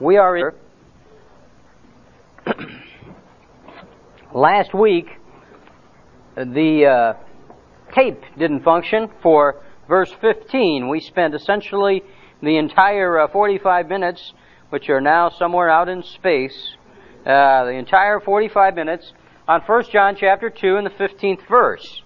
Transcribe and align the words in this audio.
We 0.00 0.16
are 0.16 0.36
in. 0.36 0.52
Last 4.32 4.72
week, 4.72 5.06
the 6.36 6.86
uh, 6.86 7.14
tape 7.92 8.22
didn't 8.38 8.62
function 8.62 9.10
for 9.22 9.60
verse 9.88 10.14
15. 10.20 10.88
We 10.88 11.00
spent 11.00 11.34
essentially 11.34 12.04
the 12.40 12.58
entire 12.58 13.18
uh, 13.18 13.28
45 13.28 13.88
minutes, 13.88 14.34
which 14.70 14.88
are 14.88 15.00
now 15.00 15.30
somewhere 15.30 15.68
out 15.68 15.88
in 15.88 16.04
space, 16.04 16.76
uh, 17.26 17.64
the 17.64 17.72
entire 17.72 18.20
45 18.20 18.76
minutes 18.76 19.12
on 19.48 19.62
1 19.62 19.84
John 19.90 20.14
chapter 20.16 20.48
2 20.48 20.76
and 20.76 20.86
the 20.86 20.90
15th 20.90 21.48
verse. 21.48 22.02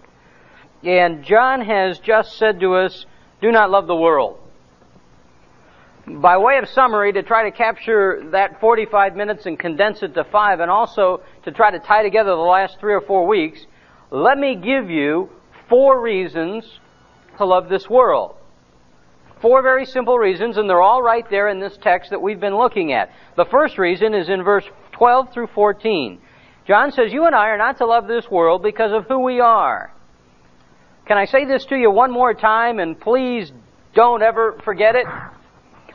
And 0.82 1.22
John 1.22 1.60
has 1.60 1.98
just 1.98 2.38
said 2.38 2.58
to 2.60 2.74
us, 2.74 3.04
do 3.42 3.52
not 3.52 3.70
love 3.70 3.86
the 3.86 3.96
world 3.96 4.41
by 6.06 6.36
way 6.36 6.58
of 6.58 6.68
summary, 6.68 7.12
to 7.12 7.22
try 7.22 7.48
to 7.48 7.56
capture 7.56 8.28
that 8.32 8.60
45 8.60 9.14
minutes 9.14 9.46
and 9.46 9.58
condense 9.58 10.02
it 10.02 10.14
to 10.14 10.24
five, 10.24 10.60
and 10.60 10.70
also 10.70 11.22
to 11.44 11.52
try 11.52 11.70
to 11.70 11.78
tie 11.78 12.02
together 12.02 12.30
the 12.30 12.36
last 12.36 12.78
three 12.80 12.94
or 12.94 13.00
four 13.00 13.26
weeks, 13.26 13.64
let 14.10 14.36
me 14.36 14.56
give 14.56 14.90
you 14.90 15.30
four 15.68 16.00
reasons 16.00 16.64
to 17.38 17.46
love 17.46 17.68
this 17.68 17.88
world. 17.88 18.36
Four 19.40 19.62
very 19.62 19.86
simple 19.86 20.18
reasons, 20.18 20.56
and 20.56 20.68
they're 20.68 20.82
all 20.82 21.02
right 21.02 21.28
there 21.30 21.48
in 21.48 21.60
this 21.60 21.76
text 21.82 22.10
that 22.10 22.20
we've 22.20 22.38
been 22.40 22.56
looking 22.56 22.92
at. 22.92 23.10
The 23.36 23.44
first 23.46 23.78
reason 23.78 24.14
is 24.14 24.28
in 24.28 24.42
verse 24.42 24.64
12 24.92 25.32
through 25.32 25.48
14. 25.48 26.20
John 26.66 26.92
says, 26.92 27.12
You 27.12 27.26
and 27.26 27.34
I 27.34 27.48
are 27.48 27.58
not 27.58 27.78
to 27.78 27.86
love 27.86 28.06
this 28.06 28.30
world 28.30 28.62
because 28.62 28.92
of 28.92 29.06
who 29.06 29.20
we 29.20 29.40
are. 29.40 29.92
Can 31.06 31.18
I 31.18 31.24
say 31.24 31.44
this 31.44 31.64
to 31.66 31.76
you 31.76 31.90
one 31.90 32.12
more 32.12 32.34
time, 32.34 32.78
and 32.78 32.98
please 32.98 33.50
don't 33.94 34.22
ever 34.22 34.60
forget 34.64 34.94
it? 34.94 35.06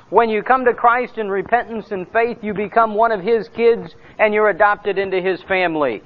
When 0.09 0.30
you 0.30 0.41
come 0.41 0.63
to 0.66 0.73
Christ 0.73 1.17
in 1.17 1.30
repentance 1.30 1.91
and 1.91 2.09
faith, 2.11 2.38
you 2.41 2.53
become 2.53 2.95
one 2.95 3.11
of 3.11 3.22
His 3.22 3.50
kids 3.50 3.94
and 4.17 4.33
you're 4.33 4.50
adopted 4.50 4.97
into 4.97 5.22
His 5.22 5.41
family. 5.44 6.02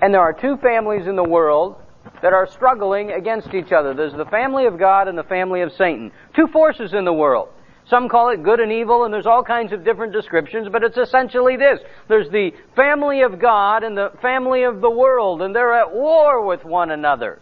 And 0.00 0.14
there 0.14 0.22
are 0.22 0.32
two 0.32 0.56
families 0.58 1.06
in 1.06 1.16
the 1.16 1.28
world 1.28 1.76
that 2.22 2.32
are 2.32 2.46
struggling 2.46 3.12
against 3.12 3.52
each 3.52 3.70
other. 3.70 3.92
There's 3.92 4.14
the 4.14 4.24
family 4.26 4.64
of 4.64 4.78
God 4.78 5.08
and 5.08 5.18
the 5.18 5.24
family 5.24 5.60
of 5.60 5.72
Satan. 5.72 6.10
Two 6.34 6.46
forces 6.46 6.94
in 6.94 7.04
the 7.04 7.12
world. 7.12 7.48
Some 7.88 8.08
call 8.08 8.30
it 8.30 8.42
good 8.42 8.60
and 8.60 8.72
evil, 8.72 9.04
and 9.04 9.12
there's 9.12 9.26
all 9.26 9.42
kinds 9.42 9.72
of 9.72 9.84
different 9.84 10.12
descriptions, 10.12 10.68
but 10.70 10.82
it's 10.82 10.98
essentially 10.98 11.56
this. 11.56 11.80
There's 12.08 12.28
the 12.30 12.52
family 12.76 13.22
of 13.22 13.40
God 13.40 13.82
and 13.82 13.96
the 13.96 14.12
family 14.20 14.62
of 14.62 14.80
the 14.80 14.90
world, 14.90 15.42
and 15.42 15.54
they're 15.54 15.74
at 15.74 15.92
war 15.92 16.44
with 16.46 16.64
one 16.64 16.90
another. 16.90 17.40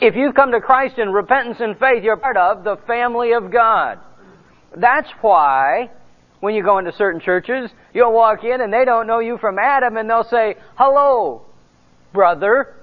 If 0.00 0.14
you've 0.14 0.34
come 0.34 0.52
to 0.52 0.60
Christ 0.60 0.98
in 0.98 1.10
repentance 1.10 1.58
and 1.60 1.78
faith, 1.78 2.04
you're 2.04 2.16
part 2.16 2.36
of 2.36 2.62
the 2.62 2.76
family 2.86 3.32
of 3.32 3.50
God. 3.50 3.98
That's 4.76 5.10
why 5.20 5.90
when 6.40 6.54
you 6.54 6.62
go 6.62 6.78
into 6.78 6.92
certain 6.92 7.20
churches, 7.20 7.70
you'll 7.92 8.12
walk 8.12 8.44
in 8.44 8.60
and 8.60 8.72
they 8.72 8.84
don't 8.84 9.08
know 9.08 9.18
you 9.18 9.38
from 9.38 9.58
Adam 9.58 9.96
and 9.96 10.08
they'll 10.08 10.22
say, 10.22 10.56
hello, 10.76 11.42
brother. 12.12 12.76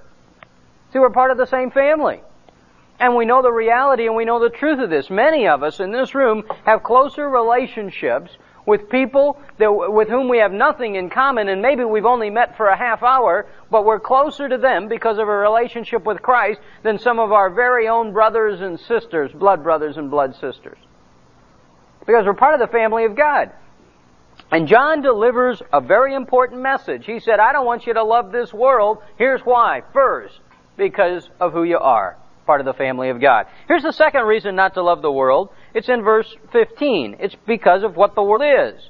See, 0.91 0.99
we're 0.99 1.09
part 1.09 1.31
of 1.31 1.37
the 1.37 1.47
same 1.47 1.71
family. 1.71 2.21
And 2.99 3.15
we 3.15 3.25
know 3.25 3.41
the 3.41 3.51
reality 3.51 4.07
and 4.07 4.15
we 4.15 4.25
know 4.25 4.41
the 4.41 4.49
truth 4.49 4.79
of 4.79 4.89
this. 4.89 5.09
Many 5.09 5.47
of 5.47 5.63
us 5.63 5.79
in 5.79 5.91
this 5.91 6.15
room 6.15 6.43
have 6.65 6.83
closer 6.83 7.29
relationships 7.29 8.31
with 8.65 8.89
people 8.89 9.39
that, 9.59 9.71
with 9.71 10.09
whom 10.09 10.27
we 10.27 10.39
have 10.39 10.51
nothing 10.51 10.95
in 10.95 11.09
common 11.09 11.49
and 11.49 11.61
maybe 11.61 11.83
we've 11.83 12.05
only 12.05 12.29
met 12.29 12.57
for 12.57 12.67
a 12.67 12.77
half 12.77 13.03
hour, 13.03 13.47
but 13.69 13.85
we're 13.85 13.99
closer 13.99 14.49
to 14.49 14.57
them 14.57 14.87
because 14.87 15.17
of 15.17 15.27
a 15.27 15.31
relationship 15.31 16.05
with 16.05 16.21
Christ 16.21 16.59
than 16.83 16.97
some 16.99 17.19
of 17.19 17.31
our 17.31 17.49
very 17.49 17.87
own 17.87 18.13
brothers 18.13 18.61
and 18.61 18.79
sisters, 18.79 19.31
blood 19.31 19.63
brothers 19.63 19.97
and 19.97 20.09
blood 20.09 20.35
sisters. 20.35 20.77
Because 22.05 22.25
we're 22.25 22.33
part 22.33 22.53
of 22.53 22.59
the 22.59 22.71
family 22.71 23.05
of 23.05 23.15
God. 23.15 23.51
And 24.51 24.67
John 24.67 25.01
delivers 25.01 25.61
a 25.73 25.81
very 25.81 26.13
important 26.13 26.61
message. 26.61 27.05
He 27.05 27.19
said, 27.19 27.39
I 27.39 27.51
don't 27.51 27.65
want 27.65 27.87
you 27.87 27.93
to 27.93 28.03
love 28.03 28.31
this 28.31 28.53
world. 28.53 28.99
Here's 29.17 29.41
why. 29.41 29.81
First, 29.93 30.39
because 30.77 31.29
of 31.39 31.53
who 31.53 31.63
you 31.63 31.79
are. 31.79 32.17
Part 32.45 32.61
of 32.61 32.65
the 32.65 32.73
family 32.73 33.09
of 33.09 33.19
God. 33.19 33.47
Here's 33.67 33.81
the 33.81 33.91
second 33.91 34.23
reason 34.25 34.55
not 34.55 34.75
to 34.75 34.83
love 34.83 35.01
the 35.01 35.11
world. 35.11 35.49
It's 35.75 35.89
in 35.89 36.03
verse 36.03 36.33
15. 36.53 37.17
It's 37.19 37.35
because 37.45 37.83
of 37.83 37.97
what 37.97 38.15
the 38.15 38.23
world 38.23 38.41
is. 38.41 38.81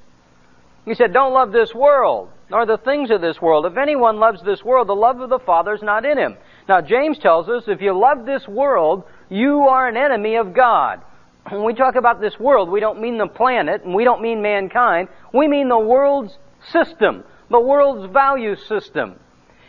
He 0.86 0.94
said, 0.94 1.14
Don't 1.14 1.34
love 1.34 1.52
this 1.52 1.74
world, 1.74 2.30
nor 2.52 2.68
the 2.68 2.78
things 2.78 3.10
of 3.10 3.22
this 3.22 3.42
world. 3.42 3.66
If 3.66 3.76
anyone 3.76 4.20
loves 4.20 4.40
this 4.46 4.64
world, 4.64 4.88
the 4.88 4.94
love 4.94 5.20
of 5.20 5.32
the 5.32 5.40
Father 5.40 5.74
is 5.74 5.82
not 5.82 6.06
in 6.06 6.20
him. 6.20 6.38
Now, 6.70 6.82
James 6.82 7.18
tells 7.18 7.50
us 7.50 7.64
if 7.68 7.82
you 7.82 7.98
love 7.98 8.28
this 8.28 8.48
world, 8.48 9.04
you 9.30 9.62
are 9.62 9.88
an 9.88 9.98
enemy 9.98 10.36
of 10.36 10.54
God. 10.54 11.02
When 11.50 11.64
we 11.64 11.74
talk 11.74 11.96
about 11.96 12.22
this 12.22 12.40
world, 12.40 12.70
we 12.70 12.80
don't 12.80 13.02
mean 13.02 13.18
the 13.18 13.28
planet, 13.28 13.84
and 13.84 13.94
we 13.94 14.04
don't 14.04 14.22
mean 14.22 14.42
mankind. 14.42 15.10
We 15.34 15.48
mean 15.48 15.70
the 15.70 15.80
world's 15.80 16.38
system, 16.72 17.24
the 17.50 17.60
world's 17.60 18.12
value 18.14 18.56
system. 18.56 19.20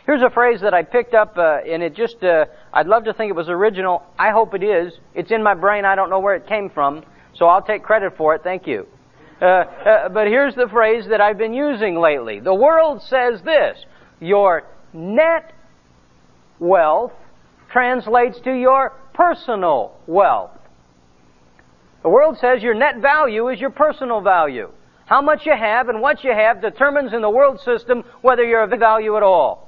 Here's 0.07 0.21
a 0.21 0.29
phrase 0.29 0.61
that 0.61 0.73
I 0.73 0.83
picked 0.83 1.13
up, 1.13 1.37
uh, 1.37 1.57
and 1.69 1.83
it 1.83 1.93
just, 1.93 2.23
uh, 2.23 2.45
I'd 2.73 2.87
love 2.87 3.03
to 3.03 3.13
think 3.13 3.29
it 3.29 3.35
was 3.35 3.49
original. 3.49 4.03
I 4.17 4.31
hope 4.31 4.53
it 4.53 4.63
is. 4.63 4.93
It's 5.13 5.31
in 5.31 5.43
my 5.43 5.53
brain. 5.53 5.83
I 5.83 5.95
don't 5.95 6.09
know 6.09 6.19
where 6.19 6.35
it 6.35 6.47
came 6.47 6.69
from, 6.69 7.03
so 7.33 7.47
I'll 7.47 7.61
take 7.61 7.83
credit 7.83 8.15
for 8.15 8.33
it. 8.33 8.41
Thank 8.41 8.67
you. 8.67 8.87
Uh, 9.41 9.45
uh 9.45 10.09
but 10.09 10.27
here's 10.27 10.55
the 10.55 10.69
phrase 10.71 11.03
that 11.09 11.19
I've 11.19 11.37
been 11.37 11.53
using 11.53 11.99
lately. 11.99 12.39
The 12.39 12.53
world 12.53 13.01
says 13.01 13.41
this. 13.43 13.77
Your 14.21 14.63
net 14.93 15.53
wealth 16.57 17.11
translates 17.69 18.39
to 18.45 18.53
your 18.53 18.93
personal 19.13 19.93
wealth. 20.07 20.51
The 22.03 22.09
world 22.09 22.37
says 22.39 22.63
your 22.63 22.75
net 22.75 23.01
value 23.01 23.49
is 23.49 23.59
your 23.59 23.71
personal 23.71 24.21
value. 24.21 24.71
How 25.05 25.21
much 25.21 25.45
you 25.45 25.53
have 25.53 25.89
and 25.89 25.99
what 25.99 26.23
you 26.23 26.31
have 26.31 26.61
determines 26.61 27.11
in 27.11 27.21
the 27.21 27.29
world 27.29 27.59
system 27.59 28.05
whether 28.21 28.45
you're 28.45 28.63
of 28.63 28.79
value 28.79 29.17
at 29.17 29.23
all. 29.23 29.66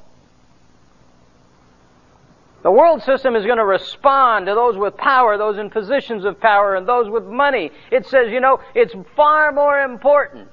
The 2.62 2.72
world 2.72 3.03
system 3.03 3.36
is 3.36 3.46
going 3.46 3.58
to 3.58 3.66
respond 3.66 4.47
to 4.47 4.53
those 4.53 4.75
with 4.75 4.97
power, 4.97 5.38
those 5.38 5.58
in 5.58 5.70
positions 5.70 6.25
of 6.25 6.40
power, 6.42 6.75
and 6.75 6.88
those 6.88 7.09
with 7.09 7.25
money. 7.25 7.72
It 7.90 8.06
says, 8.06 8.31
you 8.31 8.42
know, 8.42 8.59
it's 8.75 8.94
far 9.16 9.52
more 9.53 9.80
important 9.80 10.50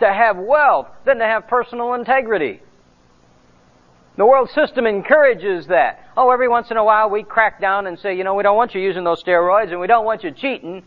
to 0.00 0.10
have 0.10 0.38
wealth 0.38 0.88
than 1.04 1.18
to 1.18 1.24
have 1.24 1.46
personal 1.46 1.94
integrity. 1.94 2.60
The 4.16 4.24
world 4.24 4.50
system 4.50 4.86
encourages 4.86 5.66
that. 5.66 6.08
Oh, 6.16 6.30
every 6.30 6.48
once 6.48 6.70
in 6.70 6.76
a 6.76 6.84
while 6.84 7.10
we 7.10 7.24
crack 7.24 7.60
down 7.60 7.86
and 7.86 7.98
say, 7.98 8.16
you 8.16 8.24
know, 8.24 8.34
we 8.34 8.42
don't 8.42 8.56
want 8.56 8.74
you 8.74 8.80
using 8.80 9.04
those 9.04 9.22
steroids 9.22 9.70
and 9.70 9.80
we 9.80 9.86
don't 9.86 10.04
want 10.04 10.22
you 10.24 10.30
cheating, 10.30 10.82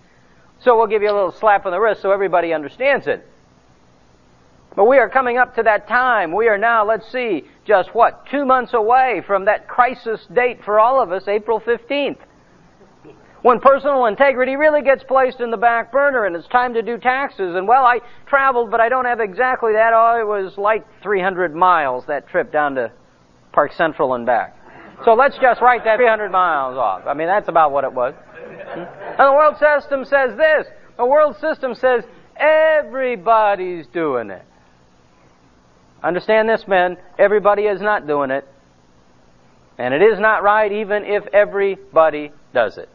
so 0.59 0.77
we'll 0.77 0.87
give 0.87 1.01
you 1.01 1.11
a 1.11 1.13
little 1.13 1.31
slap 1.31 1.65
on 1.65 1.71
the 1.71 1.79
wrist 1.79 2.01
so 2.01 2.11
everybody 2.11 2.53
understands 2.53 3.05
it. 3.05 3.27
But 4.75 4.85
we 4.85 4.97
are 4.97 5.09
coming 5.09 5.37
up 5.37 5.55
to 5.55 5.63
that 5.63 5.87
time. 5.87 6.31
We 6.31 6.47
are 6.47 6.57
now, 6.57 6.85
let's 6.85 7.11
see, 7.11 7.45
just 7.67 7.93
what, 7.93 8.25
two 8.31 8.45
months 8.45 8.73
away 8.73 9.21
from 9.27 9.45
that 9.45 9.67
crisis 9.67 10.25
date 10.33 10.63
for 10.63 10.79
all 10.79 11.01
of 11.01 11.11
us, 11.11 11.27
April 11.27 11.59
15th. 11.59 12.17
When 13.43 13.59
personal 13.59 14.05
integrity 14.05 14.55
really 14.55 14.81
gets 14.81 15.03
placed 15.03 15.41
in 15.41 15.51
the 15.51 15.57
back 15.57 15.91
burner 15.91 16.25
and 16.25 16.35
it's 16.35 16.47
time 16.47 16.73
to 16.73 16.81
do 16.81 16.97
taxes. 16.97 17.55
And 17.55 17.67
well, 17.67 17.83
I 17.83 17.99
traveled, 18.25 18.71
but 18.71 18.81
I 18.81 18.89
don't 18.89 19.05
have 19.05 19.19
exactly 19.19 19.73
that. 19.73 19.93
Oh, 19.93 20.19
it 20.19 20.25
was 20.25 20.57
like 20.57 20.85
300 21.03 21.53
miles, 21.53 22.05
that 22.07 22.27
trip 22.27 22.51
down 22.51 22.75
to 22.75 22.91
Park 23.51 23.73
Central 23.73 24.15
and 24.15 24.25
back. 24.25 24.55
So 25.05 25.13
let's 25.13 25.37
just 25.39 25.61
write 25.61 25.83
that 25.83 25.97
300 25.97 26.31
miles 26.31 26.77
off. 26.77 27.05
I 27.05 27.13
mean, 27.13 27.27
that's 27.27 27.47
about 27.47 27.71
what 27.71 27.83
it 27.83 27.93
was. 27.93 28.15
Hmm? 28.15 28.79
And 28.79 29.27
the 29.27 29.33
world 29.33 29.55
system 29.57 30.03
says 30.05 30.35
this. 30.35 30.67
The 30.97 31.05
world 31.05 31.35
system 31.39 31.75
says 31.75 32.03
everybody's 32.35 33.85
doing 33.87 34.31
it. 34.31 34.43
Understand 36.03 36.47
this, 36.49 36.67
men. 36.67 36.97
Everybody 37.17 37.63
is 37.63 37.81
not 37.81 38.07
doing 38.07 38.31
it. 38.31 38.47
And 39.77 39.93
it 39.93 40.01
is 40.01 40.19
not 40.19 40.43
right 40.43 40.71
even 40.71 41.05
if 41.05 41.25
everybody 41.27 42.31
does 42.53 42.77
it. 42.77 42.89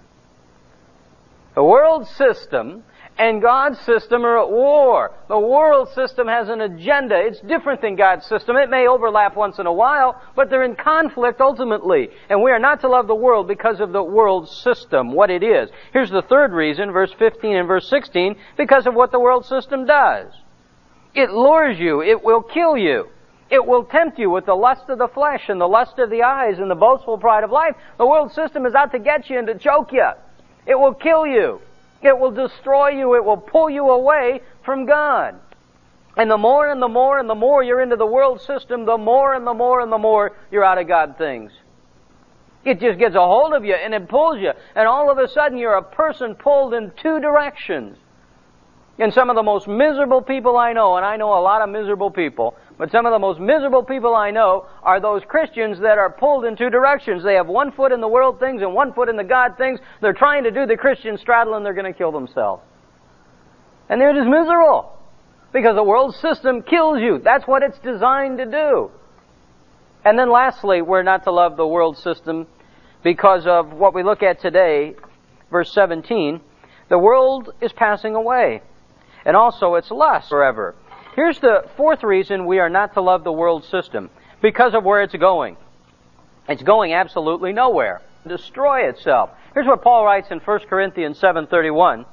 The 1.54 1.62
world 1.62 2.06
system 2.08 2.82
and 3.18 3.42
God's 3.42 3.78
system 3.80 4.24
are 4.24 4.38
at 4.38 4.50
war. 4.50 5.12
The 5.28 5.38
world 5.38 5.90
system 5.94 6.26
has 6.26 6.48
an 6.48 6.62
agenda. 6.62 7.14
It's 7.16 7.40
different 7.40 7.82
than 7.82 7.94
God's 7.94 8.26
system. 8.26 8.56
It 8.56 8.70
may 8.70 8.88
overlap 8.88 9.36
once 9.36 9.58
in 9.58 9.66
a 9.66 9.72
while, 9.72 10.20
but 10.34 10.48
they're 10.48 10.64
in 10.64 10.76
conflict 10.76 11.40
ultimately. 11.40 12.08
And 12.30 12.42
we 12.42 12.50
are 12.50 12.58
not 12.58 12.80
to 12.80 12.88
love 12.88 13.06
the 13.06 13.14
world 13.14 13.46
because 13.48 13.80
of 13.80 13.92
the 13.92 14.02
world 14.02 14.48
system, 14.48 15.12
what 15.12 15.30
it 15.30 15.42
is. 15.42 15.68
Here's 15.92 16.10
the 16.10 16.22
third 16.22 16.52
reason, 16.52 16.90
verse 16.90 17.12
15 17.18 17.54
and 17.54 17.68
verse 17.68 17.88
16, 17.88 18.34
because 18.56 18.86
of 18.86 18.94
what 18.94 19.12
the 19.12 19.20
world 19.20 19.44
system 19.44 19.84
does. 19.84 20.32
It 21.14 21.30
lures 21.30 21.78
you. 21.78 22.02
It 22.02 22.22
will 22.22 22.42
kill 22.42 22.76
you. 22.76 23.08
It 23.50 23.66
will 23.66 23.84
tempt 23.84 24.18
you 24.18 24.30
with 24.30 24.46
the 24.46 24.54
lust 24.54 24.88
of 24.88 24.98
the 24.98 25.08
flesh 25.08 25.48
and 25.48 25.60
the 25.60 25.68
lust 25.68 25.98
of 25.98 26.08
the 26.08 26.22
eyes 26.22 26.58
and 26.58 26.70
the 26.70 26.74
boastful 26.74 27.18
pride 27.18 27.44
of 27.44 27.50
life. 27.50 27.76
The 27.98 28.06
world 28.06 28.32
system 28.32 28.64
is 28.64 28.74
out 28.74 28.92
to 28.92 28.98
get 28.98 29.28
you 29.28 29.38
and 29.38 29.46
to 29.46 29.58
choke 29.58 29.92
you. 29.92 30.08
It 30.66 30.74
will 30.74 30.94
kill 30.94 31.26
you. 31.26 31.60
It 32.00 32.18
will 32.18 32.30
destroy 32.30 32.90
you. 32.90 33.14
It 33.14 33.24
will 33.24 33.36
pull 33.36 33.68
you 33.68 33.90
away 33.90 34.40
from 34.64 34.86
God. 34.86 35.38
And 36.16 36.30
the 36.30 36.38
more 36.38 36.70
and 36.70 36.80
the 36.80 36.88
more 36.88 37.18
and 37.18 37.28
the 37.28 37.34
more 37.34 37.62
you're 37.62 37.80
into 37.80 37.96
the 37.96 38.06
world 38.06 38.40
system, 38.40 38.86
the 38.86 38.98
more 38.98 39.34
and 39.34 39.46
the 39.46 39.54
more 39.54 39.80
and 39.80 39.92
the 39.92 39.98
more 39.98 40.32
you're 40.50 40.64
out 40.64 40.78
of 40.78 40.88
God 40.88 41.16
things. 41.18 41.52
It 42.64 42.80
just 42.80 42.98
gets 42.98 43.14
a 43.14 43.20
hold 43.20 43.54
of 43.54 43.64
you 43.64 43.74
and 43.74 43.92
it 43.92 44.08
pulls 44.08 44.38
you. 44.38 44.52
And 44.74 44.86
all 44.86 45.10
of 45.10 45.18
a 45.18 45.28
sudden 45.28 45.58
you're 45.58 45.74
a 45.74 45.82
person 45.82 46.34
pulled 46.36 46.74
in 46.74 46.92
two 47.02 47.20
directions. 47.20 47.98
And 48.98 49.12
some 49.12 49.30
of 49.30 49.36
the 49.36 49.42
most 49.42 49.66
miserable 49.66 50.20
people 50.20 50.58
I 50.58 50.74
know, 50.74 50.96
and 50.96 51.04
I 51.04 51.16
know 51.16 51.38
a 51.38 51.40
lot 51.40 51.62
of 51.62 51.70
miserable 51.70 52.10
people, 52.10 52.54
but 52.76 52.90
some 52.90 53.06
of 53.06 53.12
the 53.12 53.18
most 53.18 53.40
miserable 53.40 53.82
people 53.82 54.14
I 54.14 54.30
know 54.30 54.66
are 54.82 55.00
those 55.00 55.22
Christians 55.26 55.78
that 55.80 55.96
are 55.96 56.10
pulled 56.10 56.44
in 56.44 56.56
two 56.56 56.68
directions. 56.68 57.24
They 57.24 57.34
have 57.34 57.46
one 57.46 57.72
foot 57.72 57.90
in 57.92 58.00
the 58.00 58.08
world 58.08 58.38
things 58.38 58.60
and 58.60 58.74
one 58.74 58.92
foot 58.92 59.08
in 59.08 59.16
the 59.16 59.24
God 59.24 59.56
things. 59.56 59.80
They're 60.02 60.12
trying 60.12 60.44
to 60.44 60.50
do 60.50 60.66
the 60.66 60.76
Christian 60.76 61.16
straddle 61.16 61.54
and 61.54 61.64
they're 61.64 61.74
going 61.74 61.90
to 61.90 61.96
kill 61.96 62.12
themselves. 62.12 62.62
And 63.88 64.00
they're 64.00 64.12
just 64.12 64.28
miserable. 64.28 64.98
Because 65.52 65.74
the 65.74 65.84
world 65.84 66.14
system 66.16 66.62
kills 66.62 67.00
you. 67.00 67.20
That's 67.22 67.46
what 67.46 67.62
it's 67.62 67.78
designed 67.78 68.38
to 68.38 68.46
do. 68.46 68.90
And 70.04 70.18
then 70.18 70.30
lastly, 70.30 70.82
we're 70.82 71.02
not 71.02 71.24
to 71.24 71.30
love 71.30 71.56
the 71.56 71.66
world 71.66 71.96
system 71.98 72.46
because 73.02 73.46
of 73.46 73.72
what 73.72 73.94
we 73.94 74.02
look 74.02 74.22
at 74.22 74.40
today, 74.40 74.96
verse 75.50 75.72
17. 75.72 76.40
The 76.88 76.98
world 76.98 77.50
is 77.60 77.72
passing 77.72 78.14
away 78.14 78.62
and 79.24 79.36
also 79.36 79.74
its 79.74 79.90
lust 79.90 80.28
forever. 80.28 80.74
Here's 81.14 81.38
the 81.40 81.64
fourth 81.76 82.02
reason 82.02 82.46
we 82.46 82.58
are 82.58 82.70
not 82.70 82.94
to 82.94 83.00
love 83.00 83.24
the 83.24 83.32
world 83.32 83.64
system. 83.64 84.10
Because 84.40 84.74
of 84.74 84.82
where 84.82 85.02
it's 85.02 85.14
going. 85.14 85.56
It's 86.48 86.62
going 86.62 86.92
absolutely 86.92 87.52
nowhere. 87.52 88.02
Destroy 88.26 88.88
itself. 88.88 89.30
Here's 89.54 89.66
what 89.66 89.82
Paul 89.82 90.04
writes 90.04 90.28
in 90.30 90.40
1 90.40 90.60
Corinthians 90.68 91.18
7:31. 91.18 92.04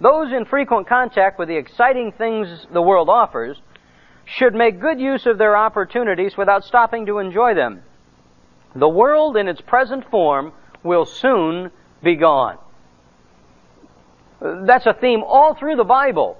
Those 0.00 0.32
in 0.32 0.44
frequent 0.46 0.88
contact 0.88 1.38
with 1.38 1.48
the 1.48 1.56
exciting 1.56 2.12
things 2.12 2.66
the 2.72 2.82
world 2.82 3.08
offers 3.08 3.60
should 4.24 4.54
make 4.54 4.80
good 4.80 4.98
use 4.98 5.26
of 5.26 5.38
their 5.38 5.56
opportunities 5.56 6.36
without 6.36 6.64
stopping 6.64 7.06
to 7.06 7.18
enjoy 7.18 7.54
them. 7.54 7.82
The 8.74 8.88
world 8.88 9.36
in 9.36 9.48
its 9.48 9.60
present 9.60 10.08
form 10.10 10.52
will 10.82 11.04
soon 11.04 11.70
be 12.02 12.16
gone. 12.16 12.58
That's 14.40 14.86
a 14.86 14.94
theme 14.94 15.22
all 15.22 15.54
through 15.54 15.76
the 15.76 15.84
Bible. 15.84 16.38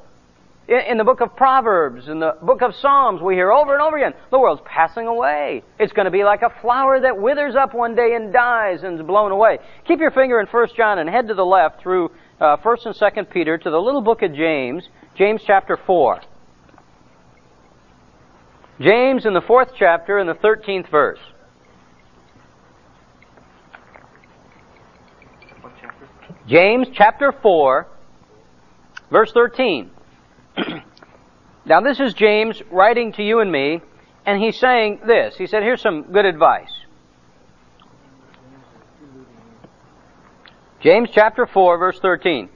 In 0.68 0.98
the 0.98 1.04
book 1.04 1.20
of 1.20 1.34
Proverbs, 1.34 2.06
in 2.06 2.20
the 2.20 2.36
book 2.42 2.62
of 2.62 2.76
Psalms, 2.76 3.20
we 3.20 3.34
hear 3.34 3.50
over 3.50 3.72
and 3.72 3.82
over 3.82 3.96
again, 3.96 4.14
the 4.30 4.38
world's 4.38 4.62
passing 4.64 5.08
away. 5.08 5.64
It's 5.80 5.92
going 5.92 6.04
to 6.04 6.12
be 6.12 6.22
like 6.22 6.42
a 6.42 6.50
flower 6.60 7.00
that 7.00 7.20
withers 7.20 7.56
up 7.56 7.74
one 7.74 7.96
day 7.96 8.14
and 8.14 8.32
dies 8.32 8.84
and 8.84 9.00
is 9.00 9.04
blown 9.04 9.32
away. 9.32 9.58
Keep 9.88 9.98
your 9.98 10.12
finger 10.12 10.38
in 10.38 10.46
1 10.46 10.68
John 10.76 11.00
and 11.00 11.10
head 11.10 11.26
to 11.26 11.34
the 11.34 11.44
left 11.44 11.82
through 11.82 12.10
uh, 12.40 12.56
1st 12.58 12.86
and 12.86 12.94
2nd 12.94 13.30
Peter 13.30 13.58
to 13.58 13.70
the 13.70 13.78
little 13.78 14.00
book 14.00 14.22
of 14.22 14.32
James, 14.32 14.88
James 15.16 15.42
chapter 15.44 15.76
4. 15.76 16.20
James 18.80 19.26
in 19.26 19.34
the 19.34 19.42
fourth 19.42 19.72
chapter 19.76 20.18
in 20.18 20.26
the 20.26 20.34
13th 20.34 20.88
verse. 20.88 21.18
James 26.46 26.88
chapter 26.94 27.32
4, 27.42 27.86
verse 29.10 29.32
13. 29.32 29.90
now, 31.64 31.80
this 31.80 32.00
is 32.00 32.14
James 32.14 32.62
writing 32.70 33.12
to 33.12 33.22
you 33.22 33.40
and 33.40 33.50
me, 33.50 33.80
and 34.26 34.40
he's 34.40 34.58
saying 34.58 35.00
this. 35.06 35.36
He 35.36 35.46
said, 35.46 35.62
Here's 35.62 35.80
some 35.80 36.12
good 36.12 36.24
advice. 36.24 36.72
James 40.80 41.10
chapter 41.12 41.46
4, 41.46 41.78
verse 41.78 41.98
13. 42.00 42.48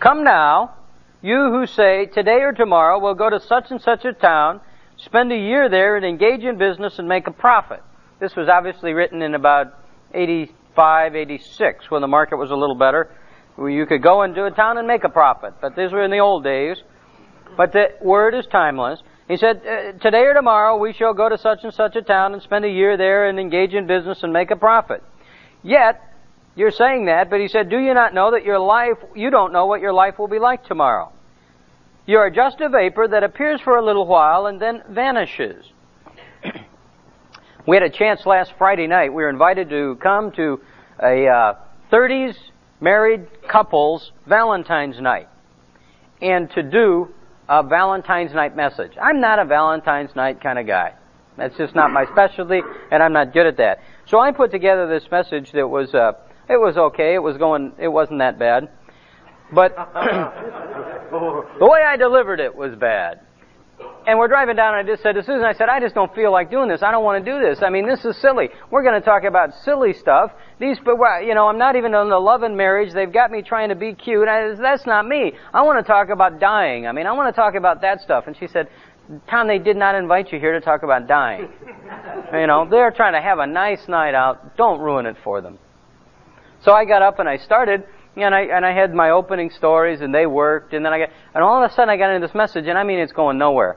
Come 0.00 0.24
now, 0.24 0.74
you 1.20 1.50
who 1.50 1.66
say, 1.66 2.06
Today 2.06 2.40
or 2.40 2.52
tomorrow 2.52 2.98
we'll 2.98 3.14
go 3.14 3.30
to 3.30 3.40
such 3.40 3.70
and 3.70 3.80
such 3.80 4.04
a 4.04 4.12
town, 4.12 4.60
spend 4.96 5.30
a 5.32 5.36
year 5.36 5.68
there, 5.68 5.96
and 5.96 6.04
engage 6.04 6.42
in 6.44 6.58
business 6.58 6.98
and 6.98 7.08
make 7.08 7.26
a 7.26 7.32
profit. 7.32 7.82
This 8.20 8.34
was 8.36 8.48
obviously 8.48 8.92
written 8.94 9.22
in 9.22 9.34
about 9.34 9.78
85, 10.14 11.14
86, 11.14 11.90
when 11.90 12.00
the 12.00 12.08
market 12.08 12.36
was 12.36 12.50
a 12.50 12.56
little 12.56 12.76
better 12.76 13.10
you 13.58 13.86
could 13.86 14.02
go 14.02 14.22
into 14.22 14.44
a 14.44 14.50
town 14.50 14.78
and 14.78 14.86
make 14.86 15.04
a 15.04 15.08
profit. 15.08 15.54
But 15.60 15.76
these 15.76 15.92
were 15.92 16.02
in 16.02 16.10
the 16.10 16.18
old 16.18 16.44
days. 16.44 16.78
But 17.56 17.72
the 17.72 17.88
word 18.00 18.34
is 18.34 18.46
timeless. 18.46 19.00
He 19.28 19.36
said, 19.36 19.62
uh, 19.66 19.92
today 19.98 20.24
or 20.24 20.34
tomorrow 20.34 20.76
we 20.76 20.92
shall 20.92 21.14
go 21.14 21.28
to 21.28 21.38
such 21.38 21.60
and 21.62 21.72
such 21.72 21.96
a 21.96 22.02
town 22.02 22.32
and 22.32 22.42
spend 22.42 22.64
a 22.64 22.68
year 22.68 22.96
there 22.96 23.28
and 23.28 23.38
engage 23.38 23.74
in 23.74 23.86
business 23.86 24.22
and 24.22 24.32
make 24.32 24.50
a 24.50 24.56
profit. 24.56 25.02
Yet, 25.62 26.00
you're 26.54 26.70
saying 26.70 27.06
that, 27.06 27.30
but 27.30 27.40
he 27.40 27.48
said, 27.48 27.70
do 27.70 27.78
you 27.78 27.94
not 27.94 28.14
know 28.14 28.32
that 28.32 28.44
your 28.44 28.58
life, 28.58 28.98
you 29.14 29.30
don't 29.30 29.52
know 29.52 29.66
what 29.66 29.80
your 29.80 29.92
life 29.92 30.18
will 30.18 30.28
be 30.28 30.38
like 30.38 30.64
tomorrow? 30.64 31.12
You 32.04 32.18
are 32.18 32.30
just 32.30 32.60
a 32.60 32.68
vapor 32.68 33.08
that 33.08 33.22
appears 33.22 33.60
for 33.60 33.76
a 33.76 33.84
little 33.84 34.06
while 34.06 34.46
and 34.46 34.60
then 34.60 34.82
vanishes. 34.90 35.64
we 37.66 37.76
had 37.76 37.84
a 37.84 37.90
chance 37.90 38.26
last 38.26 38.52
Friday 38.58 38.86
night. 38.86 39.14
We 39.14 39.22
were 39.22 39.30
invited 39.30 39.70
to 39.70 39.96
come 40.02 40.32
to 40.32 40.60
a 41.00 41.28
uh, 41.28 41.54
30s 41.92 42.34
married 42.82 43.26
couples 43.48 44.12
Valentine's 44.26 45.00
night 45.00 45.28
and 46.20 46.50
to 46.50 46.62
do 46.62 47.08
a 47.48 47.62
Valentine's 47.62 48.34
night 48.34 48.54
message. 48.56 48.92
I'm 49.00 49.20
not 49.20 49.38
a 49.38 49.44
Valentine's 49.44 50.14
night 50.14 50.42
kind 50.42 50.58
of 50.58 50.66
guy. 50.66 50.94
That's 51.38 51.56
just 51.56 51.74
not 51.74 51.90
my 51.92 52.04
specialty, 52.12 52.60
and 52.90 53.02
I'm 53.02 53.12
not 53.12 53.32
good 53.32 53.46
at 53.46 53.56
that. 53.56 53.78
So 54.06 54.18
I 54.18 54.32
put 54.32 54.50
together 54.50 54.86
this 54.86 55.10
message 55.10 55.52
that 55.52 55.66
was, 55.66 55.94
uh, 55.94 56.12
it 56.48 56.58
was 56.58 56.76
okay. 56.76 57.14
It 57.14 57.22
was 57.22 57.38
going, 57.38 57.72
it 57.78 57.88
wasn't 57.88 58.18
that 58.18 58.38
bad. 58.38 58.68
But 59.52 59.74
the 61.10 61.66
way 61.66 61.82
I 61.82 61.96
delivered 61.96 62.40
it 62.40 62.54
was 62.54 62.74
bad 62.74 63.20
and 64.06 64.18
we're 64.18 64.28
driving 64.28 64.56
down, 64.56 64.74
and 64.76 64.88
I 64.88 64.90
just 64.90 65.02
said 65.02 65.14
to 65.14 65.22
Susan, 65.22 65.44
I 65.44 65.52
said, 65.52 65.68
I 65.68 65.78
just 65.78 65.94
don't 65.94 66.12
feel 66.14 66.32
like 66.32 66.50
doing 66.50 66.68
this. 66.68 66.82
I 66.82 66.90
don't 66.90 67.04
want 67.04 67.24
to 67.24 67.30
do 67.30 67.38
this. 67.40 67.62
I 67.62 67.70
mean, 67.70 67.86
this 67.86 68.04
is 68.04 68.16
silly. 68.20 68.48
We're 68.70 68.82
going 68.82 69.00
to 69.00 69.04
talk 69.04 69.24
about 69.24 69.50
silly 69.64 69.92
stuff. 69.92 70.32
These, 70.58 70.78
but 70.84 70.96
you 71.24 71.34
know, 71.34 71.48
I'm 71.48 71.58
not 71.58 71.76
even 71.76 71.94
in 71.94 72.08
the 72.08 72.18
love 72.18 72.42
and 72.42 72.56
marriage. 72.56 72.92
They've 72.92 73.12
got 73.12 73.30
me 73.30 73.42
trying 73.42 73.68
to 73.68 73.76
be 73.76 73.94
cute. 73.94 74.26
I, 74.26 74.54
that's 74.54 74.86
not 74.86 75.06
me. 75.06 75.32
I 75.54 75.62
want 75.62 75.84
to 75.84 75.90
talk 75.90 76.08
about 76.08 76.40
dying. 76.40 76.86
I 76.86 76.92
mean, 76.92 77.06
I 77.06 77.12
want 77.12 77.34
to 77.34 77.40
talk 77.40 77.54
about 77.54 77.82
that 77.82 78.00
stuff. 78.00 78.24
And 78.26 78.36
she 78.36 78.48
said, 78.48 78.68
Tom, 79.28 79.46
they 79.46 79.58
did 79.58 79.76
not 79.76 79.94
invite 79.94 80.32
you 80.32 80.38
here 80.38 80.52
to 80.52 80.60
talk 80.60 80.82
about 80.82 81.06
dying. 81.06 81.48
you 82.32 82.46
know, 82.46 82.66
they're 82.68 82.90
trying 82.90 83.14
to 83.14 83.20
have 83.20 83.38
a 83.38 83.46
nice 83.46 83.86
night 83.88 84.14
out. 84.14 84.56
Don't 84.56 84.80
ruin 84.80 85.06
it 85.06 85.16
for 85.22 85.40
them. 85.40 85.58
So 86.64 86.72
I 86.72 86.84
got 86.84 87.02
up 87.02 87.18
and 87.18 87.28
I 87.28 87.38
started, 87.38 87.84
and 88.16 88.34
I 88.34 88.42
and 88.42 88.64
I 88.64 88.72
had 88.72 88.94
my 88.94 89.10
opening 89.10 89.50
stories, 89.50 90.00
and 90.00 90.14
they 90.14 90.26
worked, 90.26 90.74
and 90.74 90.84
then 90.84 90.92
I 90.92 90.98
got, 90.98 91.08
and 91.34 91.42
all 91.42 91.62
of 91.62 91.70
a 91.70 91.74
sudden 91.74 91.88
I 91.88 91.96
got 91.96 92.14
into 92.14 92.26
this 92.26 92.34
message, 92.34 92.66
and 92.66 92.76
I 92.76 92.84
mean, 92.84 92.98
it's 92.98 93.12
going 93.12 93.38
nowhere. 93.38 93.76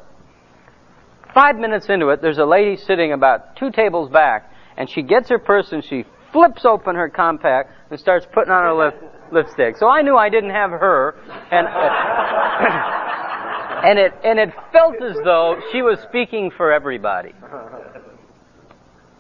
Five 1.34 1.58
minutes 1.58 1.88
into 1.90 2.10
it, 2.10 2.22
there's 2.22 2.38
a 2.38 2.46
lady 2.46 2.78
sitting 2.78 3.12
about 3.12 3.58
two 3.58 3.72
tables 3.72 4.10
back, 4.10 4.52
and 4.78 4.90
she 4.90 5.02
gets 5.02 5.30
her 5.30 5.40
purse 5.40 5.72
and 5.72 5.84
she 5.84 6.06
flips 6.32 6.66
open 6.66 6.96
her 6.96 7.10
compact 7.10 7.72
and 7.90 8.00
starts 8.00 8.26
putting 8.34 8.52
on 8.52 8.64
her 8.64 8.74
lip, 8.74 9.02
lipstick. 9.32 9.78
So 9.78 9.88
I 9.88 10.02
knew 10.02 10.18
I 10.18 10.30
didn't 10.30 10.52
have 10.52 10.72
her, 10.72 11.16
and 11.52 11.68
and 13.86 14.00
it 14.00 14.14
and 14.24 14.40
it 14.40 14.50
felt 14.72 15.02
as 15.02 15.18
though 15.24 15.60
she 15.72 15.82
was 15.82 16.00
speaking 16.10 16.52
for 16.56 16.74
everybody. 16.74 17.34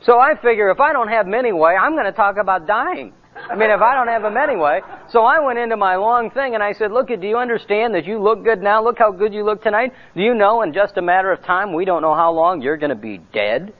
So 0.01 0.19
I 0.19 0.35
figure 0.41 0.69
if 0.69 0.79
I 0.79 0.93
don't 0.93 1.07
have 1.07 1.25
them 1.25 1.33
anyway, 1.33 1.75
I'm 1.79 1.93
going 1.93 2.05
to 2.05 2.11
talk 2.11 2.37
about 2.37 2.67
dying. 2.67 3.13
I 3.35 3.55
mean, 3.55 3.69
if 3.69 3.81
I 3.81 3.93
don't 3.93 4.07
have 4.07 4.21
them 4.21 4.37
anyway. 4.37 4.81
So 5.09 5.23
I 5.23 5.39
went 5.39 5.59
into 5.59 5.77
my 5.77 5.97
long 5.97 6.31
thing 6.31 6.55
and 6.55 6.63
I 6.63 6.73
said, 6.73 6.91
look, 6.91 7.07
do 7.07 7.27
you 7.27 7.37
understand 7.37 7.93
that 7.93 8.05
you 8.05 8.21
look 8.21 8.43
good 8.43 8.61
now? 8.61 8.83
Look 8.83 8.97
how 8.97 9.11
good 9.11 9.33
you 9.33 9.43
look 9.43 9.61
tonight. 9.61 9.91
Do 10.15 10.21
you 10.21 10.33
know 10.33 10.61
in 10.61 10.73
just 10.73 10.97
a 10.97 11.01
matter 11.01 11.31
of 11.31 11.43
time, 11.43 11.73
we 11.73 11.85
don't 11.85 12.01
know 12.01 12.15
how 12.15 12.31
long 12.31 12.61
you're 12.61 12.77
going 12.77 12.89
to 12.89 12.95
be 12.95 13.19
dead? 13.33 13.73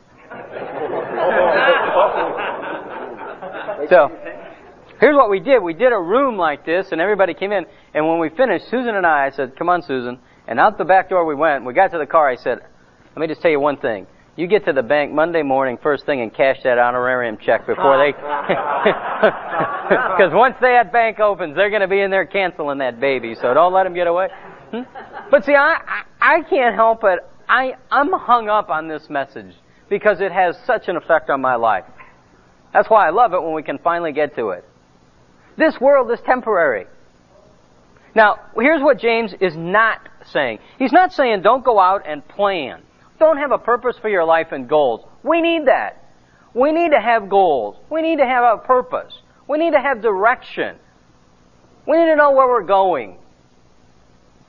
so, 3.90 4.10
here's 5.00 5.16
what 5.16 5.30
we 5.30 5.40
did. 5.40 5.64
We 5.64 5.74
did 5.74 5.94
a 5.94 6.00
room 6.00 6.38
like 6.38 6.66
this 6.66 6.88
and 6.92 7.00
everybody 7.00 7.34
came 7.34 7.52
in. 7.52 7.66
And 7.94 8.08
when 8.08 8.20
we 8.20 8.30
finished, 8.30 8.66
Susan 8.70 8.96
and 8.96 9.06
I, 9.06 9.28
I 9.28 9.30
said, 9.32 9.58
come 9.58 9.70
on, 9.70 9.82
Susan. 9.82 10.20
And 10.48 10.60
out 10.60 10.78
the 10.78 10.86
back 10.86 11.10
door 11.10 11.26
we 11.26 11.34
went. 11.34 11.66
We 11.66 11.74
got 11.74 11.92
to 11.92 11.98
the 11.98 12.06
car. 12.06 12.30
I 12.30 12.36
said, 12.36 12.60
let 13.16 13.18
me 13.18 13.28
just 13.28 13.42
tell 13.42 13.52
you 13.52 13.60
one 13.60 13.78
thing. 13.78 14.06
You 14.36 14.48
get 14.48 14.66
to 14.66 14.74
the 14.74 14.84
bank 14.84 15.14
Monday 15.14 15.44
morning, 15.44 15.78
first 15.82 16.06
thing, 16.06 16.22
and 16.22 16.34
cash 16.34 16.58
that 16.64 16.78
honorarium 16.78 17.38
check 17.38 17.66
before 17.66 17.98
they. 17.98 18.12
Because 19.86 20.34
once 20.34 20.56
that 20.62 20.92
bank 20.92 21.20
opens, 21.20 21.56
they're 21.56 21.70
going 21.70 21.82
to 21.82 21.88
be 21.88 22.02
in 22.02 22.10
there 22.10 22.26
canceling 22.26 22.80
that 22.80 23.00
baby. 23.00 23.36
So 23.36 23.54
don't 23.54 23.72
let 23.72 23.84
them 23.84 23.94
get 23.94 24.08
away. 24.08 24.30
Hmm? 24.72 24.82
But 25.30 25.46
see, 25.46 25.54
I, 25.54 25.76
I 25.88 26.04
I 26.20 26.42
can't 26.42 26.74
help 26.74 27.04
it. 27.04 27.20
I 27.48 27.76
I'm 27.92 28.12
hung 28.12 28.50
up 28.50 28.70
on 28.70 28.88
this 28.88 29.10
message 29.10 29.54
because 29.90 30.22
it 30.22 30.32
has 30.32 30.58
such 30.66 30.88
an 30.88 30.98
effect 30.98 31.30
on 31.30 31.40
my 31.40 31.56
life. 31.56 31.86
That's 32.74 32.90
why 32.90 33.08
I 33.08 33.12
love 33.12 33.34
it 33.34 33.42
when 33.42 33.54
we 33.54 33.62
can 33.64 33.78
finally 33.78 34.12
get 34.12 34.36
to 34.36 34.50
it. 34.50 34.66
This 35.56 35.80
world 35.80 36.12
is 36.12 36.20
temporary. 36.26 36.88
Now, 38.16 38.40
here's 38.58 38.82
what 38.82 39.00
James 39.00 39.34
is 39.40 39.56
not 39.56 40.00
saying. 40.32 40.60
He's 40.80 40.92
not 40.92 41.14
saying 41.14 41.42
don't 41.42 41.64
go 41.64 41.80
out 41.80 42.04
and 42.08 42.28
plan. 42.28 42.82
Don't 43.20 43.38
have 43.38 43.52
a 43.52 43.58
purpose 43.58 43.96
for 44.02 44.10
your 44.10 44.26
life 44.26 44.48
and 44.52 44.68
goals. 44.68 45.06
We 45.24 45.42
need 45.42 45.68
that. 45.68 46.04
We 46.54 46.72
need 46.72 46.92
to 46.92 47.00
have 47.00 47.30
goals. 47.30 47.78
We 47.90 48.02
need 48.02 48.18
to 48.18 48.26
have 48.26 48.44
a 48.44 48.62
purpose. 48.62 49.14
We 49.48 49.58
need 49.58 49.72
to 49.72 49.80
have 49.80 50.02
direction. 50.02 50.78
We 51.88 51.98
need 51.98 52.06
to 52.06 52.16
know 52.16 52.32
where 52.32 52.48
we're 52.48 52.64
going. 52.64 53.18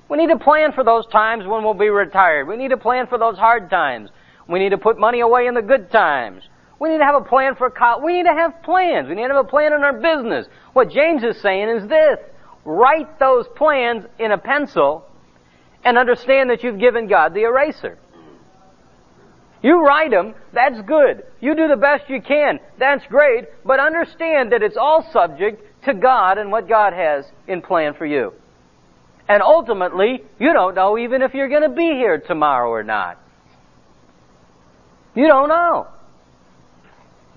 We 0.09 0.17
need 0.17 0.29
to 0.29 0.39
plan 0.39 0.73
for 0.73 0.85
those 0.85 1.07
times 1.07 1.47
when 1.47 1.65
we'll 1.65 1.75
be 1.75 1.89
retired. 1.89 2.47
We 2.47 2.57
need 2.57 2.69
to 2.69 2.77
plan 2.77 3.09
for 3.09 3.19
those 3.19 3.37
hard 3.37 3.71
times. 3.71 4.11
We 4.49 4.61
need 4.61 4.71
to 4.71 4.79
put 4.79 4.99
money 4.99 5.21
away 5.21 5.47
in 5.47 5.55
the 5.55 5.63
good 5.63 5.91
times. 5.91 6.45
We 6.79 6.91
need 6.91 6.99
to 6.99 7.05
have 7.05 7.21
a 7.21 7.25
plan 7.25 7.57
for 7.57 7.71
college. 7.71 8.05
We 8.05 8.13
need 8.13 8.25
to 8.25 8.35
have 8.35 8.63
plans. 8.63 9.09
We 9.09 9.15
need 9.15 9.27
to 9.27 9.35
have 9.35 9.47
a 9.47 9.49
plan 9.49 9.73
in 9.73 9.83
our 9.83 9.95
business. 9.95 10.47
What 10.75 10.91
James 10.91 11.25
is 11.25 11.41
saying 11.41 11.69
is 11.69 11.89
this. 11.89 12.19
Write 12.65 13.19
those 13.19 13.47
plans 13.57 14.05
in 14.19 14.33
a 14.33 14.39
pencil 14.39 15.05
and 15.85 15.99
understand 15.99 16.51
that 16.51 16.63
you've 16.63 16.79
given 16.79 17.09
God 17.09 17.35
the 17.35 17.43
eraser. 17.43 17.99
You 19.63 19.85
write 19.85 20.11
them, 20.11 20.35
that's 20.53 20.81
good. 20.83 21.25
You 21.41 21.55
do 21.55 21.69
the 21.69 21.77
best 21.77 22.09
you 22.09 22.21
can, 22.21 22.61
that's 22.79 23.05
great, 23.09 23.47
but 23.65 23.81
understand 23.81 24.53
that 24.53 24.63
it's 24.63 24.77
all 24.77 25.09
subject 25.13 25.63
to 25.85 25.95
God 25.95 26.39
and 26.39 26.53
what 26.53 26.69
God 26.69 26.93
has 26.93 27.25
in 27.49 27.63
plan 27.63 27.95
for 27.95 28.07
you. 28.07 28.33
And 29.29 29.43
ultimately, 29.43 30.23
you 30.39 30.53
don't 30.53 30.75
know 30.75 30.99
even 30.99 31.23
if 31.23 31.35
you're 31.35 31.49
going 31.49 31.63
to 31.63 31.75
be 31.75 31.95
here 31.97 32.19
tomorrow 32.19 32.71
or 32.71 32.85
not. 32.85 33.19
You 35.15 35.27
don't 35.27 35.49
know. 35.49 35.89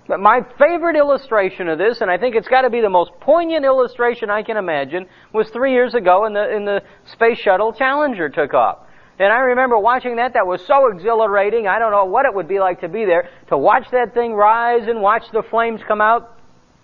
But 0.07 0.19
my 0.19 0.41
favorite 0.57 0.95
illustration 0.95 1.69
of 1.69 1.77
this, 1.77 2.01
and 2.01 2.09
I 2.09 2.17
think 2.17 2.35
it's 2.35 2.47
got 2.47 2.61
to 2.61 2.69
be 2.69 2.81
the 2.81 2.89
most 2.89 3.11
poignant 3.21 3.63
illustration 3.63 4.29
I 4.29 4.41
can 4.41 4.57
imagine, 4.57 5.05
was 5.33 5.49
three 5.51 5.71
years 5.71 5.93
ago 5.93 6.25
in 6.25 6.33
the, 6.33 6.55
the 6.65 6.81
Space 7.13 7.37
Shuttle 7.37 7.73
Challenger 7.73 8.27
took 8.27 8.53
off. 8.53 8.79
And 9.19 9.33
I 9.33 9.39
remember 9.39 9.77
watching 9.77 10.15
that. 10.15 10.33
That 10.33 10.47
was 10.47 10.65
so 10.65 10.87
exhilarating. 10.87 11.67
I 11.67 11.77
don't 11.77 11.91
know 11.91 12.05
what 12.05 12.25
it 12.25 12.33
would 12.33 12.47
be 12.47 12.59
like 12.59 12.81
to 12.81 12.87
be 12.87 13.03
there, 13.03 13.29
to 13.49 13.57
watch 13.57 13.85
that 13.91 14.13
thing 14.13 14.33
rise 14.33 14.87
and 14.87 15.01
watch 15.01 15.23
the 15.33 15.43
flames 15.43 15.81
come 15.85 15.99
out 15.99 16.37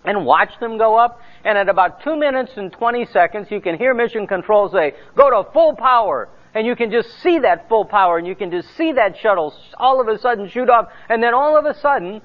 and 0.04 0.26
watch 0.26 0.50
them 0.60 0.76
go 0.76 0.96
up. 0.96 1.20
And 1.44 1.56
at 1.56 1.70
about 1.70 2.02
two 2.02 2.14
minutes 2.14 2.52
and 2.56 2.70
20 2.70 3.06
seconds, 3.06 3.48
you 3.50 3.62
can 3.62 3.78
hear 3.78 3.94
mission 3.94 4.26
control 4.26 4.68
say, 4.70 4.92
go 5.16 5.30
to 5.30 5.50
full 5.52 5.74
power. 5.74 6.28
And 6.54 6.66
you 6.66 6.76
can 6.76 6.90
just 6.90 7.10
see 7.22 7.38
that 7.38 7.68
full 7.68 7.86
power 7.86 8.18
and 8.18 8.26
you 8.26 8.34
can 8.34 8.50
just 8.50 8.68
see 8.76 8.92
that 8.92 9.16
shuttle 9.18 9.54
all 9.78 10.00
of 10.00 10.08
a 10.08 10.18
sudden 10.18 10.48
shoot 10.48 10.68
off. 10.68 10.88
And 11.08 11.22
then 11.22 11.32
all 11.34 11.56
of 11.56 11.64
a 11.64 11.78
sudden, 11.80 12.20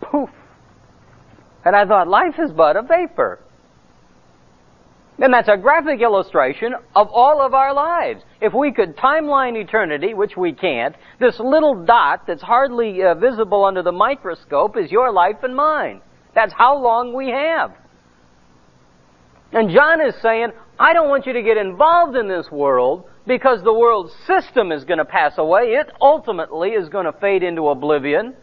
poof. 0.00 0.30
And 1.64 1.76
I 1.76 1.86
thought, 1.86 2.08
life 2.08 2.38
is 2.38 2.50
but 2.50 2.76
a 2.76 2.82
vapor. 2.82 3.40
And 5.22 5.32
that's 5.32 5.48
a 5.48 5.56
graphic 5.56 6.00
illustration 6.00 6.74
of 6.96 7.08
all 7.12 7.40
of 7.40 7.54
our 7.54 7.72
lives. 7.72 8.24
If 8.40 8.52
we 8.52 8.72
could 8.72 8.96
timeline 8.96 9.56
eternity, 9.56 10.14
which 10.14 10.36
we 10.36 10.52
can't, 10.52 10.96
this 11.20 11.38
little 11.38 11.84
dot 11.84 12.26
that's 12.26 12.42
hardly 12.42 13.04
uh, 13.04 13.14
visible 13.14 13.64
under 13.64 13.84
the 13.84 13.92
microscope 13.92 14.76
is 14.76 14.90
your 14.90 15.12
life 15.12 15.36
and 15.44 15.54
mine. 15.54 16.00
That's 16.34 16.52
how 16.52 16.76
long 16.76 17.14
we 17.14 17.28
have. 17.28 17.72
And 19.52 19.70
John 19.70 20.00
is 20.00 20.16
saying, 20.20 20.48
I 20.76 20.92
don't 20.92 21.08
want 21.08 21.26
you 21.26 21.34
to 21.34 21.42
get 21.42 21.56
involved 21.56 22.16
in 22.16 22.26
this 22.26 22.50
world 22.50 23.04
because 23.24 23.62
the 23.62 23.72
world 23.72 24.10
system 24.26 24.72
is 24.72 24.82
going 24.82 24.98
to 24.98 25.04
pass 25.04 25.38
away. 25.38 25.74
It 25.74 25.88
ultimately 26.00 26.70
is 26.70 26.88
going 26.88 27.04
to 27.04 27.12
fade 27.12 27.44
into 27.44 27.68
oblivion. 27.68 28.34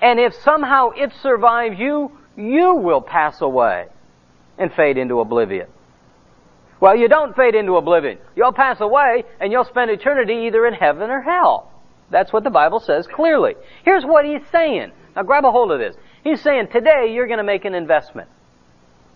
And 0.00 0.18
if 0.18 0.32
somehow 0.42 0.92
it 0.96 1.12
survives 1.20 1.78
you, 1.78 2.10
you 2.38 2.74
will 2.76 3.02
pass 3.02 3.42
away 3.42 3.88
and 4.56 4.72
fade 4.72 4.96
into 4.96 5.20
oblivion. 5.20 5.66
Well, 6.84 6.98
you 6.98 7.08
don't 7.08 7.34
fade 7.34 7.54
into 7.54 7.76
oblivion. 7.76 8.18
You'll 8.36 8.52
pass 8.52 8.78
away 8.78 9.24
and 9.40 9.50
you'll 9.50 9.64
spend 9.64 9.90
eternity 9.90 10.44
either 10.46 10.66
in 10.66 10.74
heaven 10.74 11.08
or 11.08 11.22
hell. 11.22 11.72
That's 12.10 12.30
what 12.30 12.44
the 12.44 12.50
Bible 12.50 12.78
says 12.78 13.06
clearly. 13.06 13.54
Here's 13.86 14.04
what 14.04 14.26
he's 14.26 14.42
saying. 14.52 14.92
Now 15.16 15.22
grab 15.22 15.46
a 15.46 15.50
hold 15.50 15.72
of 15.72 15.78
this. 15.78 15.96
He's 16.24 16.42
saying 16.42 16.68
today 16.70 17.10
you're 17.10 17.26
going 17.26 17.38
to 17.38 17.42
make 17.42 17.64
an 17.64 17.74
investment. 17.74 18.28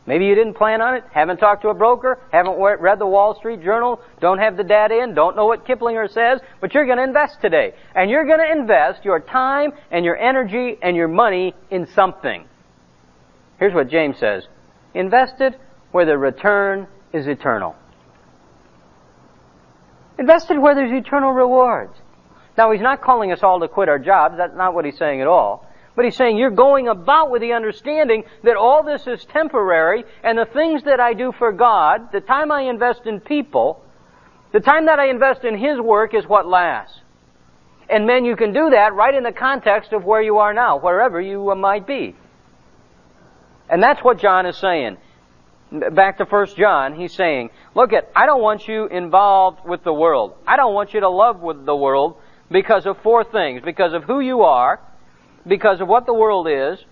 Maybe 0.07 0.25
you 0.25 0.35
didn't 0.35 0.55
plan 0.55 0.81
on 0.81 0.95
it, 0.95 1.05
haven't 1.13 1.37
talked 1.37 1.61
to 1.61 1.69
a 1.69 1.75
broker, 1.75 2.19
haven't 2.33 2.59
read 2.59 2.99
the 2.99 3.07
Wall 3.07 3.37
Street 3.37 3.63
Journal, 3.63 4.01
don't 4.19 4.39
have 4.39 4.57
the 4.57 4.65
data 4.65 5.03
in, 5.03 5.13
don't 5.13 5.37
know 5.37 5.45
what 5.45 5.67
Kiplinger 5.67 6.11
says, 6.11 6.41
but 6.63 6.73
you're 6.73 6.87
going 6.87 6.97
to 6.97 7.05
invest 7.05 7.43
today. 7.43 7.75
And 7.95 8.11
you're 8.11 8.25
going 8.25 8.41
to 8.41 8.51
invest 8.51 9.05
your 9.05 9.21
time 9.21 9.73
and 9.91 10.07
your 10.07 10.17
energy 10.17 10.79
and 10.81 10.97
your 10.97 11.09
money 11.09 11.55
in 11.71 11.87
something. 11.95 12.47
Here's 13.59 13.75
what 13.75 13.91
James 13.91 14.17
says. 14.19 14.45
Invest 14.95 15.43
it 15.43 15.61
where 15.93 16.07
the 16.07 16.17
return 16.17 16.87
is 17.13 17.27
eternal. 17.27 17.75
Invest 20.19 20.51
it 20.51 20.61
where 20.61 20.75
there's 20.75 20.93
eternal 20.93 21.33
rewards. 21.33 21.95
Now 22.57 22.73
he's 22.73 22.81
not 22.81 23.03
calling 23.03 23.31
us 23.31 23.43
all 23.43 23.61
to 23.61 23.69
quit 23.69 23.89
our 23.89 23.99
jobs, 23.99 24.37
that's 24.37 24.57
not 24.57 24.75
what 24.75 24.85
he's 24.85 24.99
saying 24.99 25.21
at 25.21 25.29
all. 25.29 25.65
But 25.95 26.05
he's 26.05 26.17
saying 26.17 26.37
you're 26.37 26.51
going 26.51 26.87
about 26.89 27.31
with 27.31 27.43
the 27.43 27.53
understanding 27.55 28.25
that 28.45 28.57
all 28.57 28.85
this 28.85 29.07
is 29.07 29.25
temporary 29.25 30.05
and 30.23 30.39
the 30.39 30.45
things 30.45 30.85
that 30.85 31.01
I 31.01 31.13
do 31.15 31.33
for 31.33 31.53
God, 31.53 32.13
the 32.13 32.21
time 32.21 32.53
I 32.53 32.63
invest 32.63 33.07
in 33.07 33.21
people, 33.21 33.83
the 34.53 34.61
time 34.61 34.87
that 34.87 34.99
I 34.99 35.09
invest 35.11 35.45
in 35.45 35.59
His 35.59 35.81
work 35.81 36.15
is 36.15 36.25
what 36.27 36.47
lasts. 36.47 37.01
And 37.91 38.07
men, 38.07 38.25
you 38.25 38.37
can 38.37 38.53
do 38.53 38.71
that 38.71 38.95
right 38.95 39.15
in 39.15 39.23
the 39.23 39.33
context 39.33 39.93
of 39.93 40.05
where 40.05 40.23
you 40.23 40.39
are 40.39 40.53
now, 40.53 40.79
wherever 40.79 41.21
you 41.21 41.55
might 41.57 41.87
be. 41.87 42.15
And 43.69 43.83
that's 43.83 44.03
what 44.03 44.19
John 44.19 44.47
is 44.47 44.57
saying. 44.57 44.99
Back 45.71 46.19
to 46.19 46.25
1 46.25 46.47
John, 46.57 46.95
he's 46.95 47.13
saying, 47.13 47.51
look 47.75 47.93
at, 47.93 48.11
I 48.17 48.25
don't 48.25 48.41
want 48.41 48.67
you 48.67 48.87
involved 48.87 49.67
with 49.67 49.85
the 49.85 49.93
world. 49.93 50.35
I 50.47 50.57
don't 50.57 50.73
want 50.73 50.95
you 50.95 51.01
to 51.01 51.11
love 51.11 51.41
with 51.41 51.67
the 51.67 51.77
world 51.77 52.17
because 52.51 52.87
of 52.87 52.97
four 53.03 53.23
things. 53.23 53.61
Because 53.63 53.93
of 53.93 54.05
who 54.05 54.21
you 54.21 54.43
are, 54.43 54.81
because 55.47 55.81
of 55.81 55.89
what 55.89 56.07
the 56.07 56.15
world 56.15 56.49
is, 56.49 56.83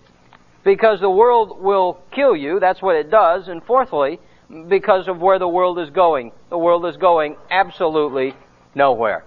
because 0.63 0.99
the 0.99 1.09
world 1.09 1.59
will 1.59 1.99
kill 2.11 2.35
you, 2.35 2.59
that's 2.59 2.81
what 2.81 2.95
it 2.95 3.09
does, 3.09 3.47
and 3.47 3.63
fourthly, 3.63 4.19
because 4.67 5.07
of 5.07 5.19
where 5.19 5.39
the 5.39 5.47
world 5.47 5.79
is 5.79 5.89
going. 5.89 6.31
The 6.49 6.57
world 6.57 6.85
is 6.85 6.97
going 6.97 7.35
absolutely 7.49 8.35
nowhere. 8.75 9.23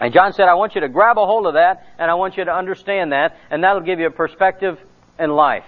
And 0.00 0.14
John 0.14 0.32
said, 0.32 0.48
I 0.48 0.54
want 0.54 0.74
you 0.74 0.80
to 0.82 0.88
grab 0.88 1.18
a 1.18 1.26
hold 1.26 1.46
of 1.46 1.54
that, 1.54 1.84
and 1.98 2.10
I 2.10 2.14
want 2.14 2.36
you 2.36 2.44
to 2.44 2.54
understand 2.54 3.12
that, 3.12 3.36
and 3.50 3.64
that'll 3.64 3.82
give 3.82 3.98
you 3.98 4.06
a 4.06 4.12
perspective 4.12 4.78
in 5.18 5.30
life. 5.30 5.64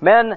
Men, 0.00 0.36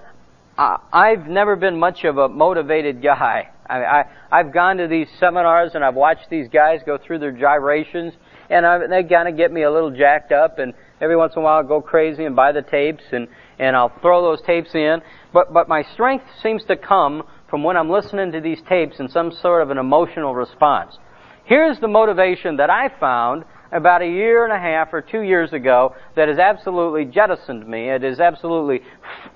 I've 0.57 1.27
never 1.27 1.55
been 1.55 1.77
much 1.79 2.03
of 2.03 2.17
a 2.17 2.29
motivated 2.29 3.01
guy. 3.01 3.50
I, 3.67 3.77
I, 3.83 4.03
I've 4.31 4.53
gone 4.53 4.77
to 4.77 4.88
these 4.88 5.07
seminars 5.19 5.71
and 5.74 5.83
I've 5.83 5.95
watched 5.95 6.29
these 6.29 6.47
guys 6.50 6.81
go 6.85 6.97
through 6.97 7.19
their 7.19 7.31
gyrations, 7.31 8.13
and 8.50 8.65
I, 8.65 8.88
they 8.88 9.03
kind 9.03 9.27
of 9.27 9.38
get 9.38 9.51
me 9.51 9.63
a 9.63 9.71
little 9.71 9.91
jacked 9.91 10.31
up, 10.31 10.59
and 10.59 10.74
every 11.01 11.17
once 11.17 11.33
in 11.35 11.41
a 11.41 11.45
while 11.45 11.57
I'll 11.57 11.63
go 11.63 11.81
crazy 11.81 12.25
and 12.25 12.35
buy 12.35 12.51
the 12.51 12.62
tapes 12.62 13.03
and, 13.12 13.27
and 13.59 13.75
I'll 13.75 13.91
throw 14.01 14.21
those 14.21 14.41
tapes 14.45 14.74
in. 14.75 15.01
But, 15.33 15.51
but 15.51 15.67
my 15.67 15.83
strength 15.93 16.25
seems 16.41 16.63
to 16.65 16.77
come 16.77 17.24
from 17.50 17.63
when 17.63 17.75
I'm 17.75 17.89
listening 17.89 18.31
to 18.31 18.41
these 18.41 18.62
tapes 18.69 19.00
in 19.00 19.09
some 19.09 19.31
sort 19.31 19.62
of 19.62 19.71
an 19.71 19.77
emotional 19.77 20.35
response. 20.35 20.97
Here's 21.45 21.79
the 21.79 21.88
motivation 21.88 22.57
that 22.57 22.69
I 22.69 22.89
found 23.00 23.45
about 23.72 24.01
a 24.01 24.07
year 24.07 24.43
and 24.43 24.53
a 24.53 24.60
half 24.60 24.93
or 24.93 25.01
two 25.01 25.22
years 25.22 25.53
ago 25.53 25.95
that 26.15 26.27
has 26.27 26.38
absolutely 26.38 27.05
jettisoned 27.05 27.67
me. 27.67 27.89
It 27.89 28.03
has 28.03 28.19
absolutely 28.19 28.81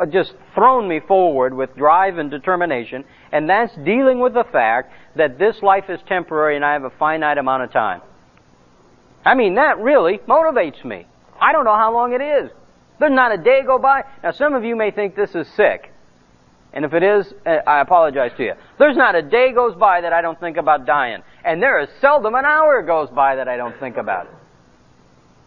just 0.09 0.33
thrown 0.53 0.87
me 0.87 0.99
forward 0.99 1.53
with 1.53 1.75
drive 1.75 2.17
and 2.17 2.29
determination, 2.29 3.03
and 3.31 3.49
that's 3.49 3.75
dealing 3.83 4.19
with 4.19 4.33
the 4.33 4.45
fact 4.51 4.91
that 5.15 5.39
this 5.39 5.61
life 5.61 5.85
is 5.89 5.99
temporary 6.07 6.55
and 6.55 6.65
I 6.65 6.73
have 6.73 6.83
a 6.83 6.91
finite 6.91 7.37
amount 7.37 7.63
of 7.63 7.71
time. 7.71 8.01
I 9.25 9.35
mean, 9.35 9.55
that 9.55 9.79
really 9.79 10.19
motivates 10.27 10.83
me. 10.85 11.05
I 11.39 11.51
don't 11.51 11.65
know 11.65 11.75
how 11.75 11.93
long 11.93 12.13
it 12.13 12.21
is. 12.21 12.51
There's 12.99 13.11
not 13.13 13.33
a 13.33 13.37
day 13.37 13.61
go 13.65 13.79
by. 13.79 14.03
Now, 14.23 14.31
some 14.31 14.53
of 14.53 14.63
you 14.63 14.75
may 14.75 14.91
think 14.91 15.15
this 15.15 15.33
is 15.35 15.47
sick. 15.55 15.93
And 16.71 16.85
if 16.85 16.93
it 16.93 17.01
is, 17.01 17.33
uh, 17.45 17.57
I 17.65 17.81
apologize 17.81 18.31
to 18.37 18.43
you. 18.43 18.53
There's 18.77 18.97
not 18.97 19.15
a 19.15 19.21
day 19.21 19.51
goes 19.53 19.75
by 19.75 20.01
that 20.01 20.13
I 20.13 20.21
don't 20.21 20.39
think 20.39 20.57
about 20.57 20.85
dying. 20.85 21.23
And 21.43 21.61
there 21.61 21.79
is 21.79 21.89
seldom 22.01 22.35
an 22.35 22.45
hour 22.45 22.81
goes 22.81 23.09
by 23.09 23.35
that 23.35 23.47
I 23.47 23.57
don't 23.57 23.77
think 23.79 23.97
about 23.97 24.25
it. 24.25 24.33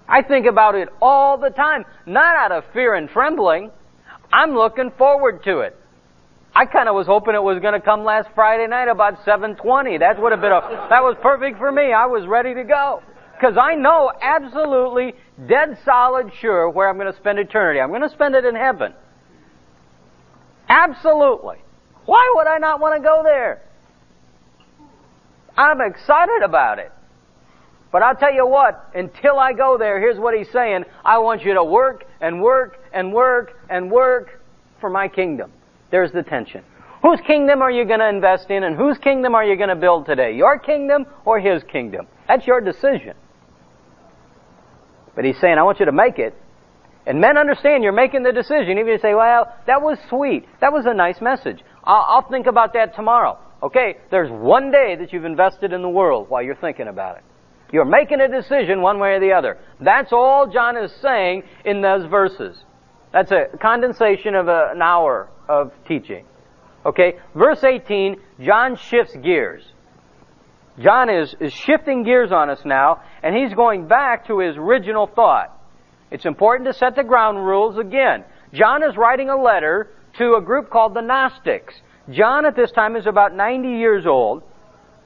I 0.08 0.22
think 0.22 0.46
about 0.46 0.74
it 0.74 0.88
all 1.00 1.38
the 1.38 1.50
time, 1.50 1.84
not 2.06 2.36
out 2.36 2.52
of 2.52 2.64
fear 2.72 2.94
and 2.94 3.08
trembling. 3.08 3.70
I'm 4.32 4.54
looking 4.54 4.90
forward 4.98 5.44
to 5.44 5.60
it. 5.60 5.76
I 6.54 6.66
kind 6.66 6.88
of 6.88 6.94
was 6.94 7.06
hoping 7.06 7.34
it 7.34 7.42
was 7.42 7.60
going 7.60 7.72
to 7.74 7.80
come 7.80 8.04
last 8.04 8.28
Friday 8.34 8.66
night 8.66 8.88
about 8.88 9.24
7:20. 9.24 10.00
That 10.00 10.20
would 10.20 10.32
have 10.32 10.40
been 10.40 10.52
a 10.52 10.86
that 10.90 11.02
was 11.02 11.16
perfect 11.22 11.58
for 11.58 11.72
me. 11.72 11.92
I 11.92 12.06
was 12.06 12.26
ready 12.26 12.54
to 12.54 12.64
go. 12.64 13.02
Because 13.34 13.56
I 13.56 13.74
know 13.74 14.12
absolutely 14.20 15.14
dead 15.48 15.78
solid 15.84 16.30
sure 16.40 16.68
where 16.68 16.88
I'm 16.88 16.96
going 16.96 17.12
to 17.12 17.18
spend 17.18 17.38
eternity. 17.38 17.80
I'm 17.80 17.88
going 17.88 18.02
to 18.02 18.10
spend 18.10 18.34
it 18.34 18.44
in 18.44 18.54
heaven. 18.54 18.92
Absolutely. 20.68 21.56
Why 22.04 22.32
would 22.36 22.46
I 22.46 22.58
not 22.58 22.80
want 22.80 22.96
to 22.96 23.02
go 23.02 23.22
there? 23.24 23.62
I'm 25.56 25.80
excited 25.80 26.42
about 26.42 26.78
it. 26.78 26.92
But 27.90 28.02
I'll 28.02 28.16
tell 28.16 28.32
you 28.32 28.46
what, 28.46 28.90
until 28.94 29.38
I 29.38 29.52
go 29.52 29.76
there, 29.78 30.00
here's 30.00 30.18
what 30.18 30.34
he's 30.34 30.50
saying. 30.50 30.84
I 31.04 31.18
want 31.18 31.42
you 31.42 31.52
to 31.54 31.62
work 31.62 32.04
and 32.20 32.40
work 32.40 32.78
and 32.92 33.12
work 33.12 33.52
and 33.68 33.90
work 33.90 34.40
for 34.80 34.88
my 34.88 35.08
kingdom. 35.08 35.52
There's 35.90 36.10
the 36.10 36.22
tension. 36.22 36.64
Whose 37.02 37.20
kingdom 37.26 37.60
are 37.60 37.70
you 37.70 37.84
going 37.84 38.00
to 38.00 38.08
invest 38.08 38.50
in 38.50 38.62
and 38.62 38.76
whose 38.76 38.96
kingdom 38.98 39.34
are 39.34 39.44
you 39.44 39.56
going 39.56 39.68
to 39.68 39.76
build 39.76 40.06
today? 40.06 40.34
Your 40.34 40.58
kingdom 40.58 41.04
or 41.24 41.38
his 41.38 41.62
kingdom? 41.64 42.06
That's 42.28 42.46
your 42.46 42.60
decision. 42.60 43.14
But 45.14 45.26
he's 45.26 45.38
saying, 45.38 45.58
I 45.58 45.62
want 45.64 45.80
you 45.80 45.86
to 45.86 45.92
make 45.92 46.18
it. 46.18 46.34
And 47.04 47.20
men 47.20 47.36
understand 47.36 47.82
you're 47.82 47.92
making 47.92 48.22
the 48.22 48.32
decision. 48.32 48.78
Even 48.78 48.86
if 48.86 48.86
you 48.86 48.98
say, 49.02 49.14
well, 49.14 49.54
that 49.66 49.82
was 49.82 49.98
sweet. 50.08 50.46
That 50.60 50.72
was 50.72 50.86
a 50.86 50.94
nice 50.94 51.20
message. 51.20 51.58
I'll, 51.84 52.06
I'll 52.08 52.30
think 52.30 52.46
about 52.46 52.72
that 52.74 52.94
tomorrow. 52.94 53.38
Okay, 53.62 53.96
there's 54.10 54.30
one 54.30 54.70
day 54.72 54.96
that 54.96 55.12
you've 55.12 55.24
invested 55.24 55.72
in 55.72 55.82
the 55.82 55.88
world 55.88 56.28
while 56.28 56.42
you're 56.42 56.56
thinking 56.56 56.88
about 56.88 57.16
it. 57.16 57.22
You're 57.72 57.84
making 57.84 58.20
a 58.20 58.28
decision 58.28 58.82
one 58.82 58.98
way 58.98 59.14
or 59.14 59.20
the 59.20 59.32
other. 59.32 59.58
That's 59.80 60.12
all 60.12 60.46
John 60.52 60.76
is 60.76 60.92
saying 61.00 61.44
in 61.64 61.80
those 61.80 62.04
verses. 62.10 62.56
That's 63.12 63.30
a 63.30 63.46
condensation 63.60 64.34
of 64.34 64.48
a, 64.48 64.70
an 64.74 64.82
hour 64.82 65.30
of 65.48 65.72
teaching. 65.86 66.26
Okay, 66.84 67.14
verse 67.34 67.62
18, 67.62 68.16
John 68.40 68.76
shifts 68.76 69.14
gears. 69.22 69.62
John 70.80 71.08
is, 71.08 71.34
is 71.38 71.52
shifting 71.52 72.02
gears 72.02 72.32
on 72.32 72.50
us 72.50 72.60
now, 72.64 73.02
and 73.22 73.36
he's 73.36 73.54
going 73.54 73.86
back 73.86 74.26
to 74.26 74.40
his 74.40 74.56
original 74.56 75.06
thought. 75.06 75.56
It's 76.10 76.26
important 76.26 76.66
to 76.68 76.74
set 76.74 76.96
the 76.96 77.04
ground 77.04 77.38
rules 77.38 77.78
again. 77.78 78.24
John 78.52 78.82
is 78.82 78.96
writing 78.96 79.30
a 79.30 79.40
letter 79.40 79.90
to 80.18 80.34
a 80.34 80.42
group 80.42 80.68
called 80.68 80.94
the 80.94 81.00
Gnostics. 81.00 81.74
John 82.10 82.46
at 82.46 82.56
this 82.56 82.72
time 82.72 82.96
is 82.96 83.06
about 83.06 83.34
90 83.34 83.68
years 83.68 84.06
old. 84.06 84.42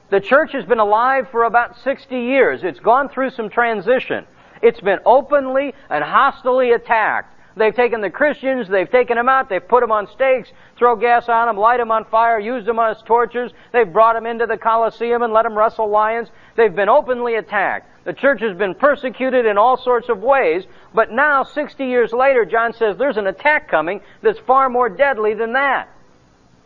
The 0.09 0.19
church 0.19 0.53
has 0.53 0.65
been 0.65 0.79
alive 0.79 1.27
for 1.29 1.43
about 1.43 1.77
60 1.83 2.15
years. 2.17 2.63
It's 2.63 2.79
gone 2.79 3.09
through 3.09 3.31
some 3.31 3.49
transition. 3.49 4.25
It's 4.61 4.79
been 4.81 4.99
openly 5.05 5.73
and 5.89 6.03
hostily 6.03 6.73
attacked. 6.73 7.35
They've 7.55 7.75
taken 7.75 8.01
the 8.01 8.09
Christians, 8.09 8.67
they've 8.67 8.89
taken 8.89 9.17
them 9.17 9.27
out, 9.27 9.49
they've 9.49 9.67
put 9.67 9.81
them 9.81 9.91
on 9.91 10.07
stakes, 10.07 10.51
throw 10.77 10.95
gas 10.95 11.27
on 11.27 11.47
them, 11.47 11.57
light 11.57 11.77
them 11.77 11.91
on 11.91 12.05
fire, 12.05 12.39
use 12.39 12.65
them 12.65 12.77
as 12.77 13.01
torches. 13.01 13.51
They've 13.73 13.91
brought 13.91 14.13
them 14.13 14.27
into 14.27 14.45
the 14.45 14.57
Colosseum 14.57 15.23
and 15.23 15.33
let 15.33 15.43
them 15.43 15.57
wrestle 15.57 15.89
lions. 15.89 16.29
They've 16.55 16.73
been 16.73 16.89
openly 16.89 17.35
attacked. 17.35 18.05
The 18.05 18.13
church 18.13 18.41
has 18.41 18.55
been 18.55 18.75
persecuted 18.75 19.45
in 19.45 19.57
all 19.57 19.75
sorts 19.75 20.07
of 20.07 20.19
ways, 20.19 20.65
but 20.93 21.11
now, 21.11 21.43
60 21.43 21.83
years 21.85 22.13
later, 22.13 22.45
John 22.45 22.73
says 22.73 22.95
there's 22.97 23.17
an 23.17 23.27
attack 23.27 23.69
coming 23.69 24.01
that's 24.21 24.39
far 24.39 24.69
more 24.69 24.87
deadly 24.87 25.33
than 25.33 25.53
that. 25.53 25.89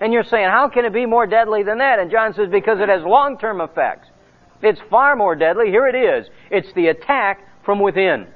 And 0.01 0.11
you're 0.11 0.23
saying, 0.23 0.49
how 0.49 0.67
can 0.67 0.83
it 0.83 0.93
be 0.93 1.05
more 1.05 1.27
deadly 1.27 1.61
than 1.61 1.77
that? 1.77 1.99
And 1.99 2.09
John 2.09 2.33
says, 2.33 2.49
because 2.49 2.79
it 2.79 2.89
has 2.89 3.03
long-term 3.03 3.61
effects. 3.61 4.09
It's 4.63 4.81
far 4.89 5.15
more 5.15 5.35
deadly. 5.35 5.67
Here 5.67 5.87
it 5.87 5.95
is. 5.95 6.27
It's 6.49 6.73
the 6.73 6.87
attack 6.87 7.47
from 7.63 7.79
within. 7.79 8.27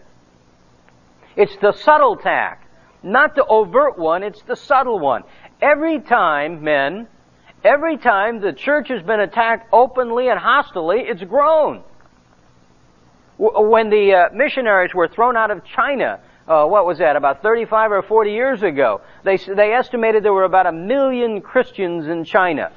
It's 1.35 1.55
the 1.61 1.73
subtle 1.73 2.13
attack. 2.13 2.67
Not 3.01 3.35
the 3.35 3.45
overt 3.45 3.97
one, 3.97 4.23
it's 4.23 4.41
the 4.43 4.55
subtle 4.55 4.99
one. 4.99 5.23
Every 5.61 5.99
time, 5.99 6.63
men, 6.63 7.07
every 7.63 7.97
time 7.97 8.41
the 8.41 8.53
church 8.53 8.87
has 8.89 9.01
been 9.03 9.19
attacked 9.19 9.71
openly 9.73 10.29
and 10.29 10.39
hostilely, 10.39 11.01
it's 11.01 11.23
grown. 11.23 11.83
When 13.37 13.89
the 13.89 14.13
uh, 14.13 14.33
missionaries 14.33 14.93
were 14.93 15.07
thrown 15.07 15.35
out 15.35 15.51
of 15.51 15.63
China 15.65 16.19
uh, 16.47 16.65
what 16.65 16.85
was 16.85 16.99
that, 16.99 17.15
about 17.15 17.41
35 17.41 17.91
or 17.91 18.01
40 18.01 18.31
years 18.31 18.63
ago. 18.63 19.01
They, 19.23 19.37
they 19.37 19.73
estimated 19.73 20.23
there 20.23 20.33
were 20.33 20.43
about 20.43 20.67
a 20.67 20.71
million 20.71 21.41
Christians 21.41 22.07
in 22.07 22.23
China. 22.23 22.71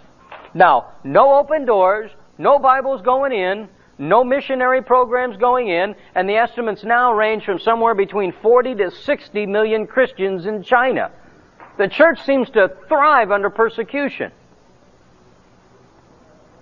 Now, 0.54 0.92
no 1.04 1.38
open 1.38 1.66
doors, 1.66 2.10
no 2.38 2.58
Bibles 2.58 3.02
going 3.02 3.32
in, 3.32 3.68
no 3.98 4.25
missionary 4.25 4.82
programs 4.82 5.37
going 5.37 5.68
in, 5.68 5.94
and 6.14 6.28
the 6.28 6.37
estimates 6.37 6.84
now 6.84 7.12
range 7.12 7.44
from 7.44 7.58
somewhere 7.58 7.94
between 7.94 8.32
40 8.40 8.76
to 8.76 8.90
60 8.90 9.46
million 9.46 9.87
Christians 9.87 10.46
in 10.46 10.62
China. 10.62 11.10
The 11.76 11.88
church 11.88 12.22
seems 12.25 12.48
to 12.50 12.75
thrive 12.88 13.30
under 13.30 13.50
persecution 13.50 14.32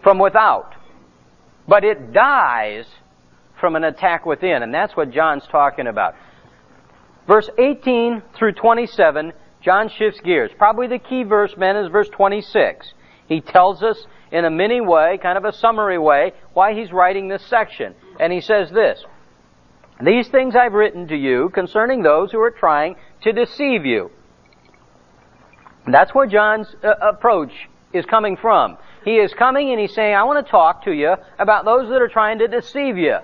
from 0.03 0.19
without, 0.19 0.75
but 1.69 1.85
it 1.85 2.13
dies 2.13 2.87
from 3.61 3.77
an 3.77 3.85
attack 3.85 4.27
within, 4.27 4.63
and 4.63 4.75
that's 4.75 4.97
what 4.97 5.11
John's 5.11 5.47
talking 5.47 5.87
about. 5.87 6.15
Verse 7.27 7.51
18 7.59 8.23
through 8.37 8.53
27, 8.53 9.33
John 9.63 9.89
shifts 9.89 10.21
gears. 10.21 10.51
Probably 10.57 10.87
the 10.87 10.99
key 10.99 11.25
verse, 11.25 11.57
men, 11.57 11.77
is 11.77 11.91
verse 11.91 12.09
26. 12.09 12.93
He 13.29 13.41
tells 13.41 13.83
us 13.83 14.07
in 14.31 14.45
a 14.45 14.51
mini 14.51 14.81
way, 14.81 15.19
kind 15.21 15.37
of 15.37 15.45
a 15.45 15.53
summary 15.53 15.99
way, 15.99 16.33
why 16.53 16.75
he's 16.75 16.93
writing 16.93 17.29
this 17.29 17.45
section. 17.47 17.95
And 18.21 18.33
he 18.33 18.41
says 18.41 18.71
this, 18.71 19.05
These 20.01 20.29
things 20.29 20.55
I've 20.55 20.73
written 20.73 21.09
to 21.09 21.17
you 21.17 21.51
concerning 21.53 22.03
those 22.03 22.31
who 22.31 22.41
are 22.41 22.51
trying 22.51 22.97
to 23.23 23.33
deceive 23.33 23.85
you. 23.85 24.11
That's 25.87 26.15
where 26.15 26.27
John's 26.27 26.69
uh, 26.83 26.95
approach 27.01 27.53
is 27.93 28.05
coming 28.07 28.37
from. 28.37 28.77
He 29.05 29.17
is 29.17 29.33
coming 29.35 29.71
and 29.71 29.81
he's 29.81 29.95
saying, 29.95 30.15
I 30.15 30.25
want 30.25 30.45
to 30.45 30.51
talk 30.51 30.85
to 30.85 30.93
you 30.93 31.15
about 31.39 31.65
those 31.65 31.89
that 31.89 32.03
are 32.03 32.09
trying 32.09 32.41
to 32.41 32.49
deceive 32.49 32.97
you. 32.97 33.19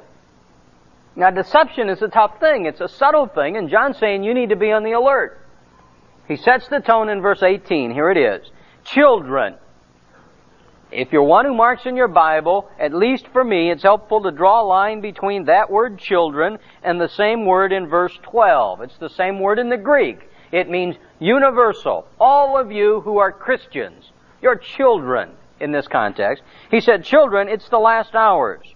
Now, 1.14 1.30
deception 1.30 1.88
is 1.88 2.00
a 2.00 2.08
tough 2.08 2.40
thing. 2.40 2.66
It's 2.66 2.80
a 2.80 2.88
subtle 2.88 3.26
thing, 3.26 3.56
and 3.56 3.68
John's 3.68 3.98
saying 3.98 4.24
you 4.24 4.32
need 4.32 4.48
to 4.48 4.56
be 4.56 4.72
on 4.72 4.82
the 4.82 4.92
alert. 4.92 5.38
He 6.26 6.36
sets 6.36 6.68
the 6.68 6.80
tone 6.80 7.08
in 7.08 7.20
verse 7.20 7.42
18. 7.42 7.92
Here 7.92 8.10
it 8.10 8.16
is. 8.16 8.50
Children. 8.84 9.56
If 10.90 11.12
you're 11.12 11.22
one 11.22 11.46
who 11.46 11.54
marks 11.54 11.86
in 11.86 11.96
your 11.96 12.08
Bible, 12.08 12.68
at 12.78 12.92
least 12.92 13.26
for 13.32 13.42
me, 13.42 13.70
it's 13.70 13.82
helpful 13.82 14.22
to 14.22 14.30
draw 14.30 14.62
a 14.62 14.66
line 14.66 15.00
between 15.00 15.46
that 15.46 15.70
word 15.70 15.98
children 15.98 16.58
and 16.82 17.00
the 17.00 17.08
same 17.08 17.46
word 17.46 17.72
in 17.72 17.88
verse 17.88 18.16
12. 18.22 18.82
It's 18.82 18.98
the 18.98 19.08
same 19.08 19.40
word 19.40 19.58
in 19.58 19.70
the 19.70 19.78
Greek. 19.78 20.18
It 20.52 20.68
means 20.68 20.96
universal. 21.18 22.06
All 22.20 22.58
of 22.58 22.70
you 22.70 23.00
who 23.00 23.18
are 23.18 23.32
Christians, 23.32 24.10
you're 24.42 24.56
children 24.56 25.30
in 25.60 25.72
this 25.72 25.88
context. 25.88 26.42
He 26.70 26.80
said, 26.80 27.04
children, 27.04 27.48
it's 27.48 27.68
the 27.70 27.78
last 27.78 28.14
hours. 28.14 28.71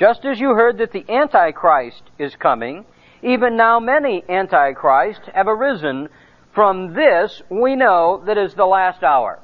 Just 0.00 0.24
as 0.24 0.40
you 0.40 0.54
heard 0.54 0.78
that 0.78 0.92
the 0.92 1.04
Antichrist 1.10 2.02
is 2.18 2.34
coming, 2.34 2.86
even 3.22 3.58
now 3.58 3.78
many 3.78 4.24
Antichrists 4.30 5.28
have 5.34 5.46
arisen. 5.46 6.08
From 6.54 6.94
this, 6.94 7.42
we 7.50 7.76
know 7.76 8.22
that 8.24 8.38
is 8.38 8.54
the 8.54 8.64
last 8.64 9.02
hour. 9.02 9.38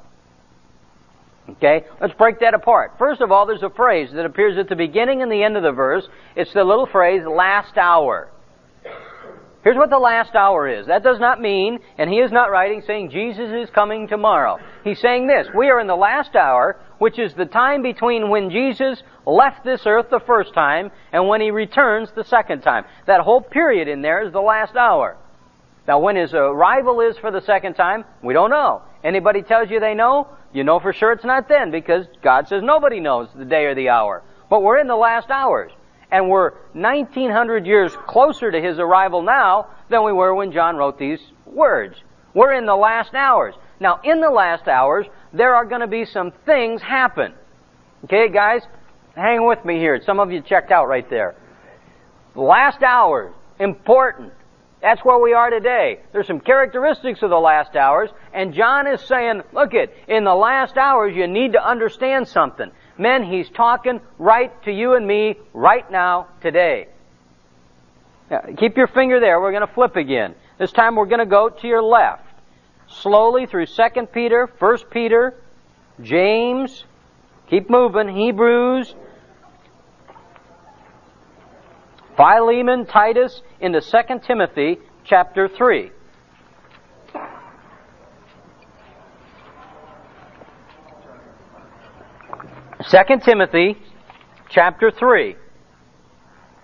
Okay, 1.47 1.85
let's 2.01 2.15
break 2.15 2.39
that 2.39 2.55
apart. 2.55 2.93
First 2.97 3.21
of 3.21 3.31
all, 3.31 3.45
there's 3.45 3.61
a 3.61 3.69
phrase 3.69 4.09
that 4.13 4.25
appears 4.25 4.57
at 4.57 4.67
the 4.67 4.75
beginning 4.75 5.21
and 5.21 5.31
the 5.31 5.43
end 5.43 5.57
of 5.57 5.63
the 5.63 5.71
verse. 5.71 6.09
It's 6.35 6.51
the 6.53 6.63
little 6.63 6.87
phrase, 6.87 7.21
last 7.23 7.77
hour. 7.77 8.31
Here's 9.67 9.75
what 9.75 9.89
the 9.89 9.99
last 9.99 10.33
hour 10.33 10.65
is. 10.65 10.87
That 10.87 11.03
does 11.03 11.19
not 11.19 11.41
mean, 11.41 11.79
and 11.97 12.09
he 12.09 12.19
is 12.19 12.31
not 12.31 12.51
writing 12.51 12.81
saying 12.87 13.09
Jesus 13.09 13.49
is 13.51 13.69
coming 13.69 14.07
tomorrow. 14.07 14.59
He's 14.85 15.01
saying 15.01 15.27
this. 15.27 15.45
We 15.53 15.69
are 15.69 15.81
in 15.81 15.87
the 15.87 15.95
last 15.97 16.37
hour, 16.37 16.79
which 16.99 17.19
is 17.19 17.33
the 17.33 17.43
time 17.43 17.81
between 17.81 18.29
when 18.29 18.49
Jesus 18.49 19.03
left 19.25 19.65
this 19.65 19.81
earth 19.85 20.05
the 20.09 20.21
first 20.25 20.53
time 20.53 20.89
and 21.11 21.27
when 21.27 21.41
he 21.41 21.51
returns 21.51 22.07
the 22.15 22.23
second 22.23 22.61
time. 22.61 22.85
That 23.07 23.19
whole 23.19 23.41
period 23.41 23.89
in 23.89 24.01
there 24.01 24.25
is 24.25 24.31
the 24.31 24.39
last 24.39 24.77
hour. 24.77 25.17
Now 25.85 25.99
when 25.99 26.15
his 26.15 26.33
arrival 26.33 27.01
is 27.01 27.17
for 27.17 27.29
the 27.29 27.41
second 27.41 27.73
time, 27.73 28.05
we 28.23 28.33
don't 28.33 28.51
know. 28.51 28.83
Anybody 29.03 29.41
tells 29.41 29.69
you 29.69 29.81
they 29.81 29.95
know, 29.95 30.29
you 30.53 30.63
know 30.63 30.79
for 30.79 30.93
sure 30.93 31.11
it's 31.11 31.25
not 31.25 31.49
then 31.49 31.71
because 31.71 32.05
God 32.23 32.47
says 32.47 32.63
nobody 32.63 33.01
knows 33.01 33.27
the 33.35 33.43
day 33.43 33.65
or 33.65 33.75
the 33.75 33.89
hour. 33.89 34.23
But 34.49 34.63
we're 34.63 34.79
in 34.79 34.87
the 34.87 34.95
last 34.95 35.29
hours 35.29 35.73
and 36.11 36.29
we're 36.29 36.51
1900 36.73 37.65
years 37.65 37.95
closer 38.07 38.51
to 38.51 38.61
his 38.61 38.79
arrival 38.79 39.21
now 39.21 39.67
than 39.89 40.03
we 40.03 40.13
were 40.13 40.33
when 40.33 40.51
John 40.51 40.75
wrote 40.77 40.97
these 40.97 41.19
words. 41.45 41.97
We're 42.33 42.53
in 42.53 42.65
the 42.65 42.75
last 42.75 43.13
hours. 43.13 43.55
Now, 43.79 43.99
in 44.03 44.21
the 44.21 44.29
last 44.29 44.67
hours, 44.67 45.05
there 45.33 45.55
are 45.55 45.65
going 45.65 45.81
to 45.81 45.87
be 45.87 46.05
some 46.05 46.31
things 46.45 46.81
happen. 46.81 47.33
Okay, 48.05 48.29
guys? 48.29 48.61
Hang 49.15 49.45
with 49.45 49.63
me 49.65 49.77
here. 49.77 50.01
Some 50.03 50.19
of 50.19 50.31
you 50.31 50.41
checked 50.41 50.71
out 50.71 50.87
right 50.87 51.09
there. 51.09 51.35
Last 52.35 52.83
hours, 52.83 53.33
important. 53.59 54.31
That's 54.81 55.03
where 55.03 55.17
we 55.17 55.33
are 55.33 55.49
today. 55.49 55.99
There's 56.13 56.27
some 56.27 56.39
characteristics 56.39 57.23
of 57.23 57.31
the 57.31 57.39
last 57.39 57.75
hours, 57.75 58.11
and 58.31 58.53
John 58.53 58.85
is 58.85 59.01
saying, 59.01 59.41
look 59.51 59.73
it, 59.73 59.95
in 60.07 60.23
the 60.23 60.35
last 60.35 60.77
hours 60.77 61.15
you 61.15 61.27
need 61.27 61.53
to 61.53 61.67
understand 61.67 62.27
something. 62.27 62.71
Men, 62.97 63.23
he's 63.23 63.49
talking 63.49 64.01
right 64.17 64.51
to 64.63 64.71
you 64.71 64.95
and 64.95 65.05
me 65.05 65.35
right 65.53 65.89
now, 65.91 66.27
today. 66.41 66.87
Now, 68.29 68.41
keep 68.57 68.75
your 68.75 68.87
finger 68.87 69.19
there. 69.19 69.39
We're 69.39 69.51
going 69.51 69.65
to 69.65 69.73
flip 69.73 69.95
again. 69.95 70.35
This 70.57 70.71
time 70.71 70.95
we're 70.95 71.05
going 71.05 71.19
to 71.19 71.25
go 71.25 71.49
to 71.49 71.67
your 71.67 71.83
left. 71.83 72.23
Slowly 72.87 73.45
through 73.45 73.67
2 73.67 74.07
Peter, 74.13 74.49
1 74.59 74.77
Peter, 74.91 75.35
James, 76.01 76.85
keep 77.49 77.69
moving, 77.69 78.07
Hebrews, 78.07 78.95
Philemon, 82.15 82.85
Titus, 82.85 83.41
into 83.59 83.81
2 83.81 83.97
Timothy 84.25 84.79
chapter 85.05 85.47
3. 85.47 85.91
2 92.89 92.97
Timothy 93.25 93.75
chapter 94.49 94.91
3. 94.91 95.35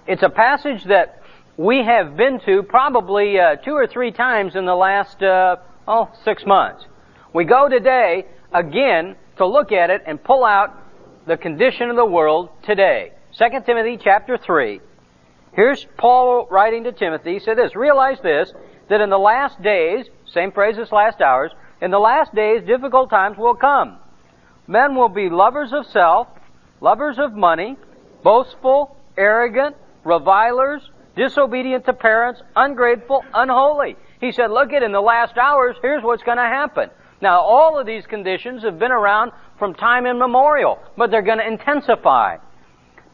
It's 0.07 0.23
a 0.23 0.29
passage 0.29 0.86
that 0.86 1.21
we 1.57 1.83
have 1.83 2.15
been 2.15 2.39
to 2.45 2.63
probably 2.63 3.38
uh, 3.38 3.57
two 3.57 3.73
or 3.73 3.88
three 3.88 4.13
times 4.13 4.55
in 4.55 4.65
the 4.65 4.73
last, 4.73 5.21
uh, 5.21 5.57
oh, 5.86 6.09
six 6.23 6.45
months. 6.45 6.86
We 7.33 7.43
go 7.43 7.67
today 7.67 8.25
again 8.53 9.17
to 9.36 9.45
look 9.45 9.73
at 9.73 9.89
it 9.89 10.03
and 10.07 10.23
pull 10.23 10.45
out 10.45 10.73
the 11.27 11.36
condition 11.36 11.89
of 11.89 11.97
the 11.97 12.05
world 12.05 12.47
today. 12.63 13.12
2 13.38 13.45
Timothy 13.65 13.99
chapter 14.01 14.38
3. 14.38 14.79
Here's 15.51 15.86
Paul 15.97 16.47
writing 16.49 16.86
to 16.86 16.93
Timothy. 16.93 17.33
He 17.33 17.39
said 17.39 17.57
this, 17.57 17.75
realize 17.75 18.19
this, 18.23 18.53
that 18.89 19.01
in 19.01 19.09
the 19.09 19.19
last 19.19 19.62
days, 19.62 20.05
same 20.33 20.53
phrase 20.53 20.77
as 20.79 20.89
last 20.89 21.19
hours, 21.19 21.51
in 21.81 21.91
the 21.91 21.99
last 21.99 22.33
days 22.33 22.65
difficult 22.65 23.09
times 23.09 23.38
will 23.38 23.55
come. 23.55 23.97
Men 24.67 24.95
will 24.95 25.10
be 25.10 25.30
lovers 25.30 25.73
of 25.73 25.86
self, 25.88 26.28
lovers 26.82 27.19
of 27.19 27.34
money, 27.34 27.78
boastful, 28.23 28.95
arrogant, 29.17 29.76
revilers, 30.04 30.82
disobedient 31.15 31.86
to 31.86 31.93
parents, 31.93 32.41
ungrateful, 32.56 33.23
unholy. 33.34 33.95
He 34.19 34.32
said, 34.32 34.52
look 34.52 34.71
at 34.73 34.84
in 34.84 34.91
the 34.91 35.02
last 35.02 35.38
hours, 35.38 35.76
here's 35.82 36.04
what's 36.04 36.23
going 36.23 36.38
to 36.38 36.43
happen. 36.43 36.89
Now, 37.21 37.41
all 37.41 37.80
of 37.80 37.86
these 37.86 38.06
conditions 38.06 38.63
have 38.63 38.80
been 38.80 38.91
around 38.91 39.32
from 39.60 39.73
time 39.76 40.06
immemorial, 40.06 40.80
but 40.97 41.12
they're 41.12 41.21
going 41.21 41.38
to 41.38 41.47
intensify. 41.47 42.38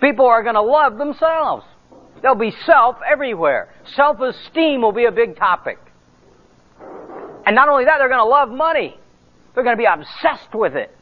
People 0.02 0.26
are 0.26 0.44
going 0.44 0.56
to 0.56 0.62
love 0.62 0.98
themselves. 0.98 1.66
There'll 2.22 2.38
be 2.38 2.54
self 2.66 2.98
everywhere. 3.08 3.74
Self-esteem 3.96 4.82
will 4.82 4.92
be 4.92 5.06
a 5.06 5.12
big 5.12 5.38
topic. 5.38 5.80
And 7.46 7.56
not 7.56 7.70
only 7.70 7.86
that, 7.86 7.98
they're 7.98 8.10
going 8.10 8.20
to 8.20 8.26
love 8.26 8.50
money. 8.50 8.98
They're 9.54 9.64
going 9.64 9.78
to 9.78 9.82
be 9.82 9.86
obsessed 9.86 10.54
with 10.54 10.76
it. 10.76 10.96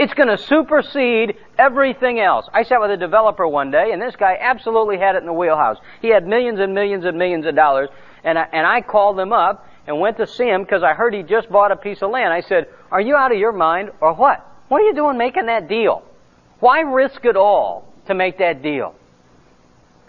It's 0.00 0.14
going 0.14 0.28
to 0.28 0.38
supersede 0.38 1.36
everything 1.58 2.20
else. 2.20 2.48
I 2.54 2.62
sat 2.62 2.80
with 2.80 2.90
a 2.90 2.96
developer 2.96 3.46
one 3.46 3.70
day, 3.70 3.92
and 3.92 4.00
this 4.00 4.16
guy 4.16 4.34
absolutely 4.40 4.96
had 4.96 5.14
it 5.14 5.18
in 5.18 5.26
the 5.26 5.32
wheelhouse. 5.34 5.76
He 6.00 6.08
had 6.08 6.26
millions 6.26 6.58
and 6.58 6.72
millions 6.72 7.04
and 7.04 7.18
millions 7.18 7.44
of 7.44 7.54
dollars, 7.54 7.90
and 8.24 8.38
I, 8.38 8.48
and 8.50 8.66
I 8.66 8.80
called 8.80 9.20
him 9.20 9.34
up 9.34 9.66
and 9.86 10.00
went 10.00 10.16
to 10.16 10.26
see 10.26 10.48
him 10.48 10.62
because 10.62 10.82
I 10.82 10.94
heard 10.94 11.12
he 11.12 11.22
just 11.22 11.50
bought 11.50 11.70
a 11.70 11.76
piece 11.76 12.00
of 12.00 12.10
land. 12.10 12.32
I 12.32 12.40
said, 12.40 12.68
"Are 12.90 13.02
you 13.02 13.14
out 13.14 13.30
of 13.30 13.36
your 13.36 13.52
mind, 13.52 13.90
or 14.00 14.14
what? 14.14 14.42
What 14.68 14.80
are 14.80 14.86
you 14.86 14.94
doing 14.94 15.18
making 15.18 15.44
that 15.46 15.68
deal? 15.68 16.02
Why 16.60 16.80
risk 16.80 17.26
it 17.26 17.36
all 17.36 17.92
to 18.06 18.14
make 18.14 18.38
that 18.38 18.62
deal?" 18.62 18.94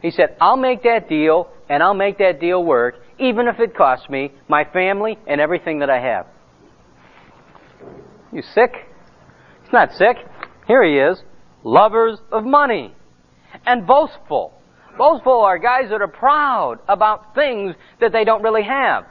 He 0.01 0.11
said, 0.11 0.37
"I'll 0.39 0.55
make 0.55 0.83
that 0.83 1.09
deal, 1.09 1.49
and 1.67 1.83
I'll 1.83 1.93
make 1.93 2.17
that 2.19 2.39
deal 2.39 2.63
work, 2.63 2.95
even 3.19 3.49
if 3.49 3.59
it 3.59 3.75
costs 3.75 4.09
me 4.09 4.31
my 4.47 4.63
family 4.63 5.19
and 5.27 5.41
everything 5.41 5.79
that 5.79 5.89
I 5.89 5.99
have." 5.99 6.27
You 8.31 8.41
sick? 8.41 8.87
He's 9.71 9.73
not 9.73 9.93
sick. 9.93 10.17
Here 10.67 10.83
he 10.83 10.97
is. 10.97 11.23
Lovers 11.63 12.19
of 12.29 12.43
money. 12.43 12.93
And 13.65 13.87
boastful. 13.87 14.51
Boastful 14.97 15.39
are 15.39 15.57
guys 15.57 15.89
that 15.91 16.01
are 16.01 16.09
proud 16.09 16.79
about 16.89 17.33
things 17.33 17.73
that 18.01 18.11
they 18.11 18.25
don't 18.25 18.43
really 18.43 18.63
have. 18.63 19.05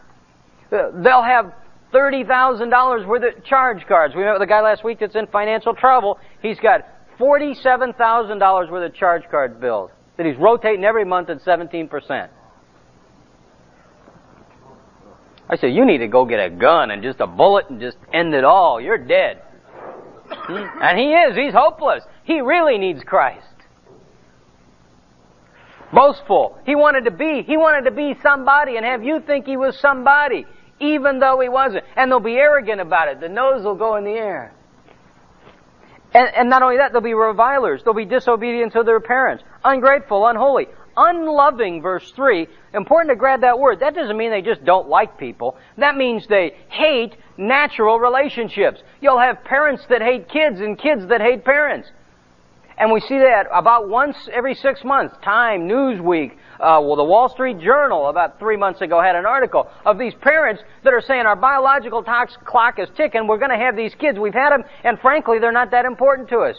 Uh, 0.71 0.91
they'll 1.03 1.23
have 1.23 1.55
$30,000 1.95 3.07
worth 3.07 3.23
of 3.23 3.43
charge 3.47 3.87
cards. 3.89 4.15
We 4.15 4.23
met 4.23 4.35
with 4.35 4.43
a 4.43 4.47
guy 4.47 4.61
last 4.61 4.85
week 4.85 4.99
that's 5.01 5.15
in 5.15 5.29
financial 5.29 5.75
trouble. 5.75 6.19
He's 6.43 6.61
got 6.61 6.83
$47,000 7.19 8.71
worth 8.71 8.91
of 8.91 8.95
charge 8.95 9.23
card 9.31 9.63
bills 9.63 9.91
that 10.19 10.27
he's 10.27 10.37
rotating 10.37 10.85
every 10.85 11.07
month 11.07 11.31
at 11.31 11.41
17%. 11.41 12.29
I 15.49 15.57
said, 15.57 15.69
you 15.69 15.87
need 15.87 15.99
to 15.99 16.09
go 16.09 16.27
get 16.27 16.39
a 16.39 16.51
gun 16.51 16.91
and 16.91 17.03
just 17.03 17.19
a 17.21 17.27
bullet 17.27 17.71
and 17.71 17.81
just 17.81 17.97
end 18.13 18.35
it 18.35 18.45
all. 18.45 18.79
You're 18.79 18.99
dead. 18.99 19.41
And 20.83 20.99
he 20.99 21.13
is. 21.13 21.37
He's 21.37 21.55
hopeless. 21.55 22.05
He 22.25 22.41
really 22.41 22.79
needs 22.79 23.03
Christ. 23.05 23.47
Boastful. 25.93 26.59
He 26.65 26.75
wanted 26.75 27.05
to 27.05 27.11
be, 27.11 27.43
he 27.43 27.57
wanted 27.57 27.89
to 27.89 27.91
be 27.91 28.15
somebody 28.23 28.77
and 28.77 28.85
have 28.85 29.05
you 29.05 29.21
think 29.21 29.47
he 29.47 29.57
was 29.57 29.79
somebody, 29.79 30.47
even 30.79 31.19
though 31.19 31.41
he 31.41 31.49
wasn't. 31.49 31.85
And 31.97 32.11
they'll 32.11 32.21
be 32.21 32.37
arrogant 32.37 32.81
about 32.81 33.09
it. 33.09 33.21
The 33.21 33.29
nose 33.29 33.65
will 33.65 33.75
go 33.75 33.97
in 33.97 34.05
the 34.05 34.13
air. 34.13 34.55
And, 36.13 36.29
and 36.35 36.51
not 36.51 36.63
only 36.63 36.79
that, 36.79 36.93
they'll 36.93 37.01
be 37.01 37.15
revilers. 37.15 37.83
They'll 37.85 37.95
be 37.95 38.05
disobedient 38.05 38.73
to 38.73 38.83
their 38.83 39.01
parents. 39.01 39.45
Ungrateful, 39.65 40.27
unholy. 40.27 40.67
Unloving, 40.97 41.83
verse 41.83 42.11
3. 42.13 42.47
Important 42.75 43.11
to 43.11 43.17
grab 43.17 43.43
that 43.43 43.59
word. 43.59 43.81
That 43.81 43.95
doesn't 43.95 44.17
mean 44.17 44.31
they 44.31 44.43
just 44.43 44.65
don't 44.65 44.89
like 44.89 45.19
people. 45.19 45.57
That 45.79 45.97
means 45.97 46.27
they 46.27 46.57
hate 46.69 47.17
natural 47.41 47.99
relationships. 47.99 48.81
You'll 49.01 49.19
have 49.19 49.43
parents 49.45 49.83
that 49.89 50.03
hate 50.03 50.29
kids 50.29 50.61
and 50.61 50.79
kids 50.79 51.07
that 51.09 51.21
hate 51.21 51.45
parents. 51.45 51.89
And 52.79 52.91
we 52.93 53.01
see 53.01 53.19
that 53.19 53.47
about 53.53 53.89
once 53.89 54.17
every 54.33 54.55
six 54.55 54.85
months. 54.85 55.15
Time, 55.23 55.69
Newsweek, 55.69 56.33
uh, 56.61 56.81
well, 56.81 56.97
the 56.97 57.05
Wall 57.05 57.29
Street 57.29 57.59
Journal 57.61 58.09
about 58.09 58.39
three 58.39 58.57
months 58.57 58.81
ago 58.81 59.03
had 59.03 59.17
an 59.17 59.27
article 59.27 59.69
of 59.85 59.99
these 59.99 60.15
parents 60.15 60.63
that 60.85 60.95
are 60.95 61.03
saying 61.03 61.27
our 61.27 61.37
biological 61.37 62.03
clock 62.03 62.79
is 62.79 62.89
ticking. 62.97 63.27
We're 63.27 63.39
going 63.39 63.51
to 63.51 63.63
have 63.63 63.77
these 63.77 63.95
kids. 63.95 64.19
We've 64.19 64.33
had 64.33 64.51
them, 64.51 64.65
and 64.83 64.99
frankly, 65.01 65.39
they're 65.39 65.53
not 65.53 65.71
that 65.73 65.85
important 65.85 66.31
to 66.31 66.39
us. 66.39 66.57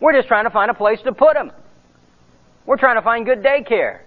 We're 0.00 0.14
just 0.14 0.28
trying 0.28 0.44
to 0.44 0.50
find 0.50 0.70
a 0.70 0.74
place 0.74 1.00
to 1.02 1.12
put 1.12 1.34
them. 1.34 1.52
We're 2.64 2.78
trying 2.78 2.96
to 2.96 3.02
find 3.02 3.24
good 3.24 3.42
daycare. 3.42 4.00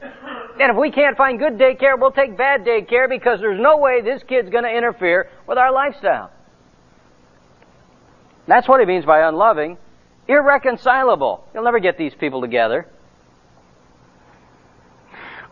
And 0.59 0.71
if 0.71 0.77
we 0.77 0.91
can't 0.91 1.15
find 1.15 1.39
good 1.39 1.57
daycare, 1.57 1.97
we'll 1.97 2.11
take 2.11 2.37
bad 2.37 2.65
daycare 2.65 3.07
because 3.07 3.39
there's 3.39 3.59
no 3.59 3.77
way 3.77 4.01
this 4.01 4.21
kid's 4.23 4.49
going 4.49 4.65
to 4.65 4.69
interfere 4.69 5.29
with 5.47 5.57
our 5.57 5.71
lifestyle. 5.71 6.31
That's 8.45 8.67
what 8.67 8.81
he 8.81 8.85
means 8.85 9.05
by 9.05 9.27
unloving. 9.27 9.77
Irreconcilable. 10.27 11.47
You'll 11.53 11.63
never 11.63 11.79
get 11.79 11.97
these 11.97 12.13
people 12.13 12.41
together. 12.41 12.87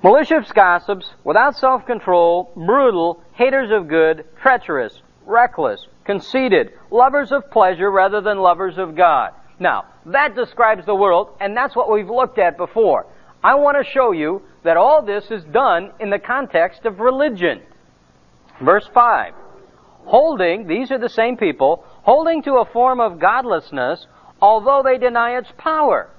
Malicious 0.03 0.51
gossips, 0.51 1.09
without 1.23 1.55
self-control, 1.55 2.51
brutal, 2.55 3.23
haters 3.33 3.71
of 3.71 3.87
good, 3.87 4.25
treacherous, 4.41 5.01
reckless, 5.25 5.87
conceited, 6.05 6.73
lovers 6.91 7.31
of 7.31 7.49
pleasure 7.49 7.89
rather 7.89 8.21
than 8.21 8.37
lovers 8.39 8.77
of 8.77 8.95
God. 8.95 9.31
Now, 9.59 9.85
that 10.07 10.35
describes 10.35 10.85
the 10.85 10.93
world, 10.93 11.35
and 11.39 11.57
that's 11.57 11.75
what 11.75 11.91
we've 11.91 12.09
looked 12.09 12.37
at 12.37 12.57
before. 12.57 13.07
I 13.43 13.55
want 13.55 13.77
to 13.77 13.91
show 13.91 14.11
you 14.11 14.41
that 14.67 14.75
all 14.75 15.01
this 15.01 15.32
is 15.32 15.45
done 15.45 15.91
in 15.97 16.10
the 16.10 16.19
context 16.19 16.84
of 16.84 16.99
religion. 16.99 17.62
Verse 18.62 18.86
5. 18.93 19.34
Holding, 20.03 20.67
these 20.67 20.91
are 20.91 20.97
the 20.97 21.08
same 21.08 21.38
people, 21.38 21.86
holding 22.03 22.43
to 22.43 22.56
a 22.56 22.65
form 22.65 22.99
of 22.99 23.17
godlessness, 23.17 24.06
although 24.41 24.82
they 24.84 24.97
deny 24.97 25.38
its 25.38 25.49
power. 25.58 26.10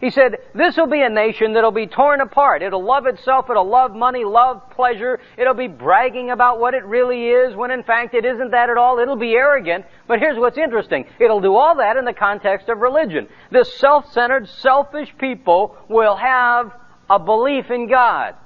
He 0.00 0.10
said, 0.10 0.38
this 0.54 0.76
will 0.76 0.88
be 0.88 1.02
a 1.02 1.08
nation 1.08 1.52
that'll 1.52 1.70
be 1.70 1.86
torn 1.86 2.20
apart. 2.20 2.62
It'll 2.62 2.82
love 2.82 3.06
itself, 3.06 3.48
it'll 3.48 3.68
love 3.68 3.94
money, 3.94 4.24
love 4.24 4.68
pleasure, 4.70 5.20
it'll 5.36 5.54
be 5.54 5.68
bragging 5.68 6.30
about 6.30 6.58
what 6.58 6.74
it 6.74 6.84
really 6.84 7.28
is, 7.28 7.54
when 7.54 7.70
in 7.70 7.84
fact 7.84 8.14
it 8.14 8.24
isn't 8.24 8.50
that 8.50 8.70
at 8.70 8.76
all. 8.76 8.98
It'll 8.98 9.14
be 9.14 9.34
arrogant. 9.34 9.84
But 10.08 10.18
here's 10.18 10.38
what's 10.38 10.58
interesting. 10.58 11.04
It'll 11.20 11.40
do 11.40 11.54
all 11.54 11.76
that 11.76 11.96
in 11.96 12.04
the 12.04 12.12
context 12.12 12.68
of 12.68 12.78
religion. 12.78 13.28
This 13.52 13.72
self-centered, 13.78 14.48
selfish 14.48 15.14
people 15.18 15.76
will 15.88 16.16
have 16.16 16.72
a 17.10 17.18
belief 17.18 17.70
in 17.70 17.88
God. 17.88 18.36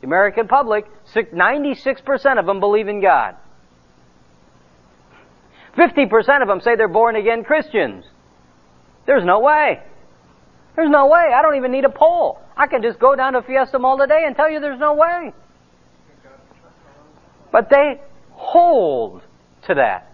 The 0.00 0.06
American 0.06 0.48
public, 0.48 0.86
96% 1.14 2.38
of 2.38 2.46
them 2.46 2.60
believe 2.60 2.88
in 2.88 3.02
God. 3.02 3.36
50% 5.76 6.42
of 6.42 6.48
them 6.48 6.60
say 6.60 6.76
they're 6.76 6.88
born 6.88 7.16
again 7.16 7.44
Christians. 7.44 8.04
There's 9.06 9.24
no 9.24 9.40
way. 9.40 9.80
There's 10.76 10.90
no 10.90 11.06
way. 11.06 11.32
I 11.34 11.42
don't 11.42 11.56
even 11.56 11.72
need 11.72 11.84
a 11.84 11.90
poll. 11.90 12.40
I 12.56 12.66
can 12.66 12.82
just 12.82 12.98
go 12.98 13.16
down 13.16 13.32
to 13.32 13.42
Fiesta 13.42 13.78
Mall 13.78 13.98
today 13.98 14.24
and 14.26 14.36
tell 14.36 14.50
you 14.50 14.60
there's 14.60 14.80
no 14.80 14.94
way. 14.94 15.32
But 17.50 17.68
they 17.68 18.00
hold 18.30 19.22
to 19.66 19.74
that. 19.74 20.08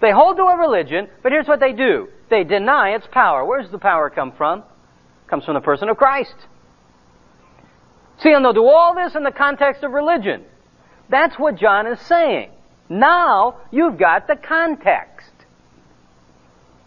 They 0.00 0.12
hold 0.12 0.36
to 0.36 0.44
a 0.44 0.56
religion, 0.56 1.08
but 1.22 1.32
here's 1.32 1.48
what 1.48 1.58
they 1.58 1.72
do. 1.72 2.08
They 2.30 2.44
deny 2.44 2.90
its 2.90 3.06
power. 3.10 3.44
Where 3.44 3.60
does 3.60 3.70
the 3.70 3.78
power 3.78 4.10
come 4.10 4.32
from? 4.32 4.60
It 4.60 5.28
comes 5.28 5.44
from 5.44 5.54
the 5.54 5.60
person 5.60 5.88
of 5.88 5.96
Christ. 5.96 6.34
See, 8.22 8.32
and 8.32 8.44
they'll 8.44 8.52
do 8.52 8.66
all 8.66 8.94
this 8.94 9.14
in 9.14 9.22
the 9.22 9.32
context 9.32 9.82
of 9.84 9.92
religion. 9.92 10.44
That's 11.08 11.38
what 11.38 11.56
John 11.56 11.86
is 11.86 12.00
saying. 12.00 12.50
Now, 12.88 13.60
you've 13.70 13.98
got 13.98 14.26
the 14.26 14.36
context. 14.36 15.30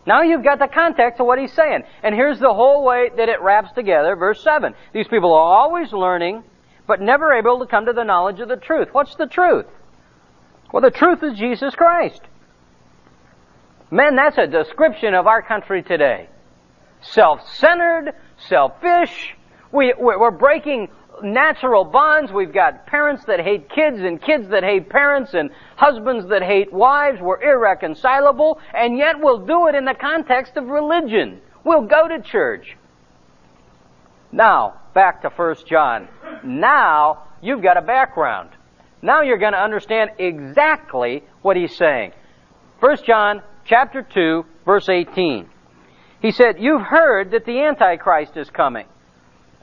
Now 0.06 0.24
you've 0.24 0.44
got 0.44 0.60
the 0.60 0.68
context 0.68 1.20
of 1.20 1.28
what 1.28 1.40
he's 1.40 1.54
saying. 1.54 1.84
And 2.04 2.16
here's 2.16 2.40
the 2.40 2.54
whole 2.54 2.84
way 2.84 3.12
that 3.16 3.30
it 3.30 3.42
wraps 3.42 3.72
together. 3.74 4.16
Verse 4.16 4.44
7. 4.44 4.74
These 4.94 5.08
people 5.08 5.34
are 5.34 5.58
always 5.60 5.94
learning, 5.94 6.44
but 6.88 7.02
never 7.02 7.34
able 7.34 7.60
to 7.60 7.68
come 7.68 7.86
to 7.86 7.94
the 7.94 8.04
knowledge 8.04 8.40
of 8.40 8.50
the 8.50 8.56
truth. 8.56 8.90
What's 8.92 9.16
the 9.16 9.28
truth? 9.28 9.68
Well, 10.74 10.82
the 10.82 10.92
truth 10.92 11.22
is 11.24 11.38
Jesus 11.38 11.76
Christ. 11.76 12.22
Men, 13.92 14.16
that's 14.16 14.38
a 14.38 14.48
description 14.48 15.14
of 15.14 15.28
our 15.28 15.42
country 15.42 15.84
today. 15.84 16.30
Self-centered, 17.02 18.14
selfish. 18.48 19.36
We, 19.72 19.94
we're 19.98 20.32
breaking 20.32 20.90
natural 21.24 21.84
bonds. 21.84 22.32
We've 22.32 22.54
got 22.54 22.88
parents 22.88 23.26
that 23.26 23.40
hate 23.40 23.70
kids 23.70 24.00
and 24.00 24.22
kids 24.22 24.50
that 24.50 24.64
hate 24.64 24.90
parents 24.90 25.34
and 25.34 25.50
husbands 25.76 26.28
that 26.30 26.44
hate 26.44 26.72
wives. 26.72 27.20
We're 27.22 27.42
irreconcilable 27.42 28.60
and 28.74 28.98
yet 28.98 29.20
we'll 29.20 29.46
do 29.46 29.68
it 29.68 29.76
in 29.76 29.86
the 29.86 29.94
context 29.94 30.58
of 30.58 30.68
religion. 30.68 31.42
We'll 31.64 31.86
go 31.86 32.08
to 32.08 32.22
church. 32.22 32.78
Now, 34.32 34.80
back 34.94 35.22
to 35.24 35.30
1 35.30 35.56
John. 35.68 36.08
Now, 36.44 37.24
you've 37.42 37.62
got 37.62 37.78
a 37.78 37.82
background. 37.82 38.50
Now 39.02 39.22
you're 39.22 39.38
going 39.38 39.54
to 39.54 39.62
understand 39.62 40.12
exactly 40.20 41.24
what 41.42 41.58
he's 41.58 41.76
saying. 41.76 42.14
1 42.80 42.98
John 43.06 43.42
chapter 43.66 44.02
2 44.02 44.46
verse 44.66 44.90
18. 44.90 45.48
He 46.22 46.32
said, 46.32 46.58
you've 46.60 46.84
heard 46.84 47.32
that 47.32 47.46
the 47.46 47.62
Antichrist 47.62 48.38
is 48.38 48.50
coming. 48.50 48.86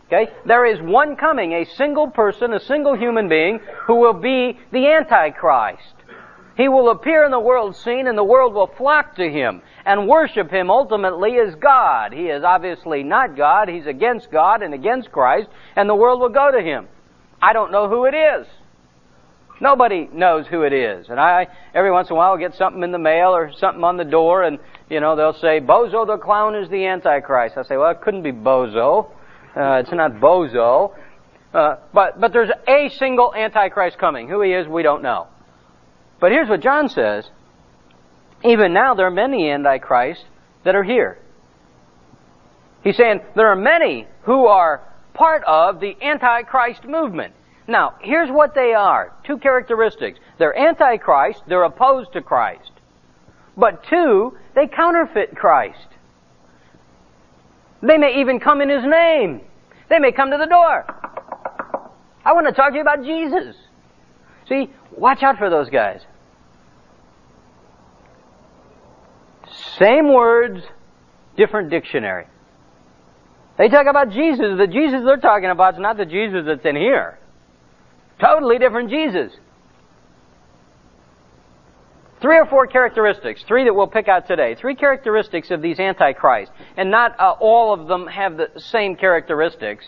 Okay? 0.08 0.30
There 0.46 0.66
is 0.66 0.80
one 0.80 1.16
coming, 1.16 1.52
a 1.52 1.64
single 1.76 2.10
person, 2.10 2.52
a 2.52 2.60
single 2.60 2.96
human 2.96 3.28
being, 3.28 3.60
who 3.86 3.96
will 3.96 4.14
be 4.14 4.58
the 4.72 4.86
Antichrist. 4.86 5.94
He 6.56 6.68
will 6.68 6.90
appear 6.90 7.24
in 7.24 7.30
the 7.30 7.38
world 7.38 7.76
scene 7.76 8.08
and 8.08 8.18
the 8.18 8.24
world 8.24 8.52
will 8.52 8.66
flock 8.66 9.14
to 9.14 9.30
him 9.30 9.62
and 9.86 10.08
worship 10.08 10.50
him 10.50 10.72
ultimately 10.72 11.38
as 11.38 11.54
God. 11.54 12.12
He 12.12 12.24
is 12.24 12.42
obviously 12.42 13.04
not 13.04 13.36
God. 13.36 13.68
He's 13.68 13.86
against 13.86 14.32
God 14.32 14.62
and 14.62 14.74
against 14.74 15.12
Christ 15.12 15.48
and 15.76 15.88
the 15.88 15.94
world 15.94 16.20
will 16.20 16.30
go 16.30 16.50
to 16.50 16.60
him. 16.60 16.88
I 17.40 17.52
don't 17.52 17.70
know 17.70 17.88
who 17.88 18.06
it 18.06 18.14
is. 18.14 18.46
Nobody 19.60 20.08
knows 20.12 20.46
who 20.48 20.62
it 20.62 20.72
is. 20.72 21.08
And 21.08 21.20
I, 21.20 21.46
every 21.74 21.92
once 21.92 22.08
in 22.08 22.14
a 22.14 22.16
while, 22.16 22.32
will 22.32 22.38
get 22.38 22.56
something 22.56 22.82
in 22.82 22.92
the 22.92 22.98
mail 22.98 23.30
or 23.30 23.52
something 23.58 23.82
on 23.82 23.96
the 23.96 24.04
door, 24.04 24.44
and, 24.44 24.58
you 24.88 25.00
know, 25.00 25.16
they'll 25.16 25.32
say, 25.34 25.60
Bozo 25.60 26.06
the 26.06 26.16
clown 26.16 26.54
is 26.54 26.68
the 26.68 26.86
Antichrist. 26.86 27.56
I 27.56 27.62
say, 27.64 27.76
well, 27.76 27.90
it 27.90 28.00
couldn't 28.00 28.22
be 28.22 28.30
Bozo. 28.30 29.10
Uh, 29.58 29.80
it's 29.80 29.90
not 29.90 30.12
Bozo. 30.12 30.94
Uh, 31.52 31.76
but, 31.92 32.20
but 32.20 32.32
there's 32.32 32.50
a 32.68 32.88
single 32.98 33.34
Antichrist 33.34 33.98
coming. 33.98 34.28
Who 34.28 34.40
he 34.42 34.52
is, 34.52 34.68
we 34.68 34.82
don't 34.82 35.02
know. 35.02 35.26
But 36.20 36.30
here's 36.30 36.48
what 36.48 36.60
John 36.60 36.88
says. 36.88 37.28
Even 38.44 38.72
now, 38.72 38.94
there 38.94 39.06
are 39.06 39.10
many 39.10 39.50
Antichrists 39.50 40.24
that 40.64 40.76
are 40.76 40.84
here. 40.84 41.18
He's 42.84 42.96
saying 42.96 43.20
there 43.34 43.48
are 43.48 43.56
many 43.56 44.06
who 44.22 44.46
are 44.46 44.82
part 45.14 45.42
of 45.44 45.80
the 45.80 45.96
Antichrist 46.00 46.84
movement. 46.84 47.34
Now, 47.66 47.96
here's 48.00 48.30
what 48.30 48.54
they 48.54 48.72
are. 48.74 49.12
Two 49.26 49.38
characteristics. 49.38 50.18
They're 50.38 50.56
antichrist, 50.56 51.42
they're 51.48 51.64
opposed 51.64 52.12
to 52.14 52.22
Christ. 52.22 52.70
But 53.56 53.84
two, 53.90 54.38
they 54.54 54.68
counterfeit 54.68 55.36
Christ. 55.36 55.88
They 57.82 57.98
may 57.98 58.20
even 58.20 58.40
come 58.40 58.62
in 58.62 58.70
His 58.70 58.84
name. 58.84 59.42
They 59.88 59.98
may 59.98 60.12
come 60.12 60.30
to 60.30 60.36
the 60.36 60.46
door. 60.46 60.84
I 62.24 62.32
want 62.32 62.46
to 62.46 62.52
talk 62.52 62.70
to 62.70 62.76
you 62.76 62.82
about 62.82 63.02
Jesus. 63.02 63.56
See, 64.48 64.70
watch 64.96 65.22
out 65.22 65.38
for 65.38 65.48
those 65.50 65.70
guys. 65.70 66.00
Same 69.78 70.12
words, 70.12 70.62
different 71.36 71.70
dictionary. 71.70 72.26
They 73.56 73.68
talk 73.68 73.86
about 73.86 74.10
Jesus. 74.10 74.58
The 74.58 74.66
Jesus 74.66 75.02
they're 75.04 75.16
talking 75.16 75.50
about 75.50 75.74
is 75.74 75.80
not 75.80 75.96
the 75.96 76.04
Jesus 76.04 76.44
that's 76.46 76.64
in 76.64 76.76
here. 76.76 77.18
Totally 78.20 78.58
different 78.58 78.90
Jesus. 78.90 79.32
Three 82.20 82.36
or 82.36 82.46
four 82.46 82.66
characteristics, 82.66 83.44
three 83.46 83.64
that 83.64 83.74
we'll 83.74 83.86
pick 83.86 84.08
out 84.08 84.26
today. 84.26 84.56
Three 84.56 84.74
characteristics 84.74 85.50
of 85.50 85.62
these 85.62 85.78
antichrists. 85.78 86.52
And 86.76 86.90
not 86.90 87.18
uh, 87.18 87.34
all 87.38 87.72
of 87.72 87.86
them 87.86 88.08
have 88.08 88.36
the 88.36 88.48
same 88.56 88.96
characteristics. 88.96 89.84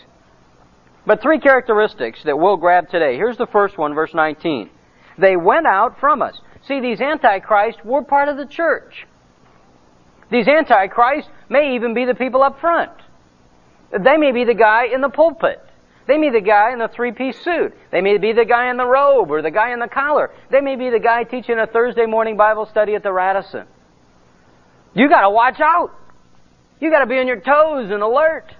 But 1.05 1.21
three 1.21 1.39
characteristics 1.39 2.23
that 2.23 2.37
we'll 2.37 2.57
grab 2.57 2.89
today. 2.89 3.15
Here's 3.15 3.37
the 3.37 3.47
first 3.47 3.77
one, 3.77 3.93
verse 3.93 4.13
19. 4.13 4.69
They 5.17 5.35
went 5.35 5.67
out 5.67 5.99
from 5.99 6.21
us. 6.21 6.39
See, 6.67 6.79
these 6.79 7.01
antichrists 7.01 7.81
were 7.83 8.03
part 8.03 8.29
of 8.29 8.37
the 8.37 8.45
church. 8.45 9.07
These 10.31 10.47
antichrists 10.47 11.29
may 11.49 11.75
even 11.75 11.93
be 11.93 12.05
the 12.05 12.15
people 12.15 12.43
up 12.43 12.61
front. 12.61 12.91
They 13.91 14.15
may 14.15 14.31
be 14.31 14.45
the 14.45 14.53
guy 14.53 14.85
in 14.85 15.01
the 15.01 15.09
pulpit. 15.09 15.59
They 16.07 16.17
may 16.17 16.29
be 16.29 16.39
the 16.39 16.45
guy 16.45 16.73
in 16.73 16.79
the 16.79 16.87
three-piece 16.87 17.39
suit. 17.41 17.73
They 17.91 18.01
may 18.01 18.17
be 18.17 18.33
the 18.33 18.45
guy 18.45 18.69
in 18.69 18.77
the 18.77 18.85
robe 18.85 19.31
or 19.31 19.41
the 19.41 19.51
guy 19.51 19.71
in 19.71 19.79
the 19.79 19.87
collar. 19.87 20.31
They 20.49 20.61
may 20.61 20.75
be 20.75 20.89
the 20.89 20.99
guy 20.99 21.23
teaching 21.23 21.59
a 21.59 21.67
Thursday 21.67 22.05
morning 22.05 22.37
Bible 22.37 22.65
study 22.65 22.95
at 22.95 23.03
the 23.03 23.11
Radisson. 23.11 23.67
You 24.93 25.07
gotta 25.07 25.29
watch 25.29 25.59
out. 25.59 25.91
You 26.79 26.89
gotta 26.89 27.05
be 27.05 27.19
on 27.19 27.27
your 27.27 27.39
toes 27.39 27.91
and 27.91 28.01
alert. 28.01 28.53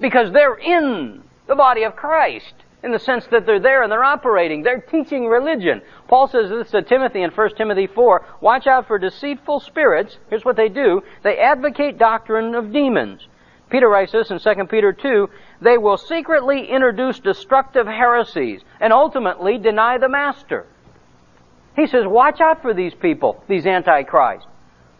Because 0.00 0.32
they're 0.32 0.56
in 0.56 1.22
the 1.46 1.54
body 1.54 1.84
of 1.84 1.94
Christ. 1.94 2.54
In 2.82 2.90
the 2.90 2.98
sense 2.98 3.24
that 3.26 3.46
they're 3.46 3.60
there 3.60 3.84
and 3.84 3.92
they're 3.92 4.02
operating. 4.02 4.62
They're 4.62 4.80
teaching 4.80 5.26
religion. 5.26 5.82
Paul 6.08 6.26
says 6.26 6.50
this 6.50 6.70
to 6.72 6.82
Timothy 6.82 7.22
in 7.22 7.30
1 7.30 7.54
Timothy 7.54 7.86
4. 7.86 8.26
Watch 8.40 8.66
out 8.66 8.88
for 8.88 8.98
deceitful 8.98 9.60
spirits. 9.60 10.18
Here's 10.28 10.44
what 10.44 10.56
they 10.56 10.68
do. 10.68 11.02
They 11.22 11.38
advocate 11.38 11.98
doctrine 11.98 12.56
of 12.56 12.72
demons. 12.72 13.28
Peter 13.72 13.88
writes 13.88 14.12
this 14.12 14.30
in 14.30 14.38
2 14.38 14.64
Peter 14.66 14.92
2, 14.92 15.28
they 15.62 15.78
will 15.78 15.96
secretly 15.96 16.68
introduce 16.68 17.18
destructive 17.18 17.86
heresies 17.86 18.60
and 18.78 18.92
ultimately 18.92 19.56
deny 19.56 19.96
the 19.96 20.10
master. 20.10 20.66
He 21.74 21.86
says, 21.86 22.04
watch 22.06 22.38
out 22.42 22.60
for 22.60 22.74
these 22.74 22.92
people, 22.94 23.42
these 23.48 23.64
antichrists. 23.64 24.46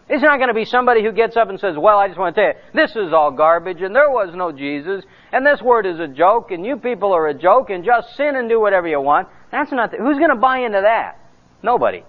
It's 0.09 0.23
not 0.23 0.37
going 0.37 0.47
to 0.47 0.55
be 0.55 0.65
somebody 0.65 1.03
who 1.03 1.11
gets 1.11 1.37
up 1.37 1.49
and 1.49 1.59
says, 1.59 1.75
well, 1.77 1.99
I 1.99 2.07
just 2.07 2.19
want 2.19 2.35
to 2.35 2.41
tell 2.41 2.49
you, 2.49 2.59
this 2.73 2.95
is 2.95 3.13
all 3.13 3.29
garbage 3.29 3.81
and 3.81 3.95
there 3.95 4.09
was 4.09 4.33
no 4.33 4.51
Jesus 4.51 5.05
and 5.31 5.45
this 5.45 5.61
word 5.61 5.85
is 5.85 5.99
a 5.99 6.07
joke 6.07 6.49
and 6.49 6.65
you 6.65 6.77
people 6.77 7.13
are 7.13 7.27
a 7.27 7.33
joke 7.33 7.69
and 7.69 7.85
just 7.85 8.15
sin 8.17 8.35
and 8.35 8.49
do 8.49 8.59
whatever 8.59 8.87
you 8.87 8.99
want. 8.99 9.27
That's 9.51 9.71
not, 9.71 9.91
the, 9.91 9.97
who's 9.97 10.17
going 10.17 10.31
to 10.31 10.35
buy 10.35 10.59
into 10.65 10.81
that? 10.81 11.19
Nobody. 11.61 12.03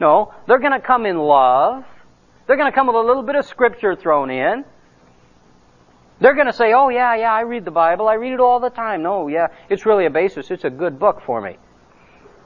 No, 0.00 0.32
they're 0.48 0.58
going 0.58 0.72
to 0.72 0.80
come 0.80 1.04
in 1.04 1.18
love. 1.18 1.84
They're 2.46 2.56
going 2.56 2.72
to 2.72 2.74
come 2.74 2.86
with 2.86 2.96
a 2.96 3.00
little 3.00 3.22
bit 3.22 3.36
of 3.36 3.44
scripture 3.44 3.94
thrown 3.94 4.30
in. 4.30 4.64
They're 6.22 6.34
going 6.34 6.46
to 6.46 6.52
say, 6.52 6.72
oh 6.72 6.88
yeah, 6.88 7.16
yeah, 7.16 7.32
I 7.32 7.40
read 7.40 7.64
the 7.64 7.72
Bible. 7.72 8.06
I 8.06 8.14
read 8.14 8.32
it 8.32 8.38
all 8.38 8.60
the 8.60 8.70
time. 8.70 9.02
No, 9.02 9.26
yeah, 9.26 9.48
it's 9.68 9.84
really 9.84 10.06
a 10.06 10.10
basis. 10.10 10.52
It's 10.52 10.62
a 10.62 10.70
good 10.70 11.00
book 11.00 11.20
for 11.26 11.40
me. 11.40 11.56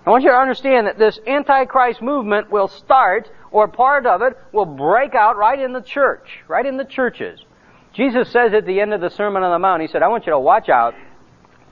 I 0.07 0.11
want 0.11 0.25
you 0.25 0.31
to 0.31 0.37
understand 0.37 0.87
that 0.87 0.99
this 0.99 1.19
Antichrist 1.27 2.01
movement 2.01 2.51
will 2.51 2.69
start, 2.69 3.31
or 3.51 3.69
part 3.69 4.07
of 4.07 4.23
it 4.23 4.33
will 4.51 4.65
break 4.65 5.15
out 5.15 5.37
right 5.37 5.61
in 5.61 5.75
the 5.75 5.83
church, 5.83 6.39
right 6.49 6.65
in 6.65 6.79
the 6.79 6.87
churches. 6.87 7.45
Jesus 7.93 8.31
says 8.31 8.55
at 8.55 8.65
the 8.65 8.81
end 8.81 8.95
of 8.95 9.03
the 9.03 9.11
Sermon 9.11 9.43
on 9.43 9.53
the 9.53 9.59
Mount, 9.59 9.83
He 9.83 9.89
said, 9.89 10.03
I 10.03 10.09
want 10.09 10.25
you 10.25 10.33
to 10.33 10.41
watch 10.41 10.71
out 10.71 10.95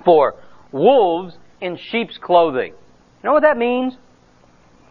for 0.05 0.35
wolves 0.73 1.39
in 1.63 1.79
sheep's 1.79 2.19
clothing. 2.19 2.73
You 2.73 3.25
know 3.25 3.33
what 3.33 3.45
that 3.45 3.57
means? 3.57 3.97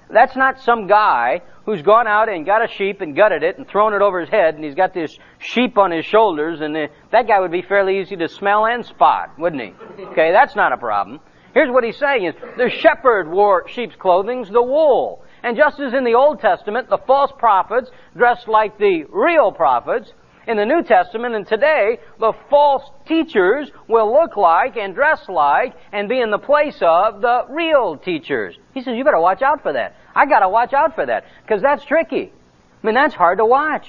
That's 0.09 0.35
not 0.35 0.61
some 0.61 0.87
guy 0.87 1.43
who's 1.65 1.81
gone 1.81 2.07
out 2.07 2.29
and 2.29 2.45
got 2.45 2.63
a 2.63 2.67
sheep 2.67 3.01
and 3.01 3.15
gutted 3.15 3.43
it 3.43 3.57
and 3.57 3.67
thrown 3.67 3.93
it 3.93 4.01
over 4.01 4.19
his 4.19 4.29
head 4.29 4.55
and 4.55 4.63
he's 4.63 4.75
got 4.75 4.93
this 4.93 5.17
sheep 5.39 5.77
on 5.77 5.91
his 5.91 6.05
shoulders 6.05 6.61
and 6.61 6.75
the, 6.75 6.89
that 7.11 7.27
guy 7.27 7.39
would 7.39 7.51
be 7.51 7.61
fairly 7.61 7.99
easy 7.99 8.15
to 8.15 8.27
smell 8.27 8.65
and 8.65 8.85
spot, 8.85 9.37
wouldn't 9.37 9.61
he? 9.61 10.03
Okay, 10.05 10.31
that's 10.31 10.55
not 10.55 10.73
a 10.73 10.77
problem. 10.77 11.19
Here's 11.53 11.69
what 11.69 11.83
he's 11.83 11.97
saying 11.97 12.25
is, 12.25 12.33
the 12.57 12.69
shepherd 12.69 13.29
wore 13.29 13.67
sheep's 13.69 13.95
clothing, 13.95 14.43
the 14.51 14.63
wool. 14.63 15.23
And 15.43 15.55
just 15.55 15.79
as 15.79 15.93
in 15.93 16.03
the 16.03 16.15
Old 16.15 16.39
Testament, 16.39 16.89
the 16.89 16.97
false 16.97 17.31
prophets 17.37 17.91
dressed 18.17 18.47
like 18.47 18.77
the 18.79 19.03
real 19.09 19.51
prophets, 19.51 20.11
in 20.47 20.57
the 20.57 20.65
New 20.65 20.83
Testament 20.83 21.35
and 21.35 21.47
today, 21.47 21.99
the 22.19 22.33
false 22.49 22.83
teachers 23.05 23.71
will 23.87 24.11
look 24.11 24.35
like 24.35 24.75
and 24.75 24.93
dress 24.93 25.29
like 25.29 25.73
and 25.91 26.09
be 26.09 26.19
in 26.19 26.31
the 26.31 26.37
place 26.37 26.77
of 26.81 27.21
the 27.21 27.45
real 27.49 27.97
teachers. 27.97 28.57
He 28.73 28.81
says, 28.81 28.97
you 28.97 29.03
better 29.03 29.19
watch 29.19 29.41
out 29.41 29.61
for 29.61 29.73
that. 29.73 29.95
I 30.15 30.25
gotta 30.25 30.49
watch 30.49 30.73
out 30.73 30.95
for 30.95 31.05
that. 31.05 31.25
Because 31.41 31.61
that's 31.61 31.83
tricky. 31.85 32.31
I 32.31 32.85
mean, 32.85 32.95
that's 32.95 33.15
hard 33.15 33.39
to 33.39 33.45
watch. 33.45 33.87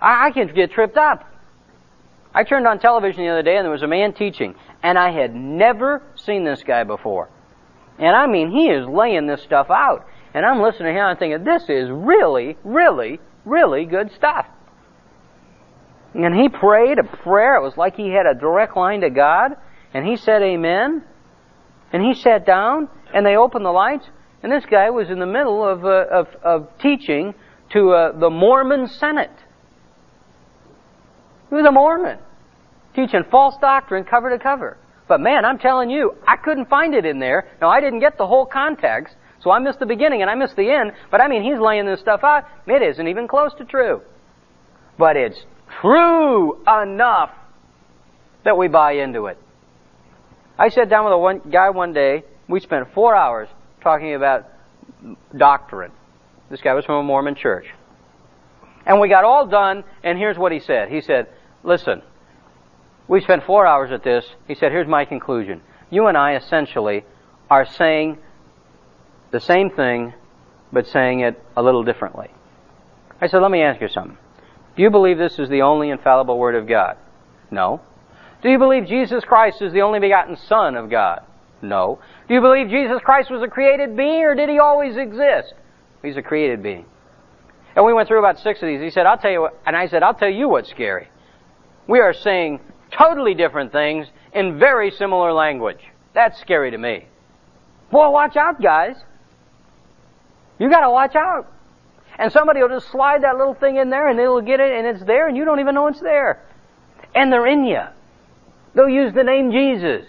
I, 0.00 0.26
I 0.26 0.30
can 0.30 0.52
get 0.54 0.72
tripped 0.72 0.96
up. 0.96 1.24
I 2.34 2.44
turned 2.44 2.66
on 2.66 2.78
television 2.78 3.24
the 3.24 3.30
other 3.30 3.42
day 3.42 3.56
and 3.56 3.64
there 3.64 3.72
was 3.72 3.82
a 3.82 3.86
man 3.86 4.12
teaching, 4.12 4.54
and 4.82 4.98
I 4.98 5.10
had 5.10 5.34
never 5.34 6.02
seen 6.16 6.44
this 6.44 6.62
guy 6.62 6.84
before. 6.84 7.30
And 7.98 8.14
I 8.14 8.26
mean, 8.26 8.50
he 8.50 8.68
is 8.68 8.86
laying 8.86 9.26
this 9.26 9.42
stuff 9.42 9.70
out. 9.70 10.06
And 10.34 10.44
I'm 10.44 10.60
listening 10.60 10.94
him 10.94 11.06
and 11.06 11.18
thinking, 11.18 11.44
this 11.44 11.62
is 11.70 11.88
really, 11.90 12.58
really, 12.62 13.20
really 13.46 13.86
good 13.86 14.12
stuff. 14.12 14.46
And 16.12 16.34
he 16.34 16.50
prayed 16.50 16.98
a 16.98 17.04
prayer. 17.04 17.56
It 17.56 17.62
was 17.62 17.76
like 17.78 17.96
he 17.96 18.10
had 18.10 18.26
a 18.26 18.34
direct 18.34 18.76
line 18.76 19.00
to 19.00 19.08
God. 19.08 19.56
And 19.94 20.06
he 20.06 20.16
said 20.16 20.42
amen. 20.42 21.04
And 21.90 22.02
he 22.02 22.12
sat 22.12 22.44
down 22.44 22.88
and 23.14 23.24
they 23.24 23.36
opened 23.36 23.64
the 23.64 23.70
lights 23.70 24.06
and 24.42 24.52
this 24.52 24.64
guy 24.70 24.90
was 24.90 25.10
in 25.10 25.18
the 25.18 25.26
middle 25.26 25.66
of, 25.66 25.84
uh, 25.84 26.06
of, 26.10 26.28
of 26.42 26.78
teaching 26.78 27.34
to 27.72 27.90
uh, 27.90 28.18
the 28.18 28.30
Mormon 28.30 28.88
Senate. 28.88 29.32
He 31.48 31.54
was 31.54 31.64
a 31.66 31.72
Mormon, 31.72 32.18
teaching 32.94 33.24
false 33.30 33.56
doctrine 33.60 34.04
cover 34.04 34.30
to 34.30 34.38
cover. 34.38 34.76
But 35.08 35.20
man, 35.20 35.44
I'm 35.44 35.58
telling 35.58 35.90
you, 35.90 36.16
I 36.26 36.36
couldn't 36.36 36.68
find 36.68 36.94
it 36.94 37.04
in 37.04 37.18
there. 37.18 37.48
Now, 37.60 37.70
I 37.70 37.80
didn't 37.80 38.00
get 38.00 38.18
the 38.18 38.26
whole 38.26 38.46
context, 38.46 39.14
so 39.42 39.50
I 39.50 39.58
missed 39.58 39.78
the 39.78 39.86
beginning 39.86 40.22
and 40.22 40.30
I 40.30 40.34
missed 40.34 40.56
the 40.56 40.70
end. 40.70 40.92
But 41.10 41.20
I 41.20 41.28
mean, 41.28 41.42
he's 41.42 41.60
laying 41.60 41.86
this 41.86 42.00
stuff 42.00 42.24
out. 42.24 42.44
It 42.66 42.82
isn't 42.82 43.06
even 43.06 43.28
close 43.28 43.52
to 43.58 43.64
true. 43.64 44.02
But 44.98 45.16
it's 45.16 45.38
true 45.80 46.62
enough 46.66 47.30
that 48.44 48.56
we 48.56 48.68
buy 48.68 48.92
into 48.92 49.26
it. 49.26 49.38
I 50.58 50.68
sat 50.70 50.88
down 50.88 51.04
with 51.04 51.12
a 51.12 51.18
one 51.18 51.42
guy 51.50 51.70
one 51.70 51.92
day. 51.92 52.24
We 52.48 52.60
spent 52.60 52.92
four 52.94 53.14
hours 53.14 53.48
talking 53.86 54.14
about 54.14 54.48
doctrine. 55.36 55.92
This 56.50 56.60
guy 56.60 56.74
was 56.74 56.84
from 56.84 56.96
a 56.96 57.02
Mormon 57.04 57.36
church. 57.36 57.66
And 58.84 59.00
we 59.00 59.08
got 59.08 59.22
all 59.22 59.46
done, 59.46 59.84
and 60.02 60.18
here's 60.18 60.36
what 60.36 60.50
he 60.50 60.58
said. 60.58 60.88
He 60.88 61.00
said, 61.00 61.28
Listen, 61.62 62.02
we 63.06 63.20
spent 63.20 63.44
four 63.44 63.64
hours 63.64 63.92
at 63.92 64.02
this. 64.02 64.26
He 64.48 64.56
said, 64.56 64.72
Here's 64.72 64.88
my 64.88 65.04
conclusion. 65.04 65.62
You 65.88 66.08
and 66.08 66.18
I 66.18 66.34
essentially 66.34 67.04
are 67.48 67.64
saying 67.64 68.18
the 69.30 69.38
same 69.38 69.70
thing, 69.70 70.14
but 70.72 70.88
saying 70.88 71.20
it 71.20 71.40
a 71.56 71.62
little 71.62 71.84
differently. 71.84 72.30
I 73.20 73.28
said, 73.28 73.38
Let 73.38 73.52
me 73.52 73.62
ask 73.62 73.80
you 73.80 73.88
something. 73.88 74.18
Do 74.74 74.82
you 74.82 74.90
believe 74.90 75.16
this 75.16 75.38
is 75.38 75.48
the 75.48 75.62
only 75.62 75.90
infallible 75.90 76.36
Word 76.38 76.56
of 76.56 76.66
God? 76.66 76.96
No. 77.52 77.80
Do 78.42 78.50
you 78.50 78.58
believe 78.58 78.88
Jesus 78.88 79.24
Christ 79.24 79.62
is 79.62 79.72
the 79.72 79.82
only 79.82 80.00
begotten 80.00 80.36
Son 80.36 80.74
of 80.74 80.90
God? 80.90 81.24
No. 81.62 81.98
Do 82.28 82.34
you 82.34 82.40
believe 82.40 82.68
Jesus 82.68 83.00
Christ 83.04 83.30
was 83.30 83.42
a 83.42 83.48
created 83.48 83.96
being 83.96 84.22
or 84.22 84.34
did 84.34 84.48
he 84.48 84.58
always 84.58 84.96
exist? 84.96 85.54
He's 86.02 86.16
a 86.16 86.22
created 86.22 86.62
being. 86.62 86.86
And 87.74 87.84
we 87.84 87.92
went 87.92 88.08
through 88.08 88.18
about 88.18 88.38
six 88.38 88.62
of 88.62 88.68
these. 88.68 88.80
He 88.80 88.90
said, 88.90 89.06
I'll 89.06 89.18
tell 89.18 89.30
you 89.30 89.42
what, 89.42 89.60
and 89.66 89.76
I 89.76 89.88
said, 89.88 90.02
I'll 90.02 90.14
tell 90.14 90.30
you 90.30 90.48
what's 90.48 90.70
scary. 90.70 91.08
We 91.86 92.00
are 92.00 92.14
saying 92.14 92.60
totally 92.96 93.34
different 93.34 93.72
things 93.72 94.06
in 94.32 94.58
very 94.58 94.90
similar 94.90 95.32
language. 95.32 95.80
That's 96.14 96.40
scary 96.40 96.70
to 96.70 96.78
me. 96.78 97.06
Boy, 97.90 98.08
watch 98.10 98.36
out, 98.36 98.60
guys. 98.60 98.96
You 100.58 100.70
gotta 100.70 100.90
watch 100.90 101.14
out. 101.14 101.52
And 102.18 102.32
somebody 102.32 102.62
will 102.62 102.70
just 102.70 102.90
slide 102.90 103.22
that 103.24 103.36
little 103.36 103.54
thing 103.54 103.76
in 103.76 103.90
there 103.90 104.08
and 104.08 104.18
they'll 104.18 104.40
get 104.40 104.58
it 104.60 104.72
and 104.72 104.86
it's 104.86 105.04
there 105.04 105.28
and 105.28 105.36
you 105.36 105.44
don't 105.44 105.60
even 105.60 105.74
know 105.74 105.86
it's 105.88 106.00
there. 106.00 106.42
And 107.14 107.32
they're 107.32 107.46
in 107.46 107.64
you. 107.64 107.82
They'll 108.74 108.88
use 108.88 109.12
the 109.14 109.22
name 109.22 109.50
Jesus. 109.50 110.06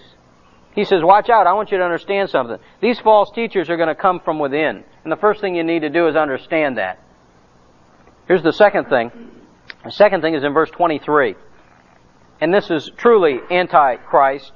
He 0.78 0.86
says, 0.86 1.02
watch 1.02 1.28
out, 1.28 1.48
I 1.48 1.54
want 1.54 1.72
you 1.72 1.80
to 1.80 1.84
understand 1.84 2.30
something. 2.30 2.60
These 2.82 3.00
false 3.00 3.32
teachers 3.32 3.68
are 3.72 3.78
going 3.78 3.90
to 3.90 3.96
come 3.96 4.20
from 4.20 4.38
within. 4.38 4.84
And 5.04 5.12
the 5.12 5.16
first 5.16 5.42
thing 5.42 5.56
you 5.56 5.63
need 5.63 5.80
to 5.80 5.90
do 5.90 6.08
is 6.08 6.16
understand 6.16 6.78
that. 6.78 7.02
Here's 8.28 8.44
the 8.44 8.54
second 8.54 8.86
thing. 8.86 9.12
The 9.84 9.90
second 9.90 10.22
thing 10.22 10.36
is 10.36 10.44
in 10.44 10.54
verse 10.54 10.70
23. 10.70 11.34
And 12.40 12.54
this 12.54 12.70
is 12.70 12.92
truly 12.96 13.40
anti-Christ. 13.50 14.52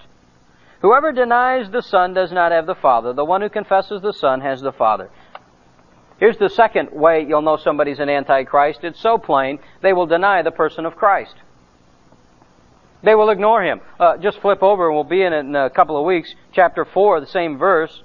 Whoever 0.84 1.12
denies 1.12 1.72
the 1.72 1.82
Son 1.82 2.14
does 2.14 2.32
not 2.32 2.52
have 2.52 2.68
the 2.68 2.76
Father. 2.76 3.14
The 3.14 3.26
one 3.26 3.42
who 3.42 3.50
confesses 3.50 4.04
the 4.04 4.14
Son 4.14 4.42
has 4.42 4.62
the 4.62 4.72
Father. 4.72 5.10
Here's 6.20 6.38
the 6.38 6.50
second 6.50 6.90
way 6.92 7.26
you'll 7.28 7.42
know 7.42 7.58
somebody's 7.58 7.98
an 7.98 8.10
antichrist. 8.10 8.84
It's 8.84 9.00
so 9.00 9.18
plain, 9.18 9.58
they 9.82 9.92
will 9.92 10.06
deny 10.06 10.44
the 10.44 10.52
person 10.52 10.86
of 10.86 10.96
Christ. 10.96 11.34
They 13.04 13.16
will 13.16 13.30
ignore 13.30 13.64
him. 13.64 13.82
Uh, 14.00 14.18
just 14.18 14.40
flip 14.40 14.62
over 14.62 14.88
and 14.88 14.96
we'll 14.96 15.04
be 15.04 15.24
in 15.24 15.34
it 15.34 15.40
in 15.40 15.56
a 15.56 15.70
couple 15.70 15.98
of 15.98 16.06
weeks. 16.06 16.34
Chapter 16.54 16.86
4, 16.86 17.20
the 17.20 17.28
same 17.28 17.58
verse. 17.58 18.02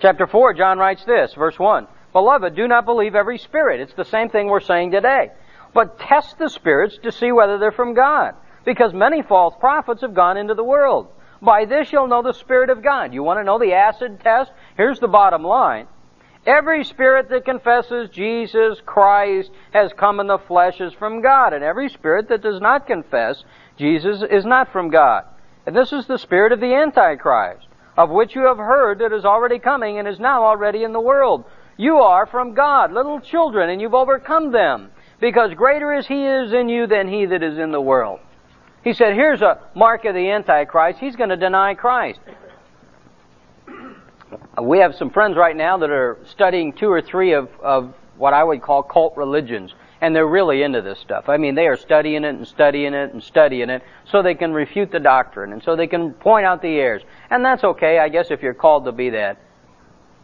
Chapter 0.00 0.26
4, 0.26 0.54
John 0.54 0.78
writes 0.78 1.04
this, 1.04 1.32
verse 1.34 1.58
1. 1.58 1.86
Beloved, 2.12 2.54
do 2.54 2.68
not 2.68 2.84
believe 2.84 3.14
every 3.14 3.38
spirit. 3.38 3.80
It's 3.80 3.94
the 3.94 4.04
same 4.04 4.28
thing 4.28 4.48
we're 4.48 4.60
saying 4.60 4.90
today. 4.90 5.30
But 5.72 5.98
test 5.98 6.38
the 6.38 6.48
spirits 6.48 6.98
to 7.02 7.12
see 7.12 7.32
whether 7.32 7.58
they're 7.58 7.72
from 7.72 7.94
God. 7.94 8.34
Because 8.64 8.92
many 8.92 9.22
false 9.22 9.54
prophets 9.58 10.02
have 10.02 10.14
gone 10.14 10.36
into 10.36 10.54
the 10.54 10.64
world. 10.64 11.08
By 11.42 11.64
this 11.64 11.92
you'll 11.92 12.08
know 12.08 12.22
the 12.22 12.32
Spirit 12.32 12.70
of 12.70 12.82
God. 12.82 13.12
You 13.12 13.22
want 13.22 13.40
to 13.40 13.44
know 13.44 13.58
the 13.58 13.74
acid 13.74 14.20
test? 14.20 14.50
Here's 14.76 15.00
the 15.00 15.08
bottom 15.08 15.42
line. 15.42 15.86
Every 16.46 16.84
spirit 16.84 17.30
that 17.30 17.46
confesses 17.46 18.10
Jesus 18.10 18.78
Christ 18.84 19.50
has 19.72 19.92
come 19.96 20.20
in 20.20 20.26
the 20.26 20.38
flesh 20.38 20.78
is 20.78 20.92
from 20.92 21.22
God, 21.22 21.54
and 21.54 21.64
every 21.64 21.88
spirit 21.88 22.28
that 22.28 22.42
does 22.42 22.60
not 22.60 22.86
confess 22.86 23.42
Jesus 23.78 24.22
is 24.30 24.44
not 24.44 24.70
from 24.70 24.90
God. 24.90 25.24
And 25.66 25.74
this 25.74 25.90
is 25.92 26.06
the 26.06 26.18
spirit 26.18 26.52
of 26.52 26.60
the 26.60 26.74
Antichrist, 26.74 27.66
of 27.96 28.10
which 28.10 28.34
you 28.34 28.42
have 28.42 28.58
heard 28.58 28.98
that 28.98 29.12
is 29.12 29.24
already 29.24 29.58
coming 29.58 29.98
and 29.98 30.06
is 30.06 30.20
now 30.20 30.44
already 30.44 30.84
in 30.84 30.92
the 30.92 31.00
world. 31.00 31.44
You 31.78 31.96
are 31.96 32.26
from 32.26 32.52
God, 32.52 32.92
little 32.92 33.20
children, 33.20 33.70
and 33.70 33.80
you've 33.80 33.94
overcome 33.94 34.52
them, 34.52 34.90
because 35.20 35.54
greater 35.54 35.94
is 35.94 36.06
He 36.06 36.26
is 36.26 36.52
in 36.52 36.68
you 36.68 36.86
than 36.86 37.08
He 37.08 37.24
that 37.24 37.42
is 37.42 37.56
in 37.56 37.72
the 37.72 37.80
world. 37.80 38.20
He 38.82 38.92
said, 38.92 39.14
here's 39.14 39.40
a 39.40 39.60
mark 39.74 40.04
of 40.04 40.14
the 40.14 40.30
Antichrist. 40.30 40.98
He's 40.98 41.16
going 41.16 41.30
to 41.30 41.36
deny 41.36 41.72
Christ. 41.72 42.20
Uh, 44.58 44.62
we 44.62 44.78
have 44.78 44.94
some 44.94 45.10
friends 45.10 45.36
right 45.36 45.56
now 45.56 45.78
that 45.78 45.90
are 45.90 46.18
studying 46.26 46.72
two 46.72 46.90
or 46.90 47.02
three 47.02 47.32
of, 47.32 47.48
of 47.62 47.94
what 48.16 48.32
I 48.32 48.44
would 48.44 48.62
call 48.62 48.82
cult 48.82 49.16
religions. 49.16 49.74
And 50.00 50.14
they're 50.14 50.26
really 50.26 50.62
into 50.62 50.82
this 50.82 50.98
stuff. 50.98 51.28
I 51.28 51.38
mean, 51.38 51.54
they 51.54 51.66
are 51.66 51.78
studying 51.78 52.24
it 52.24 52.34
and 52.34 52.46
studying 52.46 52.92
it 52.92 53.14
and 53.14 53.22
studying 53.22 53.70
it 53.70 53.82
so 54.10 54.22
they 54.22 54.34
can 54.34 54.52
refute 54.52 54.90
the 54.92 55.00
doctrine 55.00 55.52
and 55.52 55.62
so 55.62 55.76
they 55.76 55.86
can 55.86 56.12
point 56.12 56.44
out 56.44 56.60
the 56.60 56.76
errors. 56.78 57.02
And 57.30 57.44
that's 57.44 57.64
okay, 57.64 57.98
I 57.98 58.10
guess, 58.10 58.26
if 58.30 58.42
you're 58.42 58.54
called 58.54 58.84
to 58.84 58.92
be 58.92 59.10
that. 59.10 59.40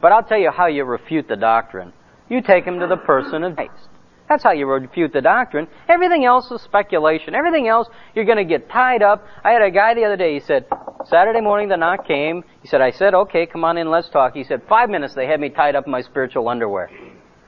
But 0.02 0.12
I'll 0.12 0.22
tell 0.22 0.38
you 0.38 0.50
how 0.50 0.66
you 0.66 0.84
refute 0.84 1.28
the 1.28 1.36
doctrine. 1.36 1.92
You 2.28 2.42
take 2.42 2.64
them 2.64 2.78
to 2.80 2.86
the 2.86 2.96
person 2.96 3.42
of 3.42 3.56
Christ. 3.56 3.88
That's 4.30 4.44
how 4.44 4.52
you 4.52 4.64
refute 4.66 5.12
the 5.12 5.20
doctrine. 5.20 5.66
Everything 5.88 6.24
else 6.24 6.48
is 6.52 6.62
speculation. 6.62 7.34
Everything 7.34 7.66
else, 7.66 7.88
you're 8.14 8.24
going 8.24 8.38
to 8.38 8.44
get 8.44 8.70
tied 8.70 9.02
up. 9.02 9.26
I 9.42 9.50
had 9.50 9.60
a 9.60 9.72
guy 9.72 9.92
the 9.94 10.04
other 10.04 10.16
day, 10.16 10.34
he 10.34 10.40
said, 10.40 10.66
Saturday 11.06 11.40
morning 11.40 11.68
the 11.68 11.76
knock 11.76 12.06
came. 12.06 12.44
He 12.62 12.68
said, 12.68 12.80
I 12.80 12.92
said, 12.92 13.12
okay, 13.12 13.44
come 13.44 13.64
on 13.64 13.76
in, 13.76 13.90
let's 13.90 14.08
talk. 14.08 14.34
He 14.34 14.44
said, 14.44 14.62
five 14.68 14.88
minutes 14.88 15.16
they 15.16 15.26
had 15.26 15.40
me 15.40 15.48
tied 15.48 15.74
up 15.74 15.86
in 15.86 15.90
my 15.90 16.00
spiritual 16.00 16.48
underwear. 16.48 16.88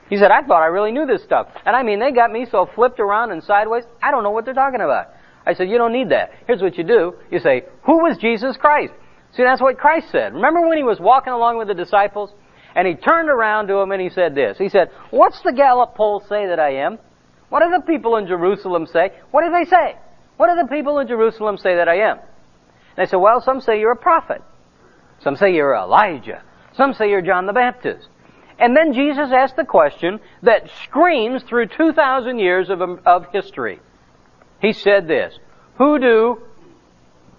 He 0.09 0.17
said, 0.17 0.29
I 0.29 0.41
thought 0.45 0.61
I 0.61 0.65
really 0.65 0.91
knew 0.91 1.05
this 1.05 1.23
stuff. 1.23 1.47
And 1.65 1.73
I 1.73 1.83
mean, 1.83 2.01
they 2.01 2.11
got 2.11 2.33
me 2.33 2.45
so 2.51 2.69
flipped 2.75 2.99
around 2.99 3.31
and 3.31 3.41
sideways, 3.41 3.85
I 4.01 4.11
don't 4.11 4.23
know 4.23 4.31
what 4.31 4.43
they're 4.43 4.53
talking 4.53 4.81
about. 4.81 5.07
I 5.45 5.53
said, 5.53 5.69
you 5.69 5.77
don't 5.77 5.93
need 5.93 6.09
that. 6.09 6.31
Here's 6.47 6.61
what 6.61 6.77
you 6.77 6.83
do. 6.83 7.13
You 7.31 7.39
say, 7.39 7.63
who 7.83 7.99
was 7.99 8.17
Jesus 8.17 8.57
Christ? 8.57 8.91
See, 9.31 9.43
that's 9.43 9.61
what 9.61 9.77
Christ 9.77 10.07
said. 10.11 10.33
Remember 10.33 10.67
when 10.67 10.77
he 10.77 10.83
was 10.83 10.99
walking 10.99 11.31
along 11.31 11.59
with 11.59 11.69
the 11.69 11.73
disciples? 11.73 12.33
And 12.75 12.87
he 12.87 12.95
turned 12.95 13.29
around 13.29 13.67
to 13.67 13.75
him 13.75 13.91
and 13.91 14.01
he 14.01 14.09
said 14.09 14.35
this. 14.35 14.57
He 14.57 14.69
said, 14.69 14.89
What's 15.11 15.41
the 15.41 15.51
Gallup 15.51 15.95
poll 15.95 16.21
say 16.27 16.47
that 16.47 16.59
I 16.59 16.77
am? 16.77 16.97
What 17.49 17.61
do 17.61 17.69
the 17.69 17.81
people 17.85 18.17
in 18.17 18.27
Jerusalem 18.27 18.87
say? 18.87 19.11
What 19.31 19.43
do 19.43 19.51
they 19.51 19.69
say? 19.69 19.95
What 20.37 20.49
do 20.49 20.61
the 20.61 20.67
people 20.67 20.99
in 20.99 21.07
Jerusalem 21.07 21.57
say 21.57 21.75
that 21.75 21.87
I 21.87 21.99
am? 21.99 22.17
And 22.17 22.97
they 22.97 23.05
said, 23.05 23.17
Well, 23.17 23.41
some 23.41 23.61
say 23.61 23.79
you're 23.79 23.91
a 23.91 23.95
prophet. 23.95 24.41
Some 25.21 25.35
say 25.35 25.53
you're 25.53 25.75
Elijah. 25.75 26.41
Some 26.75 26.93
say 26.93 27.09
you're 27.09 27.21
John 27.21 27.45
the 27.45 27.53
Baptist. 27.53 28.07
And 28.59 28.75
then 28.75 28.93
Jesus 28.93 29.29
asked 29.31 29.55
the 29.55 29.65
question 29.65 30.19
that 30.41 30.69
screams 30.83 31.43
through 31.43 31.67
2,000 31.67 32.39
years 32.39 32.69
of, 32.69 32.81
of 32.81 33.25
history. 33.31 33.79
He 34.61 34.73
said 34.73 35.07
this, 35.07 35.37
Who 35.77 35.99
do 35.99 36.41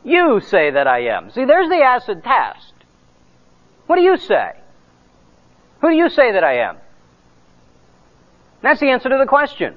you 0.04 0.40
say 0.40 0.70
that 0.70 0.86
I 0.86 1.06
am? 1.06 1.30
See, 1.30 1.44
there's 1.44 1.68
the 1.68 1.82
acid 1.82 2.22
test. 2.22 2.72
What 3.86 3.96
do 3.96 4.02
you 4.02 4.16
say? 4.16 4.52
Who 5.84 5.90
do 5.90 5.96
you 5.96 6.08
say 6.08 6.32
that 6.32 6.42
I 6.42 6.60
am? 6.60 6.78
That's 8.62 8.80
the 8.80 8.88
answer 8.88 9.10
to 9.10 9.18
the 9.18 9.26
question. 9.26 9.74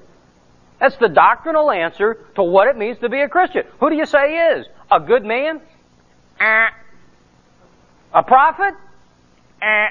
That's 0.80 0.96
the 0.96 1.10
doctrinal 1.10 1.70
answer 1.70 2.26
to 2.36 2.44
what 2.44 2.70
it 2.70 2.78
means 2.78 2.98
to 3.00 3.10
be 3.10 3.20
a 3.20 3.28
Christian. 3.28 3.64
Who 3.82 3.90
do 3.90 3.98
you 3.98 4.06
say 4.06 4.30
he 4.30 4.36
is? 4.60 4.68
A 4.90 5.02
good 5.02 5.26
man? 5.26 5.60
Eh. 6.40 6.68
A 8.14 8.24
prophet? 8.24 8.74
Eh. 9.62 9.88